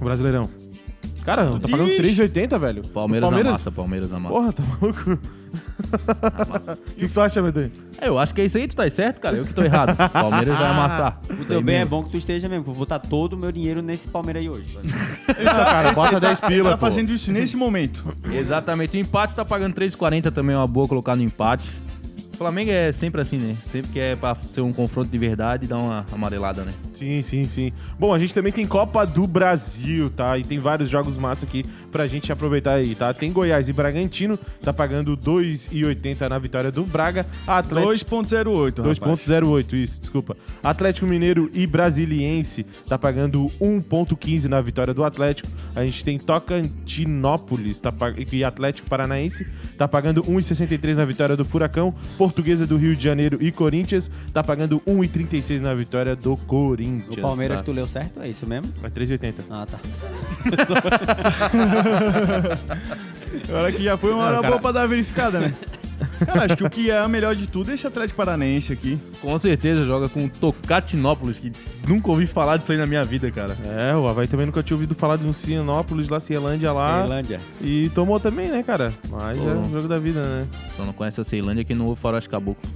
O 0.00 0.04
Brasileirão. 0.04 0.65
Cara, 1.26 1.58
tá 1.58 1.68
pagando 1.68 1.90
Ixi. 1.90 2.22
3,80, 2.22 2.56
velho. 2.56 2.82
Palmeiras, 2.86 3.28
Palmeiras 3.28 3.46
amassa, 3.48 3.72
Palmeiras 3.72 4.12
amassa. 4.12 4.32
Porra, 4.32 4.52
tá 4.52 4.62
maluco? 4.62 5.10
O 5.10 6.94
que 6.94 7.08
tu 7.08 7.20
acha, 7.20 7.42
Medonho? 7.42 7.72
É, 8.00 8.06
eu 8.06 8.16
acho 8.16 8.32
que 8.32 8.42
é 8.42 8.44
isso 8.44 8.56
aí, 8.56 8.68
tu 8.68 8.76
tá 8.76 8.88
certo, 8.88 9.20
cara. 9.20 9.36
Eu 9.36 9.44
que 9.44 9.52
tô 9.52 9.64
errado. 9.64 9.96
Palmeiras 10.12 10.56
vai 10.56 10.68
amassar. 10.70 11.20
O 11.28 11.36
Sem 11.38 11.46
teu 11.46 11.60
bem 11.60 11.78
é 11.78 11.84
bom 11.84 12.04
que 12.04 12.10
tu 12.10 12.16
esteja 12.16 12.48
mesmo, 12.48 12.62
que 12.62 12.70
eu 12.70 12.74
vou 12.74 12.84
botar 12.84 13.00
todo 13.00 13.32
o 13.32 13.36
meu 13.36 13.50
dinheiro 13.50 13.82
nesse 13.82 14.06
Palmeiras 14.06 14.40
aí 14.40 14.48
hoje. 14.48 14.78
cara, 15.44 15.90
bota 15.92 16.20
10 16.20 16.38
Ele 16.44 16.48
pila, 16.48 16.70
tá 16.70 16.76
pô. 16.76 16.86
fazendo 16.86 17.12
isso 17.12 17.32
nesse 17.32 17.56
momento. 17.56 18.04
Exatamente. 18.30 18.96
O 18.96 19.00
empate 19.00 19.34
tá 19.34 19.44
pagando 19.44 19.74
3,40 19.74 20.30
também, 20.30 20.54
é 20.54 20.58
uma 20.58 20.66
boa 20.68 20.86
colocar 20.86 21.16
no 21.16 21.24
empate. 21.24 21.68
O 22.36 22.38
Flamengo 22.38 22.70
é 22.70 22.92
sempre 22.92 23.18
assim, 23.22 23.38
né? 23.38 23.56
Sempre 23.64 23.92
que 23.92 23.98
é 23.98 24.14
pra 24.14 24.36
ser 24.52 24.60
um 24.60 24.70
confronto 24.70 25.10
de 25.10 25.16
verdade, 25.16 25.66
dá 25.66 25.78
uma 25.78 26.04
amarelada, 26.12 26.64
né? 26.64 26.74
Sim, 26.94 27.22
sim, 27.22 27.44
sim. 27.44 27.72
Bom, 27.98 28.12
a 28.12 28.18
gente 28.18 28.34
também 28.34 28.52
tem 28.52 28.66
Copa 28.66 29.06
do 29.06 29.26
Brasil, 29.26 30.10
tá? 30.10 30.36
E 30.36 30.44
tem 30.44 30.58
vários 30.58 30.90
jogos 30.90 31.16
massa 31.16 31.46
aqui 31.46 31.64
pra 31.90 32.06
gente 32.06 32.30
aproveitar 32.30 32.74
aí, 32.74 32.94
tá? 32.94 33.14
Tem 33.14 33.32
Goiás 33.32 33.70
e 33.70 33.72
Bragantino, 33.72 34.38
tá 34.60 34.70
pagando 34.70 35.16
2,80 35.16 36.28
na 36.28 36.38
vitória 36.38 36.70
do 36.70 36.84
Braga. 36.84 37.24
Atlético 37.46 38.16
2.08, 38.16 38.96
rapaz. 38.96 39.26
2.08, 39.26 39.72
isso, 39.72 40.00
desculpa. 40.02 40.36
Atlético 40.62 41.06
Mineiro 41.06 41.50
e 41.54 41.66
Brasiliense 41.66 42.64
tá 42.86 42.98
pagando 42.98 43.46
1.15 43.58 44.44
na 44.44 44.60
vitória 44.60 44.92
do 44.92 45.04
Atlético. 45.04 45.48
A 45.74 45.86
gente 45.86 46.04
tem 46.04 46.18
Tocantinópolis 46.18 47.80
tá 47.80 47.90
pag... 47.90 48.26
e 48.30 48.44
Atlético 48.44 48.90
Paranaense 48.90 49.46
tá 49.76 49.86
pagando 49.86 50.22
1.63 50.22 50.96
na 50.96 51.04
vitória 51.04 51.36
do 51.36 51.44
Furacão. 51.44 51.94
Portuguesa 52.16 52.66
do 52.66 52.76
Rio 52.76 52.96
de 52.96 53.04
Janeiro 53.04 53.38
e 53.40 53.52
Corinthians 53.52 54.10
tá 54.32 54.42
pagando 54.42 54.80
1.36 54.80 55.60
na 55.60 55.74
vitória 55.74 56.16
do 56.16 56.36
Corinthians. 56.36 57.18
O 57.18 57.20
Palmeiras, 57.20 57.60
tá? 57.60 57.64
tu 57.64 57.72
leu 57.72 57.86
certo? 57.86 58.22
É 58.22 58.28
isso 58.28 58.46
mesmo? 58.46 58.72
É 58.82 58.88
3,80. 58.88 59.34
Ah, 59.50 59.66
tá. 59.66 59.78
Agora 63.48 63.72
que 63.72 63.82
já 63.82 63.96
foi 63.96 64.12
uma 64.12 64.24
hora 64.24 64.42
boa 64.42 64.58
pra 64.58 64.72
dar 64.72 64.86
verificada, 64.86 65.40
né? 65.40 65.54
Cara, 66.24 66.44
acho 66.44 66.56
que 66.56 66.64
o 66.64 66.70
que 66.70 66.90
é 66.90 67.06
melhor 67.08 67.34
de 67.34 67.46
tudo 67.46 67.70
é 67.70 67.74
esse 67.74 67.86
Atlético 67.86 68.16
Paranaense 68.16 68.72
aqui. 68.72 68.98
Com 69.20 69.38
certeza 69.38 69.84
joga 69.84 70.08
com 70.08 70.24
o 70.24 70.30
Tocatinópolis, 70.30 71.38
que 71.38 71.52
nunca 71.86 72.08
ouvi 72.08 72.26
falar 72.26 72.56
disso 72.56 72.72
aí 72.72 72.78
na 72.78 72.86
minha 72.86 73.04
vida, 73.04 73.30
cara. 73.30 73.56
É, 73.64 73.94
o 73.96 74.06
Havaí 74.06 74.26
também 74.26 74.46
nunca 74.46 74.62
tinha 74.62 74.76
ouvido 74.76 74.94
falar 74.94 75.16
de 75.16 75.26
um 75.26 75.32
Cianópolis 75.32 76.08
lá, 76.08 76.20
Cielândia 76.20 76.72
lá. 76.72 77.00
Ceilândia. 77.00 77.40
E 77.60 77.88
tomou 77.90 78.18
também, 78.20 78.48
né, 78.48 78.62
cara? 78.62 78.92
Mas 79.10 79.38
é 79.38 79.42
Pô. 79.42 79.52
um 79.52 79.70
jogo 79.70 79.88
da 79.88 79.98
vida, 79.98 80.22
né? 80.22 80.46
Só 80.76 80.84
não 80.84 80.92
conhece 80.92 81.20
a 81.20 81.24
Ceilândia 81.24 81.64
que 81.64 81.74
não 81.74 81.86
ouve 81.86 82.00
faroeste 82.00 82.28
caboclo. 82.28 82.70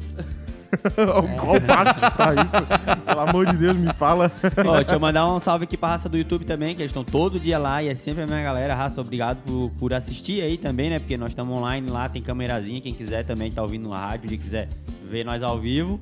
Qual 1.38 1.60
parte 1.60 2.00
tá 2.00 2.34
isso? 2.34 3.04
Pelo 3.04 3.20
amor 3.20 3.46
de 3.46 3.56
Deus, 3.56 3.78
me 3.78 3.92
fala. 3.92 4.30
Ó, 4.66 4.76
deixa 4.76 4.94
eu 4.94 5.00
mandar 5.00 5.26
um 5.26 5.38
salve 5.40 5.64
aqui 5.64 5.76
pra 5.76 5.90
raça 5.90 6.08
do 6.08 6.16
YouTube 6.16 6.44
também, 6.44 6.74
que 6.74 6.82
eles 6.82 6.90
estão 6.90 7.04
todo 7.04 7.40
dia 7.40 7.58
lá 7.58 7.82
e 7.82 7.88
é 7.88 7.94
sempre 7.94 8.22
a 8.22 8.26
minha 8.26 8.42
galera. 8.42 8.74
Raça, 8.74 9.00
obrigado 9.00 9.38
por, 9.44 9.70
por 9.78 9.94
assistir 9.94 10.42
aí 10.42 10.56
também, 10.56 10.90
né? 10.90 10.98
Porque 10.98 11.16
nós 11.16 11.30
estamos 11.30 11.56
online 11.56 11.90
lá, 11.90 12.08
tem 12.08 12.22
câmerazinha. 12.22 12.80
Quem 12.80 12.92
quiser 12.92 13.24
também 13.24 13.50
tá 13.50 13.62
ouvindo 13.62 13.88
na 13.88 13.98
rádio, 13.98 14.30
se 14.30 14.38
quiser 14.38 14.68
ver 15.02 15.24
nós 15.24 15.42
ao 15.42 15.58
vivo. 15.58 16.00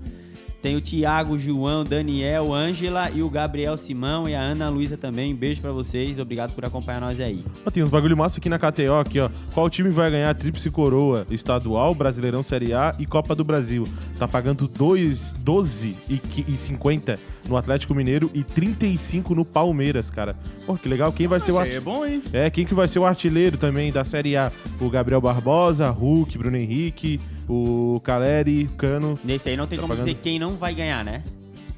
Tem 0.61 0.75
o 0.75 0.81
Thiago, 0.81 1.35
o 1.35 1.39
João, 1.39 1.83
o 1.83 1.85
Daniel, 1.85 2.53
Ângela 2.53 3.11
e 3.15 3.23
o 3.23 3.31
Gabriel 3.31 3.77
Simão 3.77 4.29
e 4.29 4.35
a 4.35 4.41
Ana 4.41 4.69
Luísa 4.69 4.97
também. 4.97 5.35
Beijo 5.35 5.61
pra 5.61 5.71
vocês, 5.71 6.19
obrigado 6.19 6.53
por 6.53 6.65
acompanhar 6.65 7.01
nós 7.01 7.21
aí. 7.21 7.45
Ó, 7.65 7.71
tem 7.71 7.83
uns 7.83 7.91
bagulho 7.91 8.17
massa 8.17 8.41
aqui 8.41 8.49
na 8.49 8.59
KTO, 8.59 8.95
aqui, 9.01 9.21
ó. 9.21 9.31
Qual 9.55 9.71
time 9.71 9.91
vai 9.91 10.11
ganhar 10.11 10.31
a 10.31 10.35
Tríplice 10.35 10.69
Coroa 10.71 11.25
estadual, 11.31 11.95
Brasileirão 11.95 12.43
Série 12.43 12.73
A 12.73 12.93
e 12.99 13.07
Copa 13.07 13.35
do 13.37 13.45
Brasil? 13.45 13.85
Tá 14.19 14.27
pagando 14.27 14.67
2, 14.67 15.35
12 15.39 15.97
e, 16.11 16.21
e 16.49 16.57
50 16.57 17.19
no 17.49 17.57
Atlético 17.57 17.95
Mineiro 17.95 18.29
e 18.35 18.43
35 18.43 19.35
no 19.37 19.45
Palmeiras, 19.45 20.11
cara. 20.11 20.35
Pô, 20.67 20.75
que 20.75 20.89
legal. 20.89 21.13
Quem 21.13 21.29
vai 21.29 21.39
ser 21.41 21.53
o 21.53 21.55
aí 21.59 21.71
é 21.71 21.77
artilheiro? 21.77 21.85
bom, 21.85 22.05
hein? 22.05 22.23
É, 22.33 22.51
quem 22.51 22.67
que 22.67 22.75
vai 22.75 22.89
ser 22.89 22.99
o 22.99 23.05
artilheiro 23.07 23.57
também 23.57 23.93
da 23.93 24.05
Série 24.05 24.37
A? 24.37 24.51
O 24.81 24.91
Gabriel 24.91 25.21
Barbosa, 25.21 25.89
Hulk, 25.89 26.37
Bruno 26.37 26.57
Henrique, 26.57 27.19
o 27.49 28.01
Caleri, 28.05 28.69
Cano. 28.77 29.15
Nesse 29.25 29.49
aí 29.49 29.57
não 29.57 29.67
tem 29.67 29.79
Tá 29.79 29.83
como 29.83 29.95
pagando? 29.95 30.07
dizer 30.07 30.21
quem 30.23 30.39
não 30.39 30.48
vai 30.57 30.75
ganhar, 30.75 31.05
né? 31.05 31.23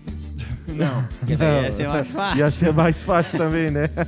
Não. 0.73 1.03
Porque 1.19 1.37
daí 1.37 1.65
ia 1.65 1.73
ser 1.73 1.89
mais 1.89 2.09
fácil. 2.09 2.39
Ia 2.39 2.51
ser 2.51 2.73
mais 2.73 3.03
fácil 3.03 3.39
também, 3.39 3.71
né? 3.71 3.91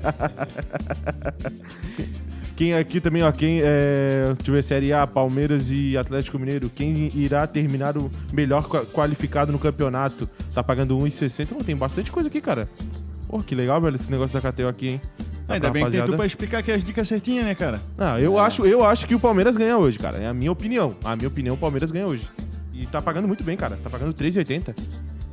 Quem 2.55 2.75
aqui 2.75 3.01
também, 3.01 3.23
ó, 3.23 3.33
quem 3.33 3.61
é, 3.63 4.35
deixa 4.37 4.51
eu 4.51 4.55
ver, 4.55 4.63
Série 4.63 4.93
A, 4.93 5.07
Palmeiras 5.07 5.71
e 5.71 5.97
Atlético 5.97 6.39
Mineiro, 6.39 6.71
quem 6.71 7.09
irá 7.15 7.47
terminar 7.47 7.97
o 7.97 8.11
melhor 8.33 8.69
qua- 8.69 8.85
qualificado 8.85 9.51
no 9.51 9.59
campeonato? 9.59 10.29
Tá 10.55 10.63
pagando 10.63 10.97
1,60. 10.99 11.47
Pô, 11.49 11.65
tem 11.65 11.75
bastante 11.75 12.13
coisa 12.13 12.29
aqui, 12.29 12.41
cara. 12.41 12.69
Pô, 13.27 13.39
que 13.39 13.55
legal, 13.55 13.81
velho, 13.81 13.97
esse 13.97 14.09
negócio 14.11 14.39
da 14.41 14.53
KTO 14.53 14.69
aqui, 14.69 14.89
hein? 14.91 15.01
Ainda 15.49 15.71
bem 15.71 15.85
que 15.85 15.91
tem 15.91 16.01
tu 16.01 16.03
rapaziada- 16.03 16.17
pra 16.17 16.27
explicar 16.27 16.59
aqui 16.59 16.71
as 16.71 16.85
dicas 16.85 17.09
certinhas, 17.09 17.47
né, 17.47 17.55
cara? 17.55 17.81
Não, 17.97 18.19
eu, 18.19 18.39
acho, 18.39 18.65
eu 18.67 18.85
acho 18.85 19.07
que 19.09 19.15
o 19.15 19.19
Palmeiras 19.21 19.57
ganha 19.57 19.77
hoje, 19.79 19.99
cara. 19.99 20.19
É 20.19 20.29
a 20.29 20.35
minha 20.35 20.53
opinião. 20.53 20.95
A 21.03 21.17
minha 21.17 21.29
opinião, 21.29 21.55
o 21.55 21.59
Palmeiras 21.59 21.91
ganha 21.91 22.07
hoje. 22.07 22.29
Tá 22.93 23.03
pagando 23.03 23.27
muito 23.27 23.43
bem, 23.43 23.57
cara. 23.57 23.77
Tá 23.83 23.91
pagando 23.91 24.13
3,80. 24.15 24.75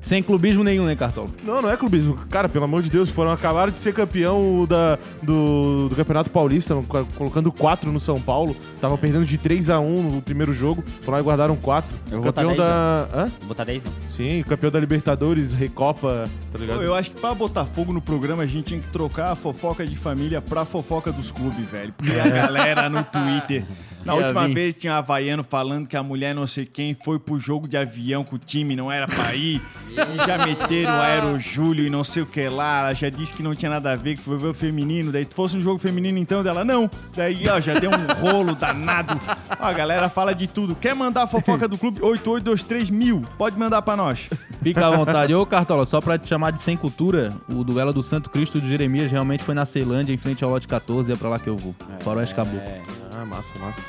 Sem 0.01 0.23
clubismo 0.23 0.63
nenhum, 0.63 0.85
né, 0.85 0.95
Cartola? 0.95 1.27
Não, 1.43 1.61
não 1.61 1.69
é 1.69 1.75
clubismo. 1.75 2.15
Cara, 2.29 2.47
pelo 2.47 2.63
amor 2.63 2.81
de 2.81 2.89
Deus, 2.89 3.09
foram 3.09 3.31
acabaram 3.31 3.71
de 3.71 3.79
ser 3.79 3.93
campeão 3.93 4.65
da, 4.65 4.97
do, 5.21 5.89
do 5.89 5.95
Campeonato 5.95 6.29
Paulista, 6.31 6.73
co- 6.87 7.05
colocando 7.15 7.51
4 7.51 7.91
no 7.91 7.99
São 7.99 8.19
Paulo. 8.19 8.55
Estavam 8.73 8.97
perdendo 8.97 9.25
de 9.25 9.37
3 9.37 9.69
a 9.69 9.79
1 9.79 10.03
no 10.03 10.21
primeiro 10.21 10.53
jogo. 10.53 10.83
Foram 11.01 11.17
lá 11.17 11.19
e 11.21 11.23
guardaram 11.23 11.55
4. 11.57 11.97
Eu 12.11 12.21
vou 12.21 12.33
campeão 12.33 12.51
botar 12.51 12.63
da. 12.65 13.07
Hã? 13.13 13.25
Vou 13.39 13.49
botar 13.49 13.65
10 13.65 13.83
não. 13.83 13.91
Sim, 14.09 14.41
campeão 14.47 14.71
da 14.71 14.79
Libertadores, 14.79 15.51
Recopa, 15.51 16.23
tá 16.51 16.57
ligado? 16.57 16.77
Pô, 16.77 16.83
eu 16.83 16.95
acho 16.95 17.11
que 17.11 17.19
pra 17.19 17.33
botar 17.35 17.65
fogo 17.65 17.91
no 17.91 18.01
programa 18.01 18.43
a 18.43 18.47
gente 18.47 18.67
tinha 18.67 18.79
que 18.79 18.87
trocar 18.87 19.33
a 19.33 19.35
fofoca 19.35 19.85
de 19.85 19.97
família 19.97 20.41
pra 20.41 20.63
fofoca 20.63 21.11
dos 21.11 21.29
clubes, 21.29 21.65
velho. 21.69 21.93
Porque 21.95 22.17
a 22.17 22.23
galera 22.47 22.89
no 22.89 23.03
Twitter. 23.03 23.65
Na 24.05 24.15
Ia 24.15 24.21
última 24.23 24.47
vir. 24.47 24.53
vez 24.53 24.75
tinha 24.75 24.93
um 24.93 24.95
havaiano 24.95 25.43
falando 25.43 25.87
que 25.87 25.97
a 25.97 26.01
mulher 26.03 26.33
não 26.33 26.47
sei 26.47 26.65
quem 26.65 26.93
foi 26.93 27.19
pro 27.19 27.37
jogo 27.39 27.67
de 27.67 27.75
avião 27.77 28.23
com 28.23 28.35
o 28.37 28.39
time, 28.39 28.75
não 28.75 28.91
era 28.91 29.07
pra 29.07 29.35
ir. 29.35 29.61
e 29.89 30.17
já 30.25 30.45
meteram 30.45 30.93
o 30.93 31.01
Aerojúlio 31.01 31.85
e 31.85 31.89
não 31.89 32.03
sei 32.03 32.23
o 32.23 32.25
que 32.25 32.47
lá. 32.47 32.79
Ela 32.79 32.93
já 32.93 33.09
disse 33.09 33.33
que 33.33 33.43
não 33.43 33.53
tinha 33.53 33.69
nada 33.69 33.91
a 33.91 33.95
ver, 33.95 34.15
que 34.15 34.21
foi 34.21 34.37
ver 34.37 34.47
o 34.47 34.53
feminino. 34.53 35.11
Daí, 35.11 35.25
se 35.25 35.35
fosse 35.35 35.57
um 35.57 35.61
jogo 35.61 35.79
feminino, 35.79 36.17
então, 36.17 36.41
dela, 36.41 36.63
não. 36.63 36.89
Daí, 37.15 37.43
ó, 37.49 37.59
já 37.59 37.73
deu 37.79 37.91
um 37.91 38.21
rolo 38.21 38.55
danado. 38.55 39.19
Ó, 39.59 39.65
a 39.65 39.73
galera 39.73 40.07
fala 40.09 40.33
de 40.33 40.47
tudo. 40.47 40.75
Quer 40.75 40.95
mandar 40.95 41.23
a 41.23 41.27
fofoca 41.27 41.67
do 41.67 41.77
clube? 41.77 41.99
8823 42.01 42.89
mil. 42.89 43.21
Pode 43.37 43.57
mandar 43.59 43.81
pra 43.81 43.95
nós. 43.97 44.29
Fica 44.61 44.87
à 44.87 44.91
vontade. 44.95 45.33
Ô, 45.33 45.45
Cartola, 45.45 45.85
só 45.85 45.99
pra 45.99 46.17
te 46.17 46.27
chamar 46.27 46.51
de 46.51 46.61
sem 46.61 46.77
cultura, 46.77 47.33
o 47.49 47.63
duelo 47.63 47.91
do 47.93 48.01
Santo 48.03 48.29
Cristo 48.29 48.59
de 48.61 48.67
Jeremias 48.69 49.11
realmente 49.11 49.43
foi 49.43 49.53
na 49.55 49.65
Ceilândia, 49.65 50.13
em 50.13 50.17
frente 50.17 50.43
ao 50.43 50.49
lote 50.49 50.67
14, 50.67 51.09
e 51.11 51.13
é 51.13 51.17
pra 51.17 51.29
lá 51.29 51.39
que 51.39 51.49
eu 51.49 51.57
vou. 51.57 51.75
Faroeste 51.99 52.33
Caboclo. 52.35 52.59
É, 52.59 52.81
Ah, 53.11 53.25
massa, 53.25 53.53
massa. 53.59 53.81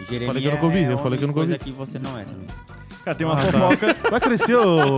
Jeremias 0.00 0.26
Falei 0.28 0.42
que 0.42 0.48
eu 0.48 0.52
nunca 0.52 0.64
ouvi, 0.66 0.78
é 0.84 0.92
eu 0.92 0.98
falei 0.98 1.18
que 1.18 1.24
eu 1.24 1.28
nunca 1.28 1.40
coisa 1.40 1.52
ouvi. 1.54 1.64
que 1.64 1.70
você 1.72 1.98
não 1.98 2.18
é 2.18 2.24
também. 2.24 2.46
Cara, 3.04 3.14
tem 3.16 3.26
uma 3.26 3.34
Ah, 3.34 3.38
fofoca. 3.42 3.96
Vai 4.10 4.20
crescer, 4.20 4.54
ô... 4.56 4.96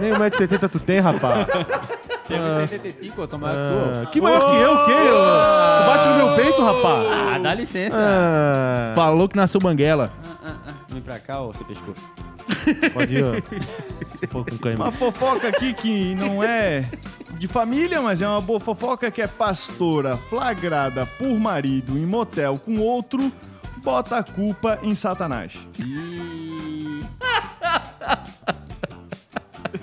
Nem 0.00 0.12
1,70m 0.12 0.68
tu 0.68 0.80
tem, 0.80 0.98
rapaz. 1.00 1.46
Tem 2.26 2.38
1,75, 2.38 3.12
eu 3.18 3.28
sou 3.28 3.38
maior 3.38 3.54
que 3.54 3.58
Ah, 3.60 4.02
tu. 4.06 4.10
que 4.10 4.20
maior 4.20 4.40
que 4.50 4.56
eu, 4.56 4.72
o 4.72 4.86
quê? 4.86 4.92
ô? 4.92 5.82
Tu 5.82 5.86
bate 5.86 6.08
no 6.08 6.16
meu 6.16 6.36
peito, 6.36 6.62
rapaz. 6.64 7.06
Ah, 7.34 7.38
dá 7.38 7.54
licença. 7.54 7.96
Ah, 8.00 8.92
Falou 8.94 9.28
que 9.28 9.36
nasceu 9.36 9.60
banguela. 9.60 10.12
Ah, 10.44 10.54
ah, 10.66 10.72
Vem 10.88 11.00
pra 11.02 11.18
cá, 11.20 11.40
ô, 11.40 11.52
seu 11.54 11.64
pescoço. 11.64 12.02
pode 12.92 13.14
ir, 13.16 13.24
ó. 13.24 13.30
Um 14.22 14.26
pouco 14.26 14.58
com. 14.58 14.68
Uma 14.70 14.92
fofoca 14.92 15.48
aqui 15.48 15.72
que 15.72 16.14
não 16.14 16.42
é 16.44 16.84
de 17.38 17.48
família, 17.48 18.02
mas 18.02 18.20
é 18.20 18.28
uma 18.28 18.40
boa 18.40 18.60
fofoca 18.60 19.10
que 19.10 19.22
é 19.22 19.26
pastora 19.26 20.16
flagrada 20.28 21.06
por 21.18 21.28
marido 21.38 21.96
em 21.96 22.04
motel 22.04 22.58
com 22.62 22.78
outro 22.80 23.32
bota 23.82 24.18
a 24.18 24.22
culpa 24.22 24.78
em 24.82 24.94
Satanás. 24.94 25.54
Ih. 25.78 27.00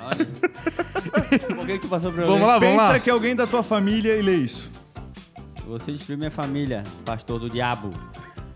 Olha. 0.02 0.28
Por 1.56 1.66
que 1.66 1.74
que 1.74 1.80
tu 1.80 1.88
passou 1.88 2.12
por 2.12 2.24
Vamos 2.26 2.48
lá, 2.48 2.58
vamos 2.60 2.76
Pensa 2.76 2.90
lá. 2.94 3.00
que 3.00 3.10
é 3.10 3.14
alguém 3.14 3.36
da 3.36 3.46
tua 3.48 3.64
família 3.64 4.16
e 4.16 4.22
lê 4.22 4.36
isso. 4.36 4.70
Você 5.68 5.92
destruiu 5.92 6.18
minha 6.18 6.32
família, 6.32 6.84
pastor 7.06 7.40
do 7.40 7.50
diabo. 7.50 7.90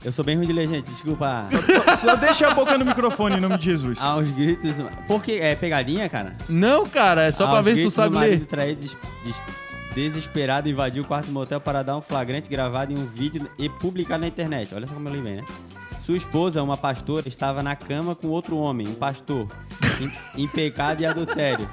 Eu 0.03 0.11
sou 0.11 0.23
bem 0.25 0.35
ruim 0.37 0.47
de 0.47 0.53
ler, 0.53 0.67
gente, 0.67 0.89
desculpa. 0.89 1.45
Só 1.97 2.15
deixa 2.15 2.47
a 2.47 2.53
boca 2.55 2.77
no 2.77 2.85
microfone 2.85 3.35
em 3.35 3.39
nome 3.39 3.57
de 3.57 3.65
Jesus. 3.65 4.01
Aos 4.01 4.29
gritos. 4.31 4.77
Porque 5.07 5.33
é 5.33 5.53
pegadinha, 5.55 6.09
cara? 6.09 6.35
Não, 6.49 6.83
cara, 6.85 7.23
é 7.25 7.31
só 7.31 7.45
pra 7.47 7.57
Aos 7.57 7.65
ver 7.65 7.75
se 7.75 7.83
tu 7.83 7.91
sabe 7.91 8.17
ler. 8.17 8.45
traído, 8.45 8.81
des- 8.81 8.97
des- 9.23 9.41
desesperado, 9.93 10.69
invadiu 10.69 11.03
o 11.03 11.07
quarto 11.07 11.27
do 11.27 11.33
motel 11.33 11.59
para 11.59 11.83
dar 11.83 11.97
um 11.97 12.01
flagrante 12.01 12.49
gravado 12.49 12.93
em 12.93 12.97
um 12.97 13.05
vídeo 13.05 13.49
e 13.57 13.69
publicar 13.69 14.17
na 14.17 14.27
internet. 14.27 14.73
Olha 14.73 14.87
só 14.87 14.93
como 14.93 15.07
eu 15.09 15.15
li 15.15 15.21
bem, 15.21 15.35
né? 15.37 15.45
Sua 16.05 16.17
esposa, 16.17 16.63
uma 16.63 16.75
pastora, 16.75 17.27
estava 17.27 17.61
na 17.61 17.75
cama 17.75 18.15
com 18.15 18.27
outro 18.27 18.57
homem, 18.57 18.87
um 18.87 18.95
pastor, 18.95 19.47
em, 20.35 20.43
em 20.43 20.47
pecado 20.47 21.01
e 21.01 21.05
adultério. 21.05 21.69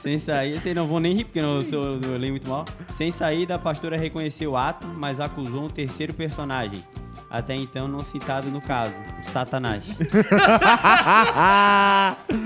Sem 0.00 0.18
sair, 0.18 0.58
vocês 0.58 0.74
não 0.74 0.86
vão 0.86 1.00
nem 1.00 1.14
rir 1.14 1.24
porque 1.24 1.40
eu, 1.40 1.60
sou, 1.62 1.98
eu 2.00 2.16
li 2.16 2.30
muito 2.30 2.48
mal. 2.48 2.64
Sem 2.96 3.12
saída, 3.12 3.56
a 3.56 3.58
pastora 3.58 3.96
reconheceu 3.96 4.52
o 4.52 4.56
ato, 4.56 4.86
mas 4.86 5.20
acusou 5.20 5.64
um 5.64 5.68
terceiro 5.68 6.14
personagem, 6.14 6.82
até 7.30 7.54
então 7.54 7.86
não 7.86 8.02
citado 8.04 8.48
no 8.48 8.60
caso, 8.60 8.94
o 9.26 9.30
Satanás. 9.30 9.82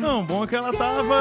Não, 0.00 0.24
bom 0.24 0.42
é 0.42 0.46
que 0.46 0.56
ela 0.56 0.72
tava. 0.72 1.14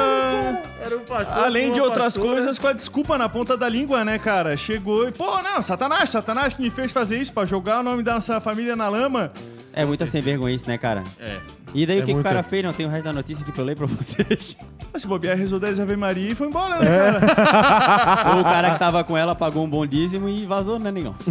Era 0.80 0.96
um 0.96 1.04
pastor. 1.04 1.44
Além 1.44 1.72
de 1.72 1.80
outras 1.80 2.16
coisas, 2.16 2.58
com 2.58 2.66
a 2.66 2.72
desculpa 2.72 3.16
na 3.16 3.28
ponta 3.28 3.56
da 3.56 3.68
língua, 3.68 4.04
né, 4.04 4.18
cara? 4.18 4.56
Chegou 4.56 5.06
e, 5.08 5.12
pô, 5.12 5.40
não, 5.42 5.62
Satanás, 5.62 6.10
Satanás 6.10 6.52
que 6.52 6.60
me 6.60 6.70
fez 6.70 6.90
fazer 6.90 7.20
isso 7.20 7.32
pra 7.32 7.46
jogar 7.46 7.80
o 7.80 7.82
nome 7.82 8.02
da 8.02 8.14
nossa 8.14 8.40
família 8.40 8.74
na 8.74 8.88
lama. 8.88 9.30
É 9.72 9.84
muita 9.84 10.06
sem 10.06 10.20
vergonha 10.20 10.54
isso, 10.54 10.68
né, 10.68 10.76
cara? 10.76 11.02
É. 11.18 11.38
E 11.74 11.86
daí 11.86 11.98
É 11.98 12.00
o 12.00 12.02
que, 12.02 12.06
que 12.06 12.12
o 12.12 12.16
muita. 12.16 12.28
cara 12.28 12.42
fez? 12.42 12.62
Não 12.62 12.72
tem 12.72 12.84
o 12.84 12.88
resto 12.90 13.04
da 13.04 13.12
notícia 13.12 13.42
aqui 13.42 13.52
pra 13.52 13.62
eu 13.62 13.66
ler 13.66 13.76
pra 13.76 13.86
vocês. 13.86 14.56
Mas 14.92 15.02
se 15.02 15.08
bobear, 15.08 15.36
rezou 15.36 15.58
10 15.58 15.80
Ave 15.80 15.96
Maria 15.96 16.32
e 16.32 16.34
foi 16.34 16.48
embora, 16.48 16.78
né, 16.78 16.98
cara? 16.98 18.34
Ou 18.34 18.40
o 18.42 18.44
cara 18.44 18.72
que 18.72 18.78
tava 18.78 19.02
com 19.02 19.16
ela 19.16 19.34
pagou 19.34 19.64
um 19.64 19.70
bom 19.70 19.86
dízimo 19.86 20.28
e 20.28 20.44
vazou, 20.44 20.78
né, 20.78 20.90
negão? 20.90 21.14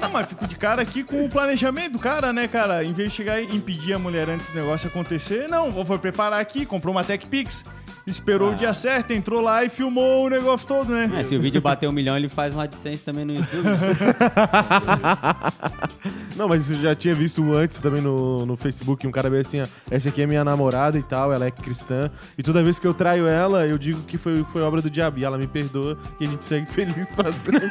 Não, 0.00 0.10
mas 0.10 0.28
fico 0.28 0.46
de 0.46 0.56
cara 0.56 0.82
aqui 0.82 1.02
com 1.02 1.24
o 1.24 1.28
planejamento 1.28 1.92
do 1.92 1.98
cara, 1.98 2.32
né, 2.32 2.46
cara? 2.46 2.84
Em 2.84 2.92
vez 2.92 3.10
de 3.10 3.16
chegar 3.16 3.40
e 3.40 3.56
impedir 3.56 3.94
a 3.94 3.98
mulher 3.98 4.28
antes 4.28 4.46
do 4.46 4.54
negócio 4.54 4.88
acontecer, 4.88 5.48
não, 5.48 5.72
foi 5.84 5.98
preparar 5.98 6.40
aqui, 6.40 6.66
comprou 6.66 6.94
uma 6.94 7.02
Tech 7.04 7.26
Pix, 7.26 7.64
esperou 8.06 8.52
o 8.52 8.54
dia 8.54 8.74
certo, 8.74 9.12
entrou 9.12 9.40
lá 9.40 9.64
e 9.64 9.68
filmou 9.70 10.26
o 10.26 10.28
negócio 10.28 10.66
todo, 10.66 10.92
né? 10.92 11.10
É, 11.18 11.24
se 11.24 11.34
o 11.36 11.40
vídeo 11.40 11.60
bater 11.60 11.88
um 11.88 11.92
milhão, 11.92 12.16
ele 12.16 12.28
faz 12.28 12.54
um 12.54 12.60
AdSense 12.60 13.02
também 13.02 13.24
no 13.24 13.34
YouTube. 13.34 13.64
Não, 16.36 16.48
mas 16.48 16.68
isso 16.68 16.73
eu 16.74 16.82
já 16.82 16.94
tinha 16.94 17.14
visto 17.14 17.54
antes 17.54 17.80
também 17.80 18.02
no, 18.02 18.44
no 18.46 18.56
Facebook. 18.56 19.06
Um 19.06 19.10
cara 19.10 19.30
veio 19.30 19.42
assim, 19.42 19.60
ó, 19.60 19.66
essa 19.90 20.08
aqui 20.08 20.22
é 20.22 20.26
minha 20.26 20.44
namorada 20.44 20.98
e 20.98 21.02
tal, 21.02 21.32
ela 21.32 21.46
é 21.46 21.50
cristã. 21.50 22.10
E 22.36 22.42
toda 22.42 22.62
vez 22.62 22.78
que 22.78 22.86
eu 22.86 22.94
traio 22.94 23.26
ela, 23.26 23.66
eu 23.66 23.78
digo 23.78 24.02
que 24.02 24.18
foi, 24.18 24.44
foi 24.52 24.62
obra 24.62 24.82
do 24.82 24.90
diabo. 24.90 25.18
E 25.18 25.24
ela 25.24 25.38
me 25.38 25.46
perdoa 25.46 25.96
e 26.20 26.24
a 26.26 26.28
gente 26.28 26.44
segue 26.44 26.66
feliz 26.72 27.08
pra 27.08 27.32
sempre. 27.32 27.66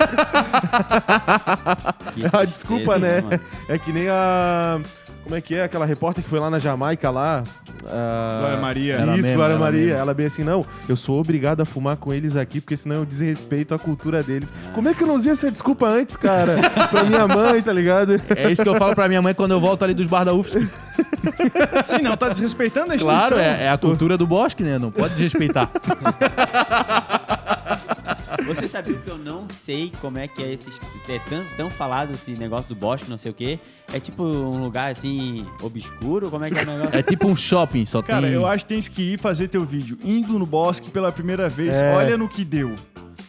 É 2.16 2.30
tristeza, 2.38 2.46
desculpa, 2.46 2.98
né? 2.98 3.22
mano? 3.22 3.40
É 3.68 3.78
que 3.78 3.92
nem 3.92 4.10
a... 4.10 4.80
Como 5.24 5.36
é 5.36 5.42
que 5.42 5.56
é? 5.56 5.64
Aquela 5.64 5.86
repórter 5.86 6.22
que 6.24 6.30
foi 6.30 6.38
lá 6.40 6.50
na 6.50 6.60
Jamaica 6.60 7.10
lá. 7.10 7.44
a- 7.90 8.38
Glória 8.40 8.58
Maria. 8.58 8.94
Ela 8.96 9.14
Isso, 9.14 9.22
mesma, 9.22 9.36
Glória 9.36 9.54
ela 9.54 9.60
Maria. 9.66 9.82
mesma. 9.86 9.98
Ela 10.00 10.14
bem 10.14 10.26
assim, 10.26 10.44
não, 10.44 10.66
eu 10.88 10.98
sou 10.98 11.20
obrigado 11.20 11.62
a 11.62 11.66
fumar 11.66 11.96
com 11.98 12.14
eles 12.14 12.36
aqui, 12.36 12.60
porque 12.60 12.76
senão 12.76 12.98
eu 12.98 13.06
desrespeito 13.06 13.74
a 13.74 13.80
cultura 13.80 14.22
deles. 14.22 14.52
Como 14.74 14.90
é 14.90 14.94
que 14.94 15.02
eu 15.02 15.08
não 15.08 15.16
usei 15.16 15.32
essa 15.32 15.50
desculpa 15.50 15.88
antes, 15.88 16.16
cara? 16.18 16.58
pra 16.92 17.04
minha 17.04 17.26
mãe, 17.28 17.62
tá 17.62 17.72
ligado? 17.72 18.22
É 18.36 18.52
isso 18.52 18.62
que 18.64 18.70
eu 18.70 18.76
falo 18.76 18.94
pra 18.94 19.08
minha 19.08 19.22
mãe 19.22 19.34
quando 19.34 19.52
eu 19.52 19.60
volto 19.62 19.84
ali 19.84 19.94
dos 19.94 20.08
bar 20.08 20.26
da 20.26 20.34
UFSC. 20.34 20.68
Se 21.88 22.02
não, 22.02 22.16
tá 22.18 22.30
desrespeitando 22.30 22.92
a 22.92 22.96
instituição. 22.96 23.30
Claro, 23.30 23.42
é, 23.44 23.64
é 23.64 23.70
a 23.70 23.78
cultura 23.78 24.18
do 24.18 24.28
bosque, 24.28 24.62
né? 24.62 24.78
Não 24.78 24.92
pode 24.92 25.14
desrespeitar. 25.16 25.70
Você 28.46 28.68
sabia 28.68 28.98
que 28.98 29.10
eu 29.10 29.18
não 29.18 29.48
sei 29.48 29.92
como 30.02 30.18
é 30.18 30.28
que 30.28 30.42
é 30.42 30.54
esse. 30.54 30.70
É 31.08 31.20
tão, 31.20 31.44
tão 31.58 31.70
falado 31.70 32.14
esse 32.14 32.32
negócio 32.32 32.70
do 32.70 32.76
bosque, 32.76 33.10
não 33.10 33.18
sei 33.18 33.32
o 33.32 33.34
quê. 33.34 33.60
É 33.92 34.00
tipo 34.00 34.24
um 34.24 34.64
lugar 34.64 34.92
assim, 34.92 35.46
obscuro? 35.62 36.32
Como 36.32 36.46
é 36.46 36.50
que 36.50 36.58
é 36.58 36.64
o 36.64 36.66
negócio? 36.66 36.98
É 36.98 37.04
tipo 37.04 37.28
um 37.28 37.36
shopping, 37.36 37.86
só 37.86 38.02
Cara, 38.02 38.28
tem... 38.28 38.36
eu 38.36 38.46
acho 38.48 38.66
que 38.66 38.74
tens 38.74 38.88
que 38.88 39.14
ir 39.14 39.20
fazer 39.20 39.48
teu 39.48 39.64
vídeo 39.66 39.98
indo 40.04 40.40
no 40.40 40.46
bosque 40.46 40.90
pela 40.90 41.12
primeira 41.12 41.50
vez. 41.50 41.78
É. 41.78 41.94
Olha 41.96 42.18
no 42.18 42.28
que 42.28 42.44
deu. 42.44 42.74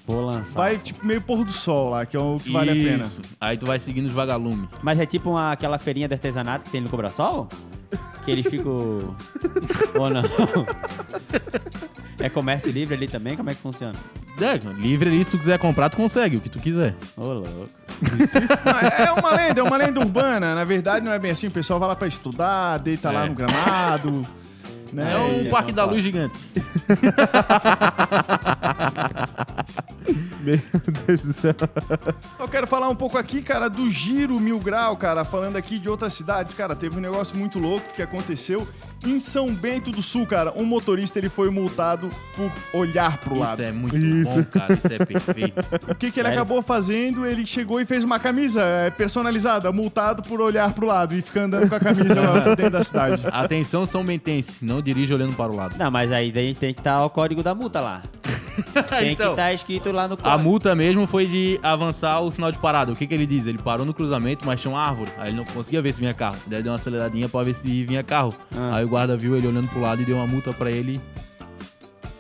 Vou 0.07 0.27
lançar. 0.27 0.55
Vai, 0.55 0.79
tipo, 0.79 1.05
meio 1.05 1.21
pôr 1.21 1.45
do 1.45 1.53
sol 1.53 1.91
lá, 1.91 2.05
que 2.05 2.17
é 2.17 2.21
o 2.21 2.39
que 2.39 2.53
vale 2.53 2.71
a 2.71 2.75
pena. 2.75 3.05
Isso. 3.05 3.21
Aí 3.41 3.57
tu 3.57 3.67
vai 3.67 3.81
seguindo 3.81 4.07
os 4.07 4.13
vagalumes. 4.13 4.69
Mas 4.83 5.01
é 5.01 5.07
tipo 5.07 5.31
uma, 5.31 5.53
aquela 5.53 5.79
feirinha 5.79 6.07
de 6.07 6.15
artesanato 6.15 6.67
que 6.67 6.71
tem 6.71 6.81
no 6.81 6.89
Cobrasol? 6.91 7.49
Que 8.25 8.31
eles 8.31 8.47
ficam. 8.47 9.15
Ou 9.99 10.11
não? 10.11 10.23
É 12.21 12.29
comércio 12.29 12.71
livre 12.71 12.95
ali 12.95 13.09
também? 13.09 13.37
Como 13.37 13.51
é 13.51 13.55
que 13.55 13.61
funciona? 13.61 13.95
É, 14.41 14.57
livre 14.81 15.09
ali, 15.09 15.25
se 15.25 15.31
tu 15.31 15.39
quiser 15.39 15.59
comprar, 15.59 15.91
tu 15.91 15.97
consegue, 15.97 16.37
o 16.37 16.41
que 16.41 16.49
tu 16.49 16.59
quiser. 16.59 16.95
Ô, 17.17 17.25
louco. 17.25 17.69
Não, 18.65 18.81
é 18.81 19.07
é 19.07 19.13
uma 19.13 19.31
lenda, 19.35 19.61
é 19.61 19.63
uma 19.63 19.77
lenda 19.77 20.01
urbana. 20.01 20.55
Na 20.55 20.65
verdade, 20.65 21.05
não 21.05 21.13
é 21.13 21.19
bem 21.19 21.31
assim. 21.31 21.47
O 21.47 21.51
pessoal 21.51 21.79
vai 21.79 21.89
lá 21.89 21.97
pra 21.97 22.09
estudar, 22.09 22.79
deita 22.79 23.11
lá 23.11 23.25
É. 23.25 23.29
no 23.29 23.35
gramado. 23.35 24.23
Né? 24.93 25.13
É 25.13 25.19
um 25.19 25.47
é 25.47 25.51
parque 25.51 25.73
da 25.73 25.85
luz 25.85 26.03
gigante. 26.03 26.39
Meu 30.43 30.59
Deus 31.07 31.25
do 31.25 31.33
céu. 31.33 31.55
Eu 32.39 32.49
quero 32.49 32.67
falar 32.67 32.89
um 32.89 32.95
pouco 32.97 33.17
aqui, 33.17 33.41
cara, 33.43 33.69
do 33.69 33.89
Giro 33.89 34.39
Mil 34.39 34.59
Grau, 34.59 34.97
cara, 34.97 35.25
falando 35.25 35.57
aqui 35.57 35.79
de 35.79 35.89
outras 35.89 36.15
cidades, 36.15 36.55
cara, 36.55 36.75
teve 36.77 36.97
um 36.97 37.01
negócio 37.01 37.37
muito 37.37 37.59
louco 37.59 37.93
que 37.95 38.03
aconteceu 38.03 38.67
em 39.07 39.21
São 39.21 39.55
Bento 39.55 39.91
do 39.91 40.01
Sul, 40.03 40.27
cara. 40.27 40.53
Um 40.57 40.65
motorista, 40.65 41.19
ele 41.19 41.29
foi 41.29 41.51
multado 41.51 42.09
por 42.35 42.51
olhar 42.73 43.19
pro 43.19 43.39
lado. 43.39 43.53
Isso 43.55 43.63
é 43.63 43.73
muito 43.73 43.97
Isso. 43.97 44.33
bom, 44.33 44.45
cara. 44.45 44.73
Isso 44.75 44.93
é 44.93 44.99
perfeito. 45.05 45.65
O 45.91 45.95
que, 45.95 46.11
que 46.11 46.19
ele 46.21 46.29
acabou 46.29 46.63
fazendo? 46.63 47.27
Ele 47.27 47.47
chegou 47.47 47.81
e 47.81 47.85
fez 47.85 48.03
uma 48.05 48.19
camisa 48.19 48.63
é, 48.63 48.91
personalizada, 48.91 49.71
multado 49.71 50.23
por 50.23 50.41
olhar 50.41 50.73
pro 50.73 50.87
lado 50.87 51.15
e 51.15 51.21
fica 51.23 51.43
andando 51.43 51.69
com 51.69 51.75
a 51.75 51.81
camisa 51.81 52.21
lá 52.21 52.41
dentro 52.55 52.71
da 52.71 52.83
cidade. 52.83 53.23
Atenção, 53.31 53.85
São 53.87 54.03
Bentense. 54.05 54.65
Não 54.65 54.81
dirija 54.81 55.15
olhando 55.15 55.35
para 55.35 55.53
o 55.53 55.57
lado. 55.57 55.77
Não, 55.79 55.91
mas 55.91 56.11
aí 56.11 56.33
daí 56.33 56.55
tem 56.55 56.73
que 56.73 56.81
estar 56.81 57.05
o 57.05 57.11
código 57.11 57.43
da 57.43 57.55
multa 57.55 57.81
lá. 57.81 58.03
Tem 58.89 59.13
Então, 59.13 59.27
que 59.27 59.33
estar 59.41 59.53
escrito 59.53 59.93
lá 59.95 60.07
no 60.09 60.19
A 60.23 60.37
multa 60.37 60.75
mesmo 60.75 61.07
foi 61.07 61.27
de 61.27 61.59
avançar 61.63 62.21
o 62.21 62.31
sinal 62.31 62.51
de 62.53 62.59
parada. 62.59 62.93
O 62.93 62.97
que, 62.97 63.07
que 63.07 63.15
ele 63.15 63.27
diz? 63.27 63.47
Ele 63.47 63.59
parou 63.59 63.87
no 63.87 63.95
cruzamento, 63.95 64.45
mas 64.45 64.61
tinha 64.61 64.73
uma 64.75 64.83
árvore. 64.83 65.11
Aí 65.19 65.31
ele 65.31 65.37
não 65.39 65.45
conseguia 65.45 65.81
ver 65.81 65.93
se 65.95 66.01
vinha 66.01 66.13
carro. 66.13 66.37
Daí 66.47 66.63
deu 66.63 66.73
uma 66.73 66.77
aceleradinha 66.77 67.29
pra 67.29 67.43
ver 67.43 67.55
se 67.55 67.85
vinha 67.85 68.03
carro. 68.03 68.35
Ah. 68.55 68.77
Aí 68.77 68.85
o 68.85 68.89
guarda 68.89 69.17
viu 69.17 69.37
ele 69.37 69.47
olhando 69.47 69.69
pro 69.69 69.81
lado 69.81 70.03
e 70.03 70.05
deu 70.05 70.17
uma 70.17 70.27
multa 70.27 70.53
pra 70.53 70.71
ele. 70.71 71.01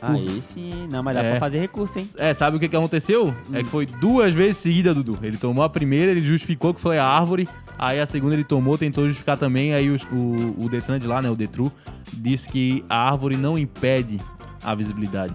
Aí 0.01 0.43
sim. 0.43 0.87
Não, 0.91 1.03
mas 1.03 1.17
dá 1.17 1.23
É. 1.23 1.31
pra 1.31 1.41
fazer 1.41 1.59
recurso, 1.61 1.99
hein? 1.99 2.07
É, 2.19 2.35
sabe 2.35 2.57
o 2.57 2.61
que, 2.61 2.69
que 2.69 2.77
aconteceu? 2.77 3.35
É 3.53 3.63
que 3.63 3.69
foi 3.71 3.87
duas 3.87 4.35
vezes 4.35 4.59
seguida, 4.59 4.93
Dudu. 4.95 5.19
Ele 5.23 5.39
tomou 5.39 5.65
a 5.65 5.69
primeira, 5.69 6.11
ele 6.11 6.21
justificou 6.21 6.75
que 6.75 6.81
foi 6.81 6.99
a 6.99 7.07
árvore. 7.07 7.49
Aí 7.79 7.99
a 7.99 8.07
segunda 8.07 8.35
ele 8.35 8.45
tomou, 8.45 8.77
tentou 8.77 9.07
justificar 9.07 9.39
também. 9.39 9.73
Aí 9.73 9.89
os- 9.91 10.03
o, 10.13 10.65
o 10.65 10.69
Detran 10.69 10.99
de 10.99 11.07
lá, 11.07 11.23
né, 11.23 11.31
o 11.31 11.35
Detru, 11.35 11.73
disse 12.13 12.49
que 12.51 12.85
a 12.89 13.09
árvore 13.11 13.37
não 13.37 13.59
impede 13.59 14.21
a 14.63 14.75
visibilidade. 14.75 15.35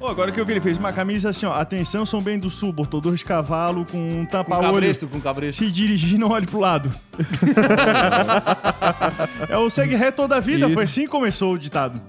Pô, 0.00 0.08
agora 0.08 0.32
que 0.32 0.40
eu 0.40 0.46
vi, 0.46 0.54
ele 0.54 0.62
fez 0.62 0.78
uma 0.78 0.94
camisa 0.94 1.28
assim, 1.28 1.44
ó. 1.44 1.52
Atenção, 1.52 2.06
São 2.06 2.22
Bento 2.22 2.44
do 2.44 2.50
Sul, 2.50 2.72
botou 2.72 3.02
dois 3.02 3.22
cavalos 3.22 3.86
com 3.90 3.98
um 3.98 4.24
Com 4.24 4.30
tapa-olho. 4.30 4.72
cabresto, 4.72 5.06
com 5.06 5.20
cabresto. 5.20 5.62
Se 5.62 5.70
dirigir, 5.70 6.18
não 6.18 6.30
olhe 6.30 6.46
pro 6.46 6.58
lado. 6.58 6.90
é 9.46 9.58
o 9.58 9.68
segue 9.68 9.94
ré 9.96 10.10
toda 10.10 10.36
a 10.36 10.40
vida, 10.40 10.64
Isso. 10.64 10.74
foi 10.74 10.84
assim 10.84 11.02
que 11.02 11.08
começou 11.08 11.52
o 11.52 11.58
ditado. 11.58 12.00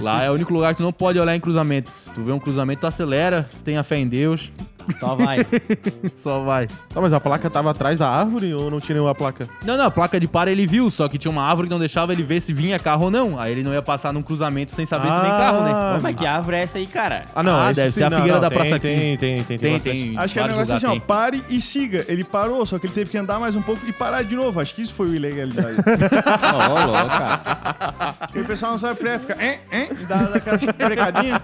Lá 0.00 0.22
é 0.22 0.30
o 0.30 0.34
único 0.34 0.50
lugar 0.50 0.72
que 0.72 0.78
tu 0.78 0.82
não 0.82 0.94
pode 0.94 1.18
olhar 1.18 1.36
em 1.36 1.40
cruzamento. 1.40 1.92
Se 1.98 2.08
tu 2.08 2.24
vê 2.24 2.32
um 2.32 2.38
cruzamento, 2.38 2.80
tu 2.80 2.86
acelera, 2.86 3.46
tenha 3.62 3.84
fé 3.84 3.98
em 3.98 4.08
Deus. 4.08 4.50
Só 4.98 5.14
vai. 5.14 5.46
Só 6.16 6.40
vai. 6.44 6.66
Tá, 6.66 7.00
mas 7.00 7.12
a 7.12 7.20
placa 7.20 7.50
tava 7.50 7.70
atrás 7.70 7.98
da 7.98 8.08
árvore 8.08 8.54
ou 8.54 8.70
não 8.70 8.80
tinha 8.80 8.94
nenhuma 8.94 9.14
placa? 9.14 9.48
Não, 9.64 9.76
não, 9.76 9.86
a 9.86 9.90
placa 9.90 10.18
de 10.18 10.26
para 10.26 10.50
ele 10.50 10.66
viu, 10.66 10.90
só 10.90 11.08
que 11.08 11.18
tinha 11.18 11.30
uma 11.30 11.42
árvore 11.42 11.68
que 11.68 11.72
não 11.72 11.78
deixava 11.78 12.12
ele 12.12 12.22
ver 12.22 12.40
se 12.40 12.52
vinha 12.52 12.78
carro 12.78 13.04
ou 13.04 13.10
não. 13.10 13.38
Aí 13.38 13.52
ele 13.52 13.62
não 13.62 13.72
ia 13.72 13.82
passar 13.82 14.12
num 14.12 14.22
cruzamento 14.22 14.72
sem 14.72 14.86
saber 14.86 15.12
se 15.12 15.20
vem 15.20 15.30
carro, 15.30 15.62
né? 15.62 15.70
Ah, 15.72 15.98
Mas 16.02 16.16
que 16.16 16.26
árvore 16.26 16.56
é 16.56 16.60
essa 16.60 16.78
aí, 16.78 16.86
cara? 16.86 17.24
Ah, 17.34 17.42
não. 17.42 17.58
Ah, 17.58 17.72
deve 17.72 17.90
sim, 17.90 17.98
ser 17.98 18.04
a 18.04 18.10
figueira 18.10 18.34
não, 18.34 18.40
da 18.40 18.50
Praça 18.50 18.78
tem, 18.78 19.16
tem, 19.16 19.42
tem, 19.42 19.58
tem, 19.58 19.80
Tem. 19.80 20.18
Acho 20.18 20.32
que 20.32 20.40
era 20.40 20.48
um 20.48 20.52
negócio 20.52 20.74
assim, 20.74 20.86
ó, 20.86 20.98
pare 21.00 21.42
e 21.48 21.60
siga. 21.60 22.04
Ele 22.08 22.24
parou, 22.24 22.64
só 22.64 22.78
que 22.78 22.86
ele 22.86 22.94
teve 22.94 23.10
que 23.10 23.18
andar 23.18 23.38
mais 23.38 23.56
um 23.56 23.62
pouco 23.62 23.80
e 23.86 23.92
parar 23.92 24.22
de 24.22 24.34
novo. 24.34 24.60
Acho 24.60 24.74
que 24.74 24.82
isso 24.82 24.94
foi 24.94 25.08
o 25.08 25.14
ilegalidade. 25.14 25.76
Louco, 25.76 27.08
cara. 27.08 28.14
Porque 28.18 28.40
o 28.40 28.44
pessoal 28.44 28.72
não 28.72 28.78
sabe 28.78 28.98
frear, 28.98 29.18
fica, 29.18 29.36
hein, 29.42 29.58
hein, 29.70 29.88
e 30.00 30.04
dá 30.04 30.16
aquela 30.34 30.58
brecadinha. 30.72 31.40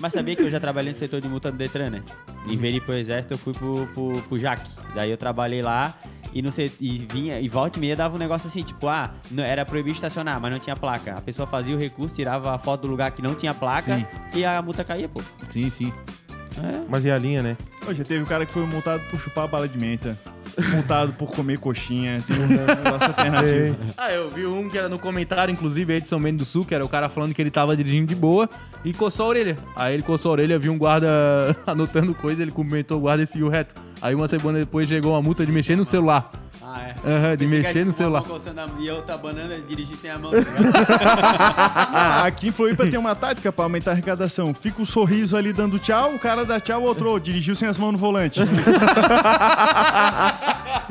Mas 0.00 0.12
sabia 0.12 0.34
que 0.36 0.42
eu 0.42 0.50
já 0.50 0.60
trabalhei 0.60 0.92
no 0.92 0.98
setor 0.98 1.20
de 1.20 1.28
multa 1.28 1.50
do 1.50 1.56
Detran, 1.56 1.90
né? 1.90 2.02
Em 2.48 2.56
vez 2.56 2.72
de 2.72 2.78
ir 2.78 2.80
pro 2.80 2.94
exército, 2.94 3.34
eu 3.34 3.38
fui 3.38 3.52
pro, 3.52 3.86
pro, 3.88 4.22
pro 4.22 4.38
Jaque. 4.38 4.68
Daí 4.94 5.10
eu 5.10 5.16
trabalhei 5.16 5.62
lá 5.62 5.94
e, 6.34 6.40
não 6.40 6.50
sei, 6.50 6.70
e 6.80 7.06
vinha, 7.10 7.40
e 7.40 7.48
volta 7.48 7.78
e 7.78 7.80
meia 7.80 7.94
dava 7.94 8.16
um 8.16 8.18
negócio 8.18 8.48
assim, 8.48 8.62
tipo, 8.62 8.88
ah, 8.88 9.10
não, 9.30 9.44
era 9.44 9.64
proibido 9.64 9.94
estacionar, 9.94 10.40
mas 10.40 10.50
não 10.50 10.58
tinha 10.58 10.74
placa. 10.74 11.14
A 11.14 11.20
pessoa 11.20 11.46
fazia 11.46 11.74
o 11.74 11.78
recurso, 11.78 12.14
tirava 12.14 12.54
a 12.54 12.58
foto 12.58 12.82
do 12.82 12.88
lugar 12.88 13.10
que 13.10 13.22
não 13.22 13.34
tinha 13.34 13.52
placa 13.52 13.96
Sim. 13.96 14.06
e 14.34 14.44
a 14.44 14.60
multa 14.62 14.82
caía, 14.82 15.08
pô. 15.08 15.20
Sim, 15.50 15.68
sim. 15.70 15.92
Mas 16.88 17.04
e 17.04 17.10
a 17.10 17.18
linha, 17.18 17.42
né? 17.42 17.56
Pô, 17.84 17.92
já 17.92 18.04
teve 18.04 18.22
um 18.22 18.26
cara 18.26 18.46
que 18.46 18.52
foi 18.52 18.64
multado 18.66 19.02
por 19.10 19.18
chupar 19.18 19.48
bala 19.48 19.68
de 19.68 19.78
menta. 19.78 20.16
Multado 20.74 21.12
por 21.14 21.30
comer 21.30 21.58
coxinha. 21.58 22.22
Tem 22.26 22.36
um 22.36 22.46
negócio 22.46 23.08
alternativo. 23.08 23.76
Ah, 23.96 24.12
eu 24.12 24.28
vi 24.30 24.44
um 24.46 24.68
que 24.68 24.76
era 24.76 24.88
no 24.88 24.98
comentário, 24.98 25.52
inclusive, 25.52 25.94
aí 25.94 26.00
de 26.00 26.08
São 26.08 26.20
Bento 26.20 26.38
do 26.38 26.44
Sul, 26.44 26.64
que 26.64 26.74
era 26.74 26.84
o 26.84 26.88
cara 26.88 27.08
falando 27.08 27.34
que 27.34 27.40
ele 27.40 27.50
tava 27.50 27.76
dirigindo 27.76 28.06
de 28.06 28.14
boa 28.14 28.48
e 28.84 28.92
coçou 28.92 29.26
a 29.26 29.28
orelha. 29.30 29.56
Aí 29.76 29.94
ele 29.94 30.02
coçou 30.02 30.30
a 30.30 30.32
orelha, 30.32 30.58
viu 30.58 30.72
um 30.72 30.78
guarda 30.78 31.56
anotando 31.66 32.14
coisa, 32.14 32.42
ele 32.42 32.50
cumprimentou 32.50 32.98
o 32.98 33.00
guarda 33.00 33.22
e 33.22 33.26
seguiu 33.26 33.48
reto. 33.48 33.74
Aí 34.00 34.14
uma 34.14 34.28
semana 34.28 34.58
depois 34.58 34.88
chegou 34.88 35.12
uma 35.12 35.22
multa 35.22 35.46
de 35.46 35.52
mexer 35.52 35.76
no 35.76 35.84
celular. 35.84 36.30
Aham, 37.04 37.30
de 37.36 37.44
Pensei 37.44 37.48
que 37.48 37.66
mexer 37.66 37.66
no 37.66 37.72
tipo, 37.72 37.86
uma 37.86 37.92
celular. 37.92 38.20
mão 38.20 38.30
coçando 38.30 38.60
a- 38.60 38.68
E 38.78 38.90
outra 38.90 39.16
banana 39.18 39.58
dirigir 39.66 39.96
sem 39.96 40.08
a 40.10 40.18
mão. 40.18 40.30
tá 40.30 40.38
ligado? 40.38 40.72
Ah, 41.94 42.24
aqui 42.26 42.48
em 42.48 42.52
Floripa 42.52 42.86
tem 42.86 42.98
uma 42.98 43.14
tática 43.14 43.50
pra 43.50 43.64
aumentar 43.64 43.90
a 43.90 43.94
arrecadação. 43.94 44.54
Fica 44.54 44.80
o 44.80 44.86
sorriso 44.86 45.36
ali 45.36 45.52
dando 45.52 45.78
tchau, 45.80 46.14
o 46.14 46.18
cara 46.18 46.44
dá 46.44 46.60
tchau, 46.60 46.80
o 46.82 46.84
outro 46.84 47.10
"Ô, 47.12 47.18
dirigiu 47.18 47.54
sem 47.56 47.66
as 47.68 47.76
mãos 47.76 47.92
no 47.92 47.98
volante. 47.98 48.40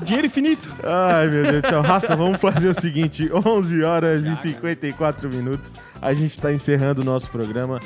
Dinheiro 0.03 0.27
infinito. 0.27 0.67
Ai, 0.83 1.27
meu 1.27 1.43
Deus 1.43 1.61
do 1.61 1.67
céu. 1.69 1.81
Raça, 1.81 2.15
vamos 2.15 2.39
fazer 2.41 2.69
o 2.69 2.73
seguinte: 2.79 3.29
11 3.33 3.83
horas 3.83 4.25
e 4.25 4.35
54 4.35 5.29
minutos. 5.29 5.71
A 6.01 6.13
gente 6.13 6.37
tá 6.39 6.51
encerrando 6.51 7.01
o 7.01 7.05
nosso 7.05 7.29
programa. 7.29 7.79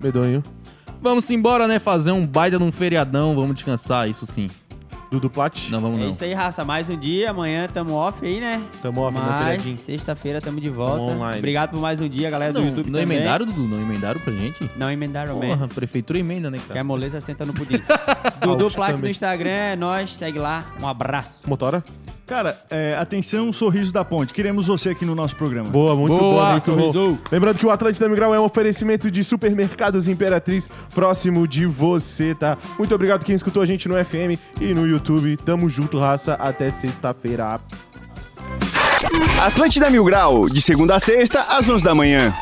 Medonho, 0.00 0.42
Vamos 1.02 1.28
embora, 1.30 1.68
né? 1.68 1.78
Fazer 1.78 2.10
um 2.12 2.26
baita 2.26 2.58
num 2.58 2.72
feriadão, 2.72 3.34
vamos 3.34 3.54
descansar, 3.56 4.08
isso 4.08 4.26
sim. 4.26 4.46
Dudu 5.10 5.30
Plat. 5.30 5.70
Não, 5.70 5.80
vamos 5.80 6.00
É 6.00 6.04
não. 6.04 6.10
isso 6.10 6.22
aí, 6.22 6.34
raça. 6.34 6.64
Mais 6.64 6.90
um 6.90 6.96
dia. 6.96 7.30
Amanhã 7.30 7.66
tamo 7.72 7.94
off 7.94 8.24
aí, 8.24 8.40
né? 8.40 8.62
Tamo 8.82 9.00
off, 9.00 9.16
no 9.16 9.24
Mas 9.24 9.38
feriadinho. 9.46 9.76
sexta-feira 9.76 10.40
tamo 10.40 10.60
de 10.60 10.68
volta. 10.68 10.96
Tamo 10.98 11.10
online. 11.12 11.38
Obrigado 11.38 11.70
por 11.70 11.80
mais 11.80 12.00
um 12.00 12.08
dia, 12.08 12.28
galera 12.30 12.52
do 12.52 12.60
Não, 12.60 12.66
YouTube 12.68 12.90
não 12.90 13.00
também. 13.00 13.16
emendaram, 13.16 13.46
Dudu? 13.46 13.62
Não 13.66 13.80
emendaram 13.80 14.20
pra 14.20 14.32
gente? 14.34 14.70
Não 14.76 14.90
emendaram. 14.90 15.40
Porra, 15.40 15.64
a 15.64 15.68
prefeitura 15.68 16.18
emenda, 16.18 16.50
né, 16.50 16.58
Quer 16.58 16.68
cara? 16.74 16.84
moleza, 16.84 17.20
senta 17.22 17.46
no 17.46 17.54
pudim. 17.54 17.80
Dudu 18.42 18.70
Plat 18.70 18.98
no. 18.98 19.08
Instagram, 19.08 19.48
é 19.50 19.76
nóis. 19.76 20.14
Segue 20.14 20.38
lá. 20.38 20.64
Um 20.80 20.86
abraço. 20.86 21.40
Motora? 21.46 21.82
Cara, 22.28 22.58
é, 22.68 22.94
atenção, 23.00 23.50
sorriso 23.54 23.90
da 23.90 24.04
ponte. 24.04 24.34
Queremos 24.34 24.66
você 24.66 24.90
aqui 24.90 25.06
no 25.06 25.14
nosso 25.14 25.34
programa. 25.34 25.70
Boa, 25.70 25.96
muito 25.96 26.14
Boa, 26.14 26.44
bom, 26.44 26.52
muito 26.52 26.70
bom. 26.72 26.92
sorriso. 26.92 27.18
Lembrando 27.32 27.58
que 27.58 27.64
o 27.64 27.70
Atlântida 27.70 28.06
Migral 28.06 28.34
é 28.34 28.38
um 28.38 28.44
oferecimento 28.44 29.10
de 29.10 29.24
supermercados 29.24 30.06
Imperatriz 30.06 30.68
próximo 30.94 31.48
de 31.48 31.64
você, 31.64 32.34
tá? 32.34 32.58
Muito 32.76 32.94
obrigado 32.94 33.24
quem 33.24 33.34
escutou 33.34 33.62
a 33.62 33.66
gente 33.66 33.88
no 33.88 33.94
FM 33.94 34.38
e 34.60 34.74
no 34.74 34.86
YouTube. 34.86 35.38
Tamo 35.38 35.70
junto, 35.70 35.98
raça. 35.98 36.34
Até 36.34 36.70
sexta-feira. 36.70 37.60
Atlântida 39.40 39.88
Mil 39.88 40.04
Grau, 40.04 40.50
de 40.50 40.60
segunda 40.60 40.96
a 40.96 41.00
sexta, 41.00 41.40
às 41.48 41.66
11 41.66 41.82
da 41.82 41.94
manhã. 41.94 42.34